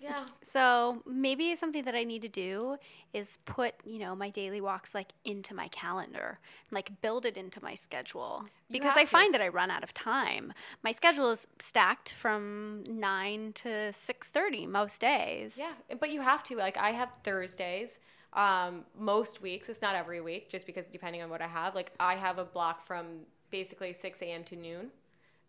Yeah. 0.00 0.26
So 0.42 1.02
maybe 1.06 1.56
something 1.56 1.84
that 1.84 1.94
I 1.94 2.04
need 2.04 2.22
to 2.22 2.28
do 2.28 2.76
is 3.14 3.38
put, 3.44 3.74
you 3.84 3.98
know, 3.98 4.14
my 4.14 4.28
daily 4.28 4.60
walks 4.60 4.94
like 4.94 5.12
into 5.24 5.54
my 5.54 5.68
calendar, 5.68 6.38
like 6.70 7.00
build 7.00 7.24
it 7.24 7.36
into 7.36 7.62
my 7.62 7.74
schedule. 7.74 8.44
Because 8.70 8.94
I 8.96 9.02
to. 9.02 9.06
find 9.06 9.32
that 9.32 9.40
I 9.40 9.48
run 9.48 9.70
out 9.70 9.82
of 9.82 9.94
time. 9.94 10.52
My 10.82 10.92
schedule 10.92 11.30
is 11.30 11.46
stacked 11.58 12.12
from 12.12 12.84
nine 12.88 13.52
to 13.54 13.92
six 13.92 14.28
thirty 14.28 14.66
most 14.66 15.00
days. 15.00 15.56
Yeah, 15.58 15.72
but 15.98 16.10
you 16.10 16.20
have 16.20 16.42
to. 16.44 16.56
Like, 16.56 16.76
I 16.76 16.90
have 16.90 17.10
Thursdays. 17.24 17.98
Um, 18.36 18.84
most 18.98 19.40
weeks, 19.42 19.68
it's 19.68 19.80
not 19.82 19.94
every 19.96 20.20
week, 20.20 20.50
just 20.50 20.66
because 20.66 20.86
depending 20.88 21.22
on 21.22 21.30
what 21.30 21.40
I 21.42 21.46
have. 21.48 21.74
Like, 21.74 21.90
I 21.98 22.14
have 22.14 22.38
a 22.38 22.44
block 22.44 22.86
from 22.86 23.06
basically 23.50 23.92
6 23.94 24.20
a.m. 24.22 24.44
to 24.44 24.56
noon, 24.56 24.90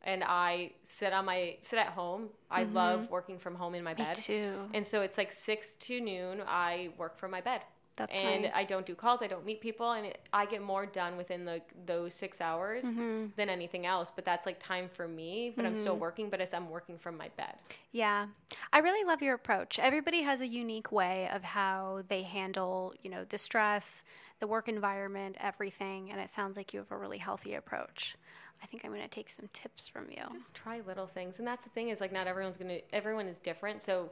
and 0.03 0.23
I 0.25 0.71
sit 0.87 1.11
on 1.11 1.25
my 1.25 1.57
sit 1.61 1.79
at 1.79 1.89
home. 1.89 2.29
I 2.49 2.63
love 2.63 3.09
working 3.11 3.37
from 3.39 3.55
home 3.55 3.75
in 3.75 3.83
my 3.83 3.93
Me 3.93 4.03
bed. 4.05 4.15
too. 4.15 4.53
And 4.73 4.87
so 4.87 5.01
it's 5.01 5.17
like 5.17 5.31
6 5.33 5.73
to 5.75 5.99
noon. 5.99 6.41
I 6.47 6.89
work 6.97 7.17
from 7.17 7.31
my 7.31 7.41
bed. 7.41 7.61
That's 7.97 8.15
and 8.15 8.49
I 8.55 8.63
don't 8.63 8.85
do 8.85 8.95
calls. 8.95 9.21
I 9.21 9.27
don't 9.27 9.45
meet 9.45 9.59
people, 9.59 9.91
and 9.91 10.05
it, 10.05 10.19
I 10.31 10.45
get 10.45 10.61
more 10.61 10.85
done 10.85 11.17
within 11.17 11.43
the 11.45 11.61
those 11.85 12.13
six 12.13 12.39
hours 12.39 12.85
Mm-hmm. 12.85 13.25
than 13.35 13.49
anything 13.49 13.85
else. 13.85 14.11
But 14.15 14.23
that's 14.23 14.45
like 14.45 14.59
time 14.59 14.87
for 14.87 15.07
me. 15.07 15.51
But 15.55 15.65
I'm 15.65 15.75
still 15.75 15.97
working. 15.97 16.29
But 16.29 16.39
it's 16.39 16.53
I'm 16.53 16.69
working 16.69 16.97
from 16.97 17.17
my 17.17 17.29
bed. 17.35 17.55
Yeah. 17.91 18.27
I 18.71 18.79
really 18.79 19.05
love 19.05 19.21
your 19.21 19.33
approach. 19.35 19.79
Everybody 19.79 20.21
has 20.21 20.41
a 20.41 20.47
unique 20.47 20.91
way 20.91 21.29
of 21.33 21.43
how 21.43 22.03
they 22.07 22.21
handle, 22.23 22.93
you 23.01 23.09
know, 23.09 23.25
the 23.27 23.37
stress, 23.37 24.03
the 24.39 24.47
work 24.47 24.67
environment, 24.69 25.35
everything, 25.39 26.11
and 26.11 26.21
it 26.21 26.29
sounds 26.29 26.55
like 26.55 26.73
you 26.73 26.79
have 26.79 26.91
a 26.91 26.97
really 26.97 27.17
healthy 27.17 27.55
approach. 27.55 28.15
I 28.61 28.65
think 28.65 28.83
I'm 28.85 28.91
going 28.91 29.03
to 29.03 29.07
take 29.07 29.29
some 29.29 29.49
tips 29.53 29.87
from 29.87 30.05
you. 30.09 30.23
Just 30.31 30.53
try 30.53 30.81
little 30.85 31.07
things, 31.07 31.37
and 31.39 31.47
that's 31.47 31.63
the 31.63 31.69
thing 31.71 31.89
is 31.89 31.99
like 32.01 32.11
not 32.11 32.25
everyone's 32.27 32.57
gonna. 32.57 32.79
Everyone 32.93 33.27
is 33.27 33.37
different, 33.39 33.83
so 33.83 34.11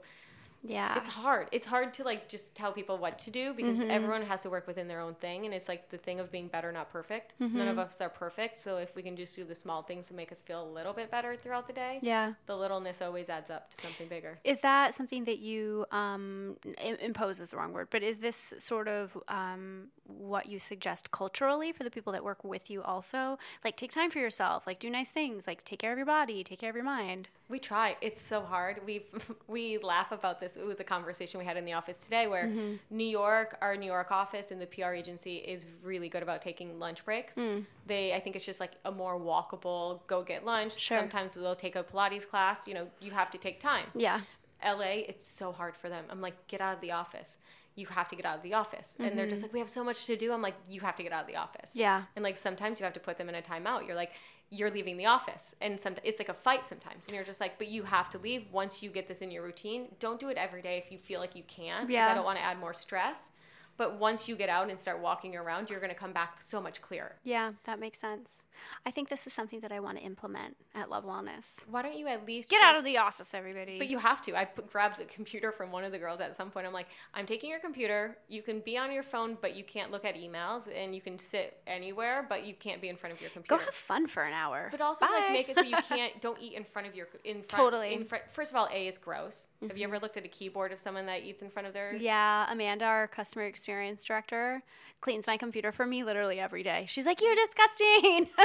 yeah. 0.65 0.97
it's 0.97 1.10
hard. 1.10 1.47
It's 1.51 1.67
hard 1.67 1.93
to 1.95 2.04
like 2.04 2.28
just 2.28 2.56
tell 2.56 2.71
people 2.71 2.97
what 2.97 3.19
to 3.19 3.32
do 3.32 3.54
because 3.54 3.75
Mm-hmm. 3.75 3.91
everyone 3.91 4.21
has 4.23 4.41
to 4.43 4.49
work 4.49 4.67
within 4.67 4.88
their 4.88 5.01
own 5.01 5.15
thing, 5.15 5.45
and 5.45 5.54
it's 5.54 5.67
like 5.67 5.89
the 5.89 5.97
thing 5.97 6.19
of 6.19 6.32
being 6.32 6.47
better, 6.47 6.71
not 6.71 6.91
perfect. 6.91 7.34
Mm-hmm. 7.41 7.58
None 7.58 7.67
of 7.67 7.78
us 7.78 7.99
are 8.01 8.10
perfect, 8.10 8.60
so 8.60 8.78
if 8.78 8.95
we 8.95 9.01
can 9.01 9.15
just 9.15 9.36
do 9.36 9.43
the 9.43 9.56
small 9.56 9.84
things 9.84 10.08
to 10.08 10.13
make 10.13 10.32
us 10.32 10.39
feel 10.39 10.63
a 10.63 10.69
little 10.69 10.93
bit 10.93 11.12
better 11.12 11.36
throughout 11.36 11.67
the 11.67 11.73
day, 11.73 11.99
yeah. 12.01 12.34
the 12.45 12.56
littleness 12.56 13.01
always 13.01 13.30
adds 13.30 13.49
up 13.49 13.71
to 13.71 13.82
something 13.82 14.08
bigger. 14.08 14.39
Is 14.43 14.62
that 14.62 14.93
something 14.93 15.25
that 15.25 15.39
you 15.39 15.86
um, 15.91 16.58
impose 17.01 17.39
is 17.39 17.49
the 17.49 17.58
wrong 17.58 17.73
word, 17.73 17.88
but 17.89 18.01
is 18.01 18.19
this 18.19 18.54
sort 18.58 18.88
of 18.88 19.17
um, 19.28 19.89
what 20.08 20.47
you 20.47 20.60
suggest 20.60 21.12
culturally 21.12 21.71
for 21.71 21.84
the 21.84 21.91
people 21.91 22.13
that 22.13 22.23
work 22.23 22.43
with 22.43 22.69
you 22.69 22.82
also? 22.82 23.38
Like, 23.63 23.78
take 23.78 23.91
time 23.91 24.10
for 24.10 24.19
yourself, 24.19 24.65
like, 24.65 24.80
do 24.80 24.89
nice 24.89 25.12
things, 25.12 25.47
like, 25.47 25.63
take 25.63 25.80
care 25.80 25.91
of 25.91 25.97
your 25.97 26.06
body, 26.06 26.43
take 26.43 26.60
care 26.60 26.69
of 26.69 26.75
your 26.75 26.86
mind. 26.86 27.28
We 27.47 27.60
try. 27.60 27.95
It's 28.01 28.19
so 28.19 28.41
hard. 28.41 28.82
We 28.86 29.04
we 29.47 29.78
laugh 29.78 30.12
about 30.12 30.39
this. 30.39 30.55
It 30.58 30.65
was 30.65 30.80
a 30.80 30.84
conversation 30.84 31.39
we 31.39 31.46
had 31.46 31.58
in 31.58 31.65
the 31.65 31.74
office 31.74 31.98
today 31.98 32.28
where 32.28 32.46
Mm-hmm. 32.46 32.76
New 32.91 33.08
York, 33.08 33.58
our 33.62 33.76
New 33.76 33.86
York 33.88 34.12
office 34.12 34.52
and 34.52 34.62
the 34.62 34.65
PR 34.68 34.94
agency 34.94 35.38
is 35.38 35.65
really 35.84 36.10
good 36.10 36.24
about 36.24 36.41
taking 36.41 36.80
lunch 36.80 37.04
breaks. 37.04 37.36
Mm. 37.36 37.65
They 37.88 38.13
I 38.13 38.20
think 38.20 38.36
it's 38.36 38.46
just 38.46 38.60
like 38.60 38.74
a 38.86 38.91
more 38.91 39.20
walkable 39.20 40.06
go 40.08 40.22
get 40.24 40.46
lunch. 40.46 40.78
Sure. 40.80 41.00
Sometimes 41.00 41.36
they'll 41.36 41.56
take 41.56 41.76
a 41.76 41.84
Pilates 41.84 42.28
class, 42.28 42.68
you 42.68 42.74
know, 42.74 42.88
you 43.00 43.12
have 43.12 43.32
to 43.32 43.38
take 43.38 43.60
time. 43.60 43.86
Yeah. 43.96 44.22
LA, 44.63 45.04
it's 45.08 45.28
so 45.28 45.52
hard 45.52 45.76
for 45.76 45.89
them. 45.89 46.06
I'm 46.10 46.22
like, 46.22 46.48
get 46.48 46.62
out 46.62 46.76
of 46.76 46.82
the 46.82 46.91
office. 46.91 47.38
You 47.76 47.88
have 47.88 48.08
to 48.08 48.15
get 48.15 48.26
out 48.26 48.38
of 48.38 48.44
the 48.44 48.54
office. 48.54 48.94
And 49.00 49.20
they're 49.20 49.28
just 49.28 49.44
like, 49.44 49.52
we 49.52 49.60
have 49.60 49.70
so 49.70 49.84
much 49.84 50.06
to 50.06 50.15
do. 50.15 50.32
I'm 50.32 50.41
like, 50.41 50.56
you 50.70 50.80
have 50.80 50.96
to 50.96 51.04
get 51.04 51.12
out 51.12 51.22
of 51.22 51.28
the 51.28 51.36
office. 51.36 51.72
Mm-hmm. 51.72 51.80
Yeah. 51.80 52.04
And 52.15 52.24
like 52.24 52.38
sometimes 52.38 52.80
you 52.80 52.86
have 52.86 52.94
to 52.94 53.02
put 53.02 53.18
them 53.18 53.28
in 53.28 53.36
a 53.36 53.41
timeout. 53.41 53.86
You're 53.86 53.98
like, 53.98 54.13
you're 54.49 54.71
leaving 54.71 54.97
the 54.97 55.05
office. 55.05 55.55
And 55.62 55.79
some, 55.79 55.95
it's 56.03 56.19
like 56.19 56.29
a 56.29 56.34
fight 56.34 56.65
sometimes. 56.65 57.05
And 57.05 57.15
you're 57.15 57.23
just 57.23 57.39
like, 57.39 57.58
but 57.58 57.67
you 57.67 57.84
have 57.84 58.10
to 58.12 58.17
leave 58.17 58.45
once 58.51 58.81
you 58.84 58.89
get 58.89 59.08
this 59.08 59.19
in 59.19 59.31
your 59.31 59.43
routine. 59.43 59.88
Don't 59.99 60.19
do 60.19 60.29
it 60.29 60.38
every 60.38 60.62
day 60.62 60.77
if 60.77 60.91
you 60.91 60.97
feel 60.97 61.19
like 61.19 61.36
you 61.36 61.43
can. 61.47 61.89
Yeah. 61.89 62.10
I 62.10 62.15
don't 62.15 62.25
want 62.25 62.38
to 62.38 62.43
add 62.43 62.60
more 62.60 62.73
stress. 62.73 63.31
But 63.77 63.99
once 63.99 64.27
you 64.27 64.35
get 64.35 64.49
out 64.49 64.69
and 64.69 64.79
start 64.79 65.01
walking 65.01 65.35
around, 65.35 65.69
you're 65.69 65.79
going 65.79 65.91
to 65.91 65.97
come 65.97 66.13
back 66.13 66.41
so 66.41 66.61
much 66.61 66.81
clearer. 66.81 67.15
Yeah, 67.23 67.53
that 67.65 67.79
makes 67.79 67.99
sense. 67.99 68.45
I 68.85 68.91
think 68.91 69.09
this 69.09 69.27
is 69.27 69.33
something 69.33 69.59
that 69.59 69.71
I 69.71 69.79
want 69.81 69.97
to 69.97 70.03
implement 70.03 70.55
at 70.73 70.89
Love 70.89 71.05
Wellness. 71.05 71.67
Why 71.69 71.81
don't 71.81 71.97
you 71.97 72.07
at 72.07 72.25
least 72.25 72.49
Get 72.49 72.63
out 72.63 72.77
of 72.77 72.85
the 72.85 72.97
office, 72.97 73.33
everybody. 73.33 73.77
But 73.77 73.89
you 73.89 73.97
have 73.97 74.21
to. 74.23 74.38
I 74.38 74.45
put, 74.45 74.71
grabs 74.71 74.99
a 74.99 75.05
computer 75.05 75.51
from 75.51 75.71
one 75.71 75.83
of 75.83 75.91
the 75.91 75.97
girls 75.97 76.21
at 76.21 76.35
some 76.35 76.49
point. 76.51 76.65
I'm 76.65 76.73
like, 76.73 76.88
I'm 77.13 77.25
taking 77.25 77.49
your 77.49 77.59
computer. 77.59 78.17
You 78.29 78.41
can 78.41 78.61
be 78.61 78.77
on 78.77 78.91
your 78.91 79.03
phone, 79.03 79.38
but 79.41 79.55
you 79.55 79.63
can't 79.63 79.91
look 79.91 80.05
at 80.05 80.15
emails, 80.15 80.63
and 80.73 80.95
you 80.95 81.01
can 81.01 81.19
sit 81.19 81.57
anywhere, 81.67 82.25
but 82.27 82.45
you 82.45 82.53
can't 82.53 82.81
be 82.81 82.88
in 82.88 82.95
front 82.95 83.13
of 83.13 83.21
your 83.21 83.29
computer. 83.29 83.57
Go 83.57 83.65
have 83.65 83.73
fun 83.73 84.07
for 84.07 84.23
an 84.23 84.33
hour. 84.33 84.69
but 84.71 84.79
also, 84.79 85.05
Bye. 85.05 85.11
like, 85.19 85.31
make 85.33 85.49
it 85.49 85.55
so 85.55 85.63
you 85.63 85.75
can't. 85.89 86.21
Don't 86.21 86.41
eat 86.41 86.53
in 86.53 86.63
front 86.63 86.88
of 86.88 86.95
your 86.95 87.07
in 87.25 87.43
front. 87.43 87.49
Totally. 87.49 87.93
In 87.93 88.05
front. 88.05 88.23
First 88.31 88.51
of 88.51 88.57
all, 88.57 88.69
a 88.71 88.88
is 88.88 88.97
gross. 88.97 89.47
Have 89.61 89.77
you 89.77 89.85
mm-hmm. 89.85 89.95
ever 89.95 90.01
looked 90.01 90.17
at 90.17 90.23
a 90.23 90.29
keyboard 90.29 90.71
of 90.71 90.79
someone 90.79 91.05
that 91.07 91.23
eats 91.23 91.41
in 91.41 91.49
front 91.49 91.67
of 91.67 91.73
their? 91.73 91.95
Yeah, 91.95 92.45
Amanda, 92.49 92.85
our 92.85 93.07
customer 93.07 93.43
experience 93.45 93.64
director, 94.04 94.62
cleans 95.01 95.28
my 95.28 95.38
computer 95.38 95.71
for 95.71 95.86
me 95.86 96.04
literally 96.04 96.39
every 96.39 96.63
day. 96.63 96.86
She's 96.88 97.06
like, 97.06 97.21
"You're 97.21 97.36
disgusting." 97.36 98.30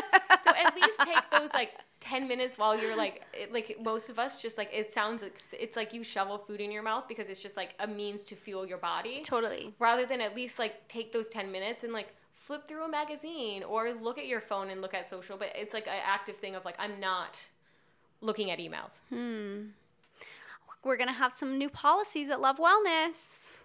So 0.43 0.51
at 0.51 0.75
least 0.75 0.99
take 1.05 1.31
those 1.33 1.53
like 1.53 1.73
ten 2.01 2.27
minutes 2.27 2.57
while 2.57 2.75
you're 2.81 2.97
like, 2.97 3.23
it, 3.35 3.53
like 3.53 3.77
most 3.83 4.09
of 4.09 4.19
us 4.19 4.41
just 4.41 4.57
like 4.57 4.71
it 4.73 4.91
sounds 4.91 5.21
like 5.23 5.39
it's 5.59 5.77
like 5.77 5.93
you 5.93 6.03
shovel 6.03 6.39
food 6.39 6.61
in 6.63 6.71
your 6.73 6.83
mouth 6.83 7.07
because 7.09 7.29
it's 7.29 7.41
just 7.43 7.57
like 7.59 7.75
a 7.81 7.87
means 7.87 8.25
to 8.25 8.35
fuel 8.37 8.65
your 8.67 8.79
body. 8.79 9.21
totally. 9.23 9.75
rather 9.79 10.07
than 10.07 10.21
at 10.23 10.35
least 10.35 10.59
like 10.59 10.89
take 10.89 11.13
those 11.13 11.29
10 11.29 11.53
minutes 11.53 11.85
and 11.85 11.93
like 11.93 12.09
flip 12.35 12.67
through 12.67 12.85
a 12.85 12.89
magazine 12.89 13.63
or 13.63 13.93
look 13.93 14.17
at 14.19 14.27
your 14.27 14.41
phone 14.41 14.71
and 14.71 14.81
look 14.81 14.95
at 14.95 15.07
social 15.07 15.37
but 15.37 15.53
it's 15.55 15.75
like 15.75 15.87
an 15.87 16.01
active 16.05 16.37
thing 16.37 16.55
of 16.55 16.65
like 16.65 16.75
i'm 16.79 16.99
not 16.99 17.39
looking 18.23 18.51
at 18.51 18.59
emails 18.59 18.95
Hmm 19.11 19.69
We're 20.83 20.97
gonna 20.97 21.13
have 21.13 21.33
some 21.35 21.59
new 21.59 21.69
policies 21.69 22.31
at 22.31 22.41
Love 22.41 22.57
Wellness. 22.59 23.61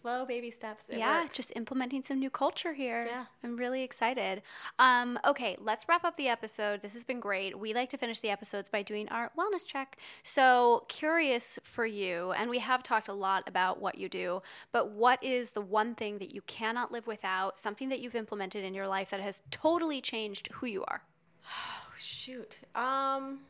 Slow 0.00 0.24
baby 0.24 0.50
steps 0.50 0.84
it 0.88 0.98
yeah, 0.98 1.22
works. 1.22 1.36
just 1.36 1.52
implementing 1.56 2.02
some 2.02 2.18
new 2.18 2.30
culture 2.30 2.72
here. 2.72 3.06
Yeah. 3.06 3.24
I'm 3.42 3.56
really 3.56 3.82
excited. 3.82 4.42
Um, 4.78 5.18
okay, 5.24 5.56
let's 5.60 5.86
wrap 5.88 6.04
up 6.04 6.16
the 6.16 6.28
episode. 6.28 6.82
This 6.82 6.94
has 6.94 7.04
been 7.04 7.20
great. 7.20 7.58
We 7.58 7.74
like 7.74 7.88
to 7.90 7.98
finish 7.98 8.20
the 8.20 8.30
episodes 8.30 8.68
by 8.68 8.82
doing 8.82 9.08
our 9.08 9.30
wellness 9.38 9.66
check. 9.66 9.98
So, 10.22 10.84
curious 10.88 11.58
for 11.62 11.86
you, 11.86 12.32
and 12.32 12.50
we 12.50 12.58
have 12.58 12.82
talked 12.82 13.08
a 13.08 13.12
lot 13.12 13.44
about 13.46 13.80
what 13.80 13.98
you 13.98 14.08
do, 14.08 14.42
but 14.72 14.90
what 14.90 15.22
is 15.22 15.52
the 15.52 15.60
one 15.60 15.94
thing 15.94 16.18
that 16.18 16.34
you 16.34 16.42
cannot 16.42 16.92
live 16.92 17.06
without, 17.06 17.58
something 17.58 17.88
that 17.88 18.00
you've 18.00 18.14
implemented 18.14 18.64
in 18.64 18.74
your 18.74 18.88
life 18.88 19.10
that 19.10 19.20
has 19.20 19.42
totally 19.50 20.00
changed 20.00 20.48
who 20.54 20.66
you 20.66 20.84
are? 20.84 21.02
oh, 21.46 21.92
shoot 21.98 22.58
um 22.74 23.40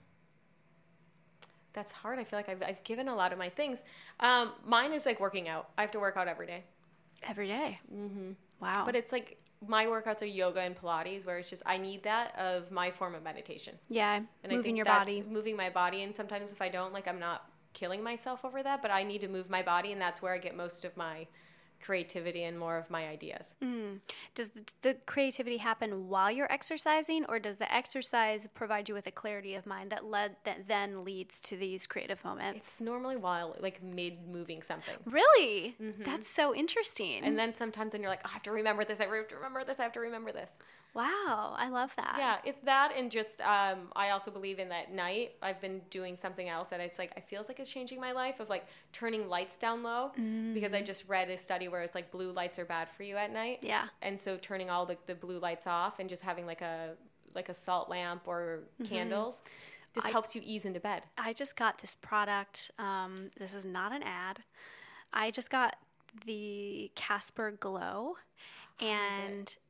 that's 1.72 1.92
hard 1.92 2.18
i 2.18 2.24
feel 2.24 2.38
like 2.38 2.48
i've, 2.48 2.62
I've 2.62 2.83
given 2.85 3.09
a 3.09 3.14
lot 3.14 3.33
of 3.33 3.38
my 3.38 3.48
things 3.48 3.83
um 4.20 4.52
mine 4.64 4.92
is 4.92 5.06
like 5.06 5.20
working 5.20 5.48
out 5.48 5.70
i 5.78 5.83
have 5.83 5.90
to 5.92 6.00
work 6.00 6.16
out 6.16 6.28
every 6.28 6.46
day 6.46 6.64
Every 7.29 7.48
day. 7.48 7.79
Wow. 8.60 8.85
But 8.87 8.96
it's 8.96 9.12
like 9.12 9.37
my 9.68 9.85
workouts 9.85 10.23
are 10.23 10.27
yoga 10.27 10.60
and 10.60 10.75
Pilates, 10.75 11.27
where 11.27 11.37
it's 11.38 11.50
just 11.50 11.62
I 11.66 11.77
need 11.77 12.02
that 12.04 12.35
of 12.38 12.71
my 12.71 12.90
form 12.90 13.14
of 13.14 13.23
meditation. 13.23 13.79
yeah, 13.90 14.16
And 14.16 14.27
moving 14.44 14.58
I 14.58 14.62
think 14.62 14.77
your 14.79 14.85
that's 14.87 15.00
body. 15.00 15.23
moving 15.29 15.54
my 15.54 15.68
body. 15.68 16.02
And 16.02 16.16
sometimes 16.16 16.50
if 16.50 16.62
I 16.62 16.71
don't, 16.71 16.94
like 16.94 17.06
I'm 17.06 17.18
not 17.18 17.44
killing 17.75 18.02
myself 18.02 18.42
over 18.42 18.62
that, 18.62 18.81
but 18.81 18.90
I 18.90 19.02
need 19.02 19.21
to 19.21 19.29
move 19.29 19.50
my 19.50 19.62
body, 19.62 19.92
and 19.92 20.00
that's 20.00 20.23
where 20.23 20.33
I 20.33 20.38
get 20.38 20.56
most 20.56 20.87
of 20.87 20.96
my 20.96 21.27
creativity 21.83 22.44
and 22.44 22.58
more 22.58 22.76
of 22.76 22.90
my 22.90 23.08
ideas. 23.08 23.54
Does 24.35 24.50
the, 24.83 24.96
creativity 25.06 25.56
happen 25.56 26.08
while 26.08 26.31
you're 26.31 26.50
exercising, 26.52 27.24
or 27.28 27.38
does 27.38 27.58
the 27.58 27.72
exercise 27.72 28.46
provide 28.54 28.88
you 28.88 28.94
with 28.94 29.06
a 29.06 29.10
clarity 29.10 29.54
of 29.54 29.66
mind 29.66 29.90
that 29.90 30.04
led 30.04 30.37
that 30.44 30.68
then 30.68 31.04
leads 31.04 31.40
to 31.42 31.56
these 31.56 31.87
creative 31.87 32.24
moments? 32.24 32.58
It's 32.58 32.83
normally 32.83 33.16
while 33.16 33.56
like 33.60 33.83
mid 33.83 34.28
moving 34.28 34.62
something. 34.62 34.96
really, 35.04 35.76
that's 36.04 36.28
so 36.28 36.54
interesting. 36.54 37.18
Mm-hmm. 37.18 37.26
And 37.26 37.38
then 37.38 37.54
sometimes 37.54 37.92
then 37.92 38.00
you're 38.02 38.10
like, 38.10 38.22
"Oh, 38.24 38.31
I 38.31 38.33
have 38.35 38.42
to 38.42 38.52
remember 38.52 38.85
this. 38.85 39.00
I 39.00 39.04
have 39.04 39.28
to 39.28 39.37
remember 39.37 39.64
this. 39.64 39.81
I 39.81 39.83
have 39.85 39.92
to 39.92 40.00
remember 40.00 40.33
this. 40.33 40.58
Wow, 40.94 41.54
I 41.56 41.68
love 41.68 41.94
that. 41.96 42.16
Yeah, 42.18 42.36
it's 42.44 42.60
that, 42.60 42.92
and 42.96 43.10
just 43.10 43.40
um, 43.42 43.88
I 43.94 44.10
also 44.10 44.30
believe 44.30 44.58
in 44.58 44.68
that 44.70 44.92
night. 44.92 45.32
I've 45.42 45.60
been 45.60 45.80
doing 45.90 46.16
something 46.16 46.48
else 46.48 46.68
that 46.70 46.80
it's 46.80 46.98
like 46.98 47.12
I 47.16 47.20
feels 47.20 47.48
like 47.48 47.60
it's 47.60 47.70
changing 47.70 48.00
my 48.00 48.12
life 48.12 48.40
of 48.40 48.48
like 48.48 48.66
turning 48.92 49.28
lights 49.28 49.56
down 49.56 49.82
low 49.82 50.10
because 50.54 50.72
I 50.72 50.82
just 50.82 51.08
read 51.08 51.30
a 51.30 51.38
study 51.38 51.68
where 51.68 51.82
it's 51.82 51.94
like 51.94 52.10
blue 52.10 52.32
lights 52.32 52.58
are 52.58 52.64
bad 52.64 52.88
for 52.90 53.02
you 53.02 53.16
at 53.16 53.32
night. 53.32 53.60
Yeah. 53.62 53.86
and 54.02 54.18
so 54.18 54.36
turning 54.36 54.70
all 54.70 54.86
the, 54.86 54.96
the 55.06 55.14
blue 55.14 55.38
lights 55.38 55.66
off 55.66 55.98
and 55.98 56.08
just 56.08 56.22
having 56.22 56.46
like 56.46 56.60
a 56.62 56.94
like 57.34 57.48
a 57.48 57.54
salt 57.54 57.88
lamp 57.88 58.22
or 58.26 58.60
candles 58.88 59.42
just 59.94 60.06
helps 60.08 60.34
you 60.34 60.42
ease 60.44 60.64
into 60.64 60.80
bed. 60.80 61.02
I 61.18 61.32
just 61.32 61.56
got 61.56 61.78
this 61.78 61.94
product. 61.94 62.70
Um, 62.78 63.30
this 63.38 63.54
is 63.54 63.64
not 63.64 63.92
an 63.92 64.02
ad. 64.02 64.40
I 65.12 65.30
just 65.30 65.50
got 65.50 65.76
the 66.26 66.90
Casper 66.94 67.50
Glow, 67.52 68.14
and 68.80 69.56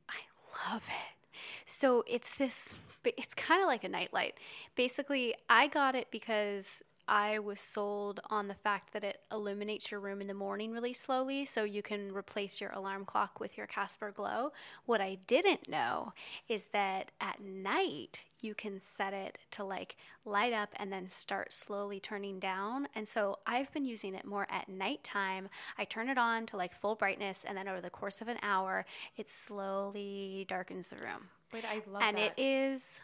love 0.69 0.87
it. 0.87 1.37
So 1.65 2.03
it's 2.07 2.37
this. 2.37 2.75
It's 3.03 3.33
kind 3.33 3.61
of 3.61 3.67
like 3.67 3.83
a 3.83 3.89
nightlight. 3.89 4.35
Basically, 4.75 5.33
I 5.49 5.67
got 5.67 5.95
it 5.95 6.07
because 6.11 6.83
I 7.07 7.39
was 7.39 7.59
sold 7.59 8.19
on 8.29 8.47
the 8.47 8.53
fact 8.53 8.93
that 8.93 9.03
it 9.03 9.21
illuminates 9.31 9.91
your 9.91 9.99
room 9.99 10.21
in 10.21 10.27
the 10.27 10.33
morning 10.33 10.71
really 10.71 10.93
slowly, 10.93 11.45
so 11.45 11.63
you 11.63 11.81
can 11.81 12.13
replace 12.13 12.61
your 12.61 12.71
alarm 12.71 13.05
clock 13.05 13.39
with 13.39 13.57
your 13.57 13.67
Casper 13.67 14.11
Glow. 14.11 14.51
What 14.85 15.01
I 15.01 15.17
didn't 15.27 15.67
know 15.67 16.13
is 16.47 16.69
that 16.69 17.11
at 17.19 17.41
night 17.41 18.23
you 18.41 18.53
can 18.55 18.79
set 18.79 19.13
it 19.13 19.37
to 19.51 19.63
like 19.63 19.95
light 20.25 20.51
up 20.53 20.69
and 20.77 20.91
then 20.91 21.07
start 21.07 21.53
slowly 21.53 21.99
turning 21.99 22.39
down. 22.39 22.87
And 22.95 23.07
so 23.07 23.39
I've 23.45 23.71
been 23.71 23.85
using 23.85 24.13
it 24.15 24.25
more 24.25 24.47
at 24.49 24.67
nighttime. 24.67 25.47
I 25.77 25.85
turn 25.85 26.09
it 26.09 26.17
on 26.17 26.45
to 26.47 26.57
like 26.57 26.73
full 26.73 26.95
brightness, 26.95 27.43
and 27.47 27.57
then 27.57 27.67
over 27.67 27.81
the 27.81 27.89
course 27.89 28.21
of 28.21 28.27
an 28.27 28.37
hour, 28.41 28.85
it 29.15 29.29
slowly 29.29 30.45
darkens 30.49 30.89
the 30.89 30.97
room. 30.97 31.29
Wait, 31.53 31.65
I 31.65 31.75
love 31.89 31.99
that. 32.01 32.03
and 32.03 32.17
that. 32.17 32.33
it 32.37 32.41
is 32.41 33.01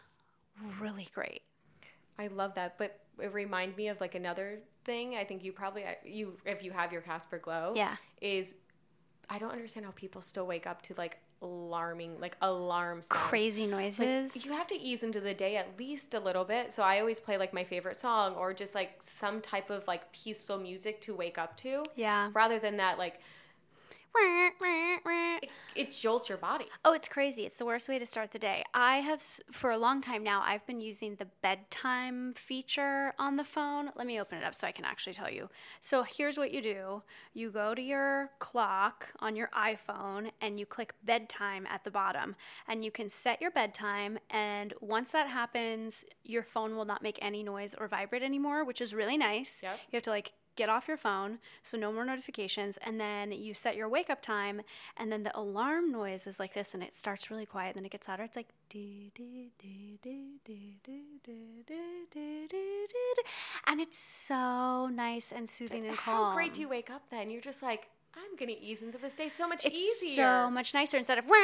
really 0.80 1.08
great. 1.14 1.42
I 2.18 2.26
love 2.26 2.54
that, 2.56 2.78
but 2.78 2.98
it 3.20 3.32
reminded 3.32 3.76
me 3.76 3.88
of 3.88 4.00
like 4.00 4.14
another 4.14 4.60
thing. 4.84 5.14
I 5.16 5.24
think 5.24 5.44
you 5.44 5.52
probably 5.52 5.84
uh, 5.84 5.92
you 6.04 6.36
if 6.44 6.62
you 6.64 6.72
have 6.72 6.92
your 6.92 7.02
Casper 7.02 7.38
Glow, 7.38 7.72
Yeah. 7.76 7.96
is 8.20 8.54
I 9.30 9.38
don't 9.38 9.52
understand 9.52 9.86
how 9.86 9.92
people 9.92 10.20
still 10.22 10.46
wake 10.46 10.66
up 10.66 10.82
to 10.82 10.94
like 10.98 11.18
alarming 11.40 12.18
like 12.20 12.36
alarm 12.42 13.02
sounds. 13.02 13.08
Crazy 13.08 13.66
Like, 13.66 13.70
noises. 13.98 14.44
you 14.44 14.52
have 14.52 14.66
to 14.68 14.74
ease 14.80 15.02
into 15.02 15.20
the 15.20 15.34
day 15.34 15.56
at 15.56 15.78
least 15.78 16.14
a 16.14 16.20
little 16.20 16.44
bit. 16.44 16.72
So 16.72 16.82
I 16.82 17.00
always 17.00 17.20
play 17.20 17.36
like 17.38 17.52
my 17.52 17.64
favorite 17.64 17.96
song 17.98 18.34
or 18.34 18.52
just 18.54 18.74
like 18.74 19.00
some 19.06 19.40
type 19.40 19.70
of 19.70 19.86
like 19.86 20.10
peaceful 20.12 20.58
music 20.58 21.00
to 21.02 21.14
wake 21.14 21.38
up 21.38 21.56
to. 21.58 21.84
Yeah. 21.96 22.30
Rather 22.34 22.58
than 22.58 22.76
that 22.78 22.98
like 22.98 23.20
it, 24.20 25.50
it 25.74 25.92
jolts 25.92 26.28
your 26.28 26.38
body. 26.38 26.66
Oh, 26.84 26.92
it's 26.92 27.08
crazy. 27.08 27.44
It's 27.44 27.58
the 27.58 27.66
worst 27.66 27.88
way 27.88 27.98
to 27.98 28.06
start 28.06 28.32
the 28.32 28.38
day. 28.38 28.64
I 28.74 28.96
have, 28.98 29.22
for 29.50 29.70
a 29.70 29.78
long 29.78 30.00
time 30.00 30.22
now, 30.22 30.42
I've 30.44 30.66
been 30.66 30.80
using 30.80 31.16
the 31.16 31.26
bedtime 31.42 32.34
feature 32.34 33.14
on 33.18 33.36
the 33.36 33.44
phone. 33.44 33.90
Let 33.94 34.06
me 34.06 34.20
open 34.20 34.38
it 34.38 34.44
up 34.44 34.54
so 34.54 34.66
I 34.66 34.72
can 34.72 34.84
actually 34.84 35.14
tell 35.14 35.30
you. 35.30 35.48
So 35.80 36.02
here's 36.02 36.36
what 36.36 36.52
you 36.52 36.62
do 36.62 37.02
you 37.34 37.50
go 37.50 37.74
to 37.74 37.82
your 37.82 38.30
clock 38.38 39.12
on 39.20 39.36
your 39.36 39.48
iPhone 39.56 40.30
and 40.40 40.58
you 40.58 40.66
click 40.66 40.94
bedtime 41.04 41.66
at 41.66 41.84
the 41.84 41.90
bottom, 41.90 42.34
and 42.66 42.84
you 42.84 42.90
can 42.90 43.08
set 43.08 43.40
your 43.40 43.50
bedtime. 43.50 44.18
And 44.30 44.74
once 44.80 45.10
that 45.12 45.28
happens, 45.28 46.04
your 46.24 46.42
phone 46.42 46.76
will 46.76 46.84
not 46.84 47.02
make 47.02 47.18
any 47.22 47.42
noise 47.42 47.74
or 47.74 47.88
vibrate 47.88 48.22
anymore, 48.22 48.64
which 48.64 48.80
is 48.80 48.94
really 48.94 49.16
nice. 49.16 49.60
Yep. 49.62 49.78
You 49.90 49.96
have 49.96 50.02
to 50.04 50.10
like 50.10 50.32
get 50.58 50.68
off 50.68 50.88
your 50.88 50.96
phone, 50.96 51.38
so 51.62 51.78
no 51.78 51.92
more 51.92 52.04
notifications, 52.04 52.76
and 52.78 53.00
then 53.00 53.30
you 53.30 53.54
set 53.54 53.76
your 53.76 53.88
wake 53.88 54.10
up 54.10 54.20
time, 54.20 54.60
and 54.96 55.10
then 55.12 55.22
the 55.22 55.38
alarm 55.38 55.92
noise 55.92 56.26
is 56.26 56.40
like 56.40 56.52
this, 56.52 56.74
and 56.74 56.82
it 56.82 56.92
starts 56.92 57.30
really 57.30 57.46
quiet, 57.46 57.68
and 57.68 57.78
then 57.78 57.86
it 57.86 57.92
gets 57.92 58.08
louder. 58.08 58.24
It's 58.24 58.36
like 58.36 58.48
and 63.66 63.80
it's 63.80 63.98
so 63.98 64.88
nice 64.88 65.32
and 65.32 65.48
soothing 65.48 65.86
and 65.86 65.96
calm. 65.96 66.30
How 66.30 66.34
great 66.34 66.54
do 66.54 66.60
you 66.60 66.68
wake 66.68 66.90
up 66.90 67.08
then? 67.08 67.30
You're 67.30 67.40
just 67.40 67.62
like 67.62 67.88
I'm 68.18 68.36
gonna 68.36 68.58
ease 68.60 68.82
into 68.82 68.98
this 68.98 69.14
day 69.14 69.28
so 69.28 69.48
much 69.48 69.64
It's 69.64 69.74
easier. 69.74 70.24
so 70.24 70.50
much 70.50 70.74
nicer 70.74 70.96
instead 70.96 71.18
of 71.18 71.26
wah, 71.26 71.34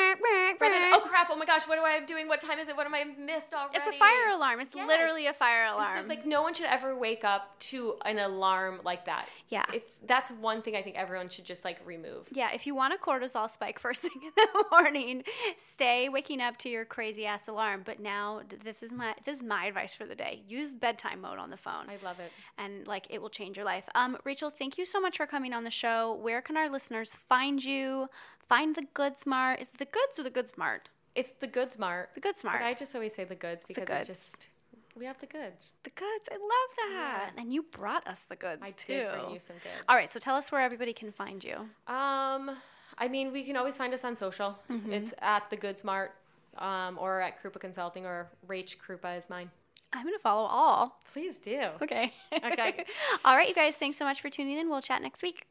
Rather 0.60 0.74
than, 0.74 0.92
oh 0.94 1.00
crap, 1.00 1.28
oh 1.30 1.36
my 1.36 1.44
gosh, 1.44 1.66
what 1.68 1.78
am 1.78 1.84
I 1.84 2.00
doing? 2.04 2.28
What 2.28 2.40
time 2.40 2.58
is 2.58 2.68
it? 2.68 2.76
What 2.76 2.86
am 2.86 2.94
I 2.94 3.04
missed 3.04 3.52
already? 3.54 3.76
It's 3.78 3.88
a 3.88 3.92
fire 3.92 4.28
alarm. 4.32 4.60
It's 4.60 4.74
Yes. 4.74 4.86
literally 4.86 5.26
a 5.26 5.32
fire 5.34 5.66
alarm. 5.66 6.02
So, 6.02 6.08
like 6.08 6.26
no 6.26 6.42
one 6.42 6.54
should 6.54 6.66
ever 6.66 6.96
wake 6.96 7.24
up 7.24 7.58
to 7.70 7.96
an 8.04 8.18
alarm 8.18 8.80
like 8.84 9.06
that. 9.06 9.28
Yeah. 9.48 9.64
It's 9.72 9.98
that's 10.00 10.30
one 10.32 10.62
thing 10.62 10.74
I 10.76 10.82
think 10.82 10.96
everyone 10.96 11.28
should 11.28 11.44
just 11.44 11.64
like 11.64 11.78
remove. 11.84 12.28
Yeah, 12.32 12.50
if 12.52 12.66
you 12.66 12.74
want 12.74 12.94
a 12.94 12.96
cortisol 12.96 13.48
spike 13.50 13.78
first 13.78 14.02
thing 14.06 14.12
in 14.22 14.30
the 14.36 14.64
morning, 14.70 15.24
stay 15.56 16.08
waking 16.08 16.40
up 16.40 16.56
to 16.58 16.68
your 16.68 16.84
crazy 16.84 17.26
ass 17.26 17.48
alarm. 17.48 17.82
But 17.84 18.00
now 18.00 18.42
this 18.64 18.82
is 18.82 18.92
my 18.92 19.14
this 19.24 19.38
is 19.38 19.42
my 19.42 19.66
advice 19.66 19.94
for 19.94 20.06
the 20.06 20.14
day. 20.14 20.42
Use 20.48 20.74
bedtime 20.74 21.20
mode 21.20 21.38
on 21.38 21.50
the 21.50 21.56
phone. 21.56 21.88
I 21.88 21.98
love 22.04 22.18
it. 22.20 22.32
and 22.58 22.86
like 22.86 23.06
it 23.10 23.20
will 23.22 23.30
change 23.30 23.56
your 23.56 23.66
life. 23.66 23.84
Um, 23.94 24.16
Rachel, 24.24 24.50
thank 24.50 24.78
you 24.78 24.84
so 24.84 25.00
much 25.00 25.16
for 25.16 25.26
coming 25.26 25.52
on 25.52 25.64
the 25.64 25.70
show. 25.70 26.14
Where 26.14 26.40
can 26.42 26.56
our 26.56 26.63
listeners 26.68 27.14
find 27.28 27.62
you? 27.62 28.08
Find 28.48 28.74
the 28.76 28.86
Goods 28.94 29.26
Mart. 29.26 29.60
Is 29.60 29.68
it 29.68 29.78
the 29.78 29.86
goods 29.86 30.18
or 30.18 30.22
the 30.22 30.30
Goods 30.30 30.52
Mart? 30.56 30.90
It's 31.14 31.32
the 31.32 31.46
Goods 31.46 31.78
Mart. 31.78 32.10
The 32.14 32.20
Goods 32.20 32.44
Mart. 32.44 32.60
But 32.60 32.66
I 32.66 32.74
just 32.74 32.94
always 32.94 33.14
say 33.14 33.24
the 33.24 33.34
goods 33.34 33.64
because 33.66 33.86
goods. 33.86 34.08
it's 34.10 34.32
just 34.32 34.48
we 34.96 35.06
have 35.06 35.18
the 35.20 35.26
goods. 35.26 35.74
the 35.82 35.90
goods. 35.90 36.28
I 36.30 36.34
love 36.34 36.92
that. 36.92 37.30
And 37.36 37.52
you 37.52 37.64
brought 37.72 38.06
us 38.06 38.24
the 38.24 38.36
goods 38.36 38.62
I 38.64 38.70
too. 38.70 38.92
did 38.92 39.12
bring 39.12 39.30
you 39.32 39.38
some 39.40 39.56
goods. 39.56 39.84
All 39.88 39.96
right, 39.96 40.08
so 40.08 40.20
tell 40.20 40.36
us 40.36 40.52
where 40.52 40.60
everybody 40.60 40.92
can 40.92 41.10
find 41.10 41.42
you. 41.42 41.56
Um, 41.88 42.56
I 42.98 43.08
mean, 43.08 43.32
we 43.32 43.42
can 43.42 43.56
always 43.56 43.76
find 43.76 43.92
us 43.92 44.04
on 44.04 44.14
social. 44.14 44.58
Mm-hmm. 44.70 44.92
It's 44.92 45.12
at 45.20 45.50
the 45.50 45.56
Goods 45.56 45.82
Mart, 45.82 46.14
um, 46.58 46.98
or 47.00 47.20
at 47.20 47.42
Krupa 47.42 47.58
Consulting, 47.58 48.06
or 48.06 48.28
Rach 48.46 48.76
Krupa 48.76 49.18
is 49.18 49.28
mine. 49.28 49.50
I'm 49.92 50.04
gonna 50.04 50.18
follow 50.18 50.46
all. 50.46 51.00
Please 51.10 51.38
do. 51.38 51.68
Okay. 51.82 52.12
Okay. 52.32 52.84
all 53.24 53.36
right, 53.36 53.48
you 53.48 53.54
guys. 53.54 53.76
Thanks 53.76 53.96
so 53.96 54.04
much 54.04 54.20
for 54.20 54.28
tuning 54.28 54.58
in. 54.58 54.68
We'll 54.68 54.82
chat 54.82 55.02
next 55.02 55.22
week. 55.22 55.46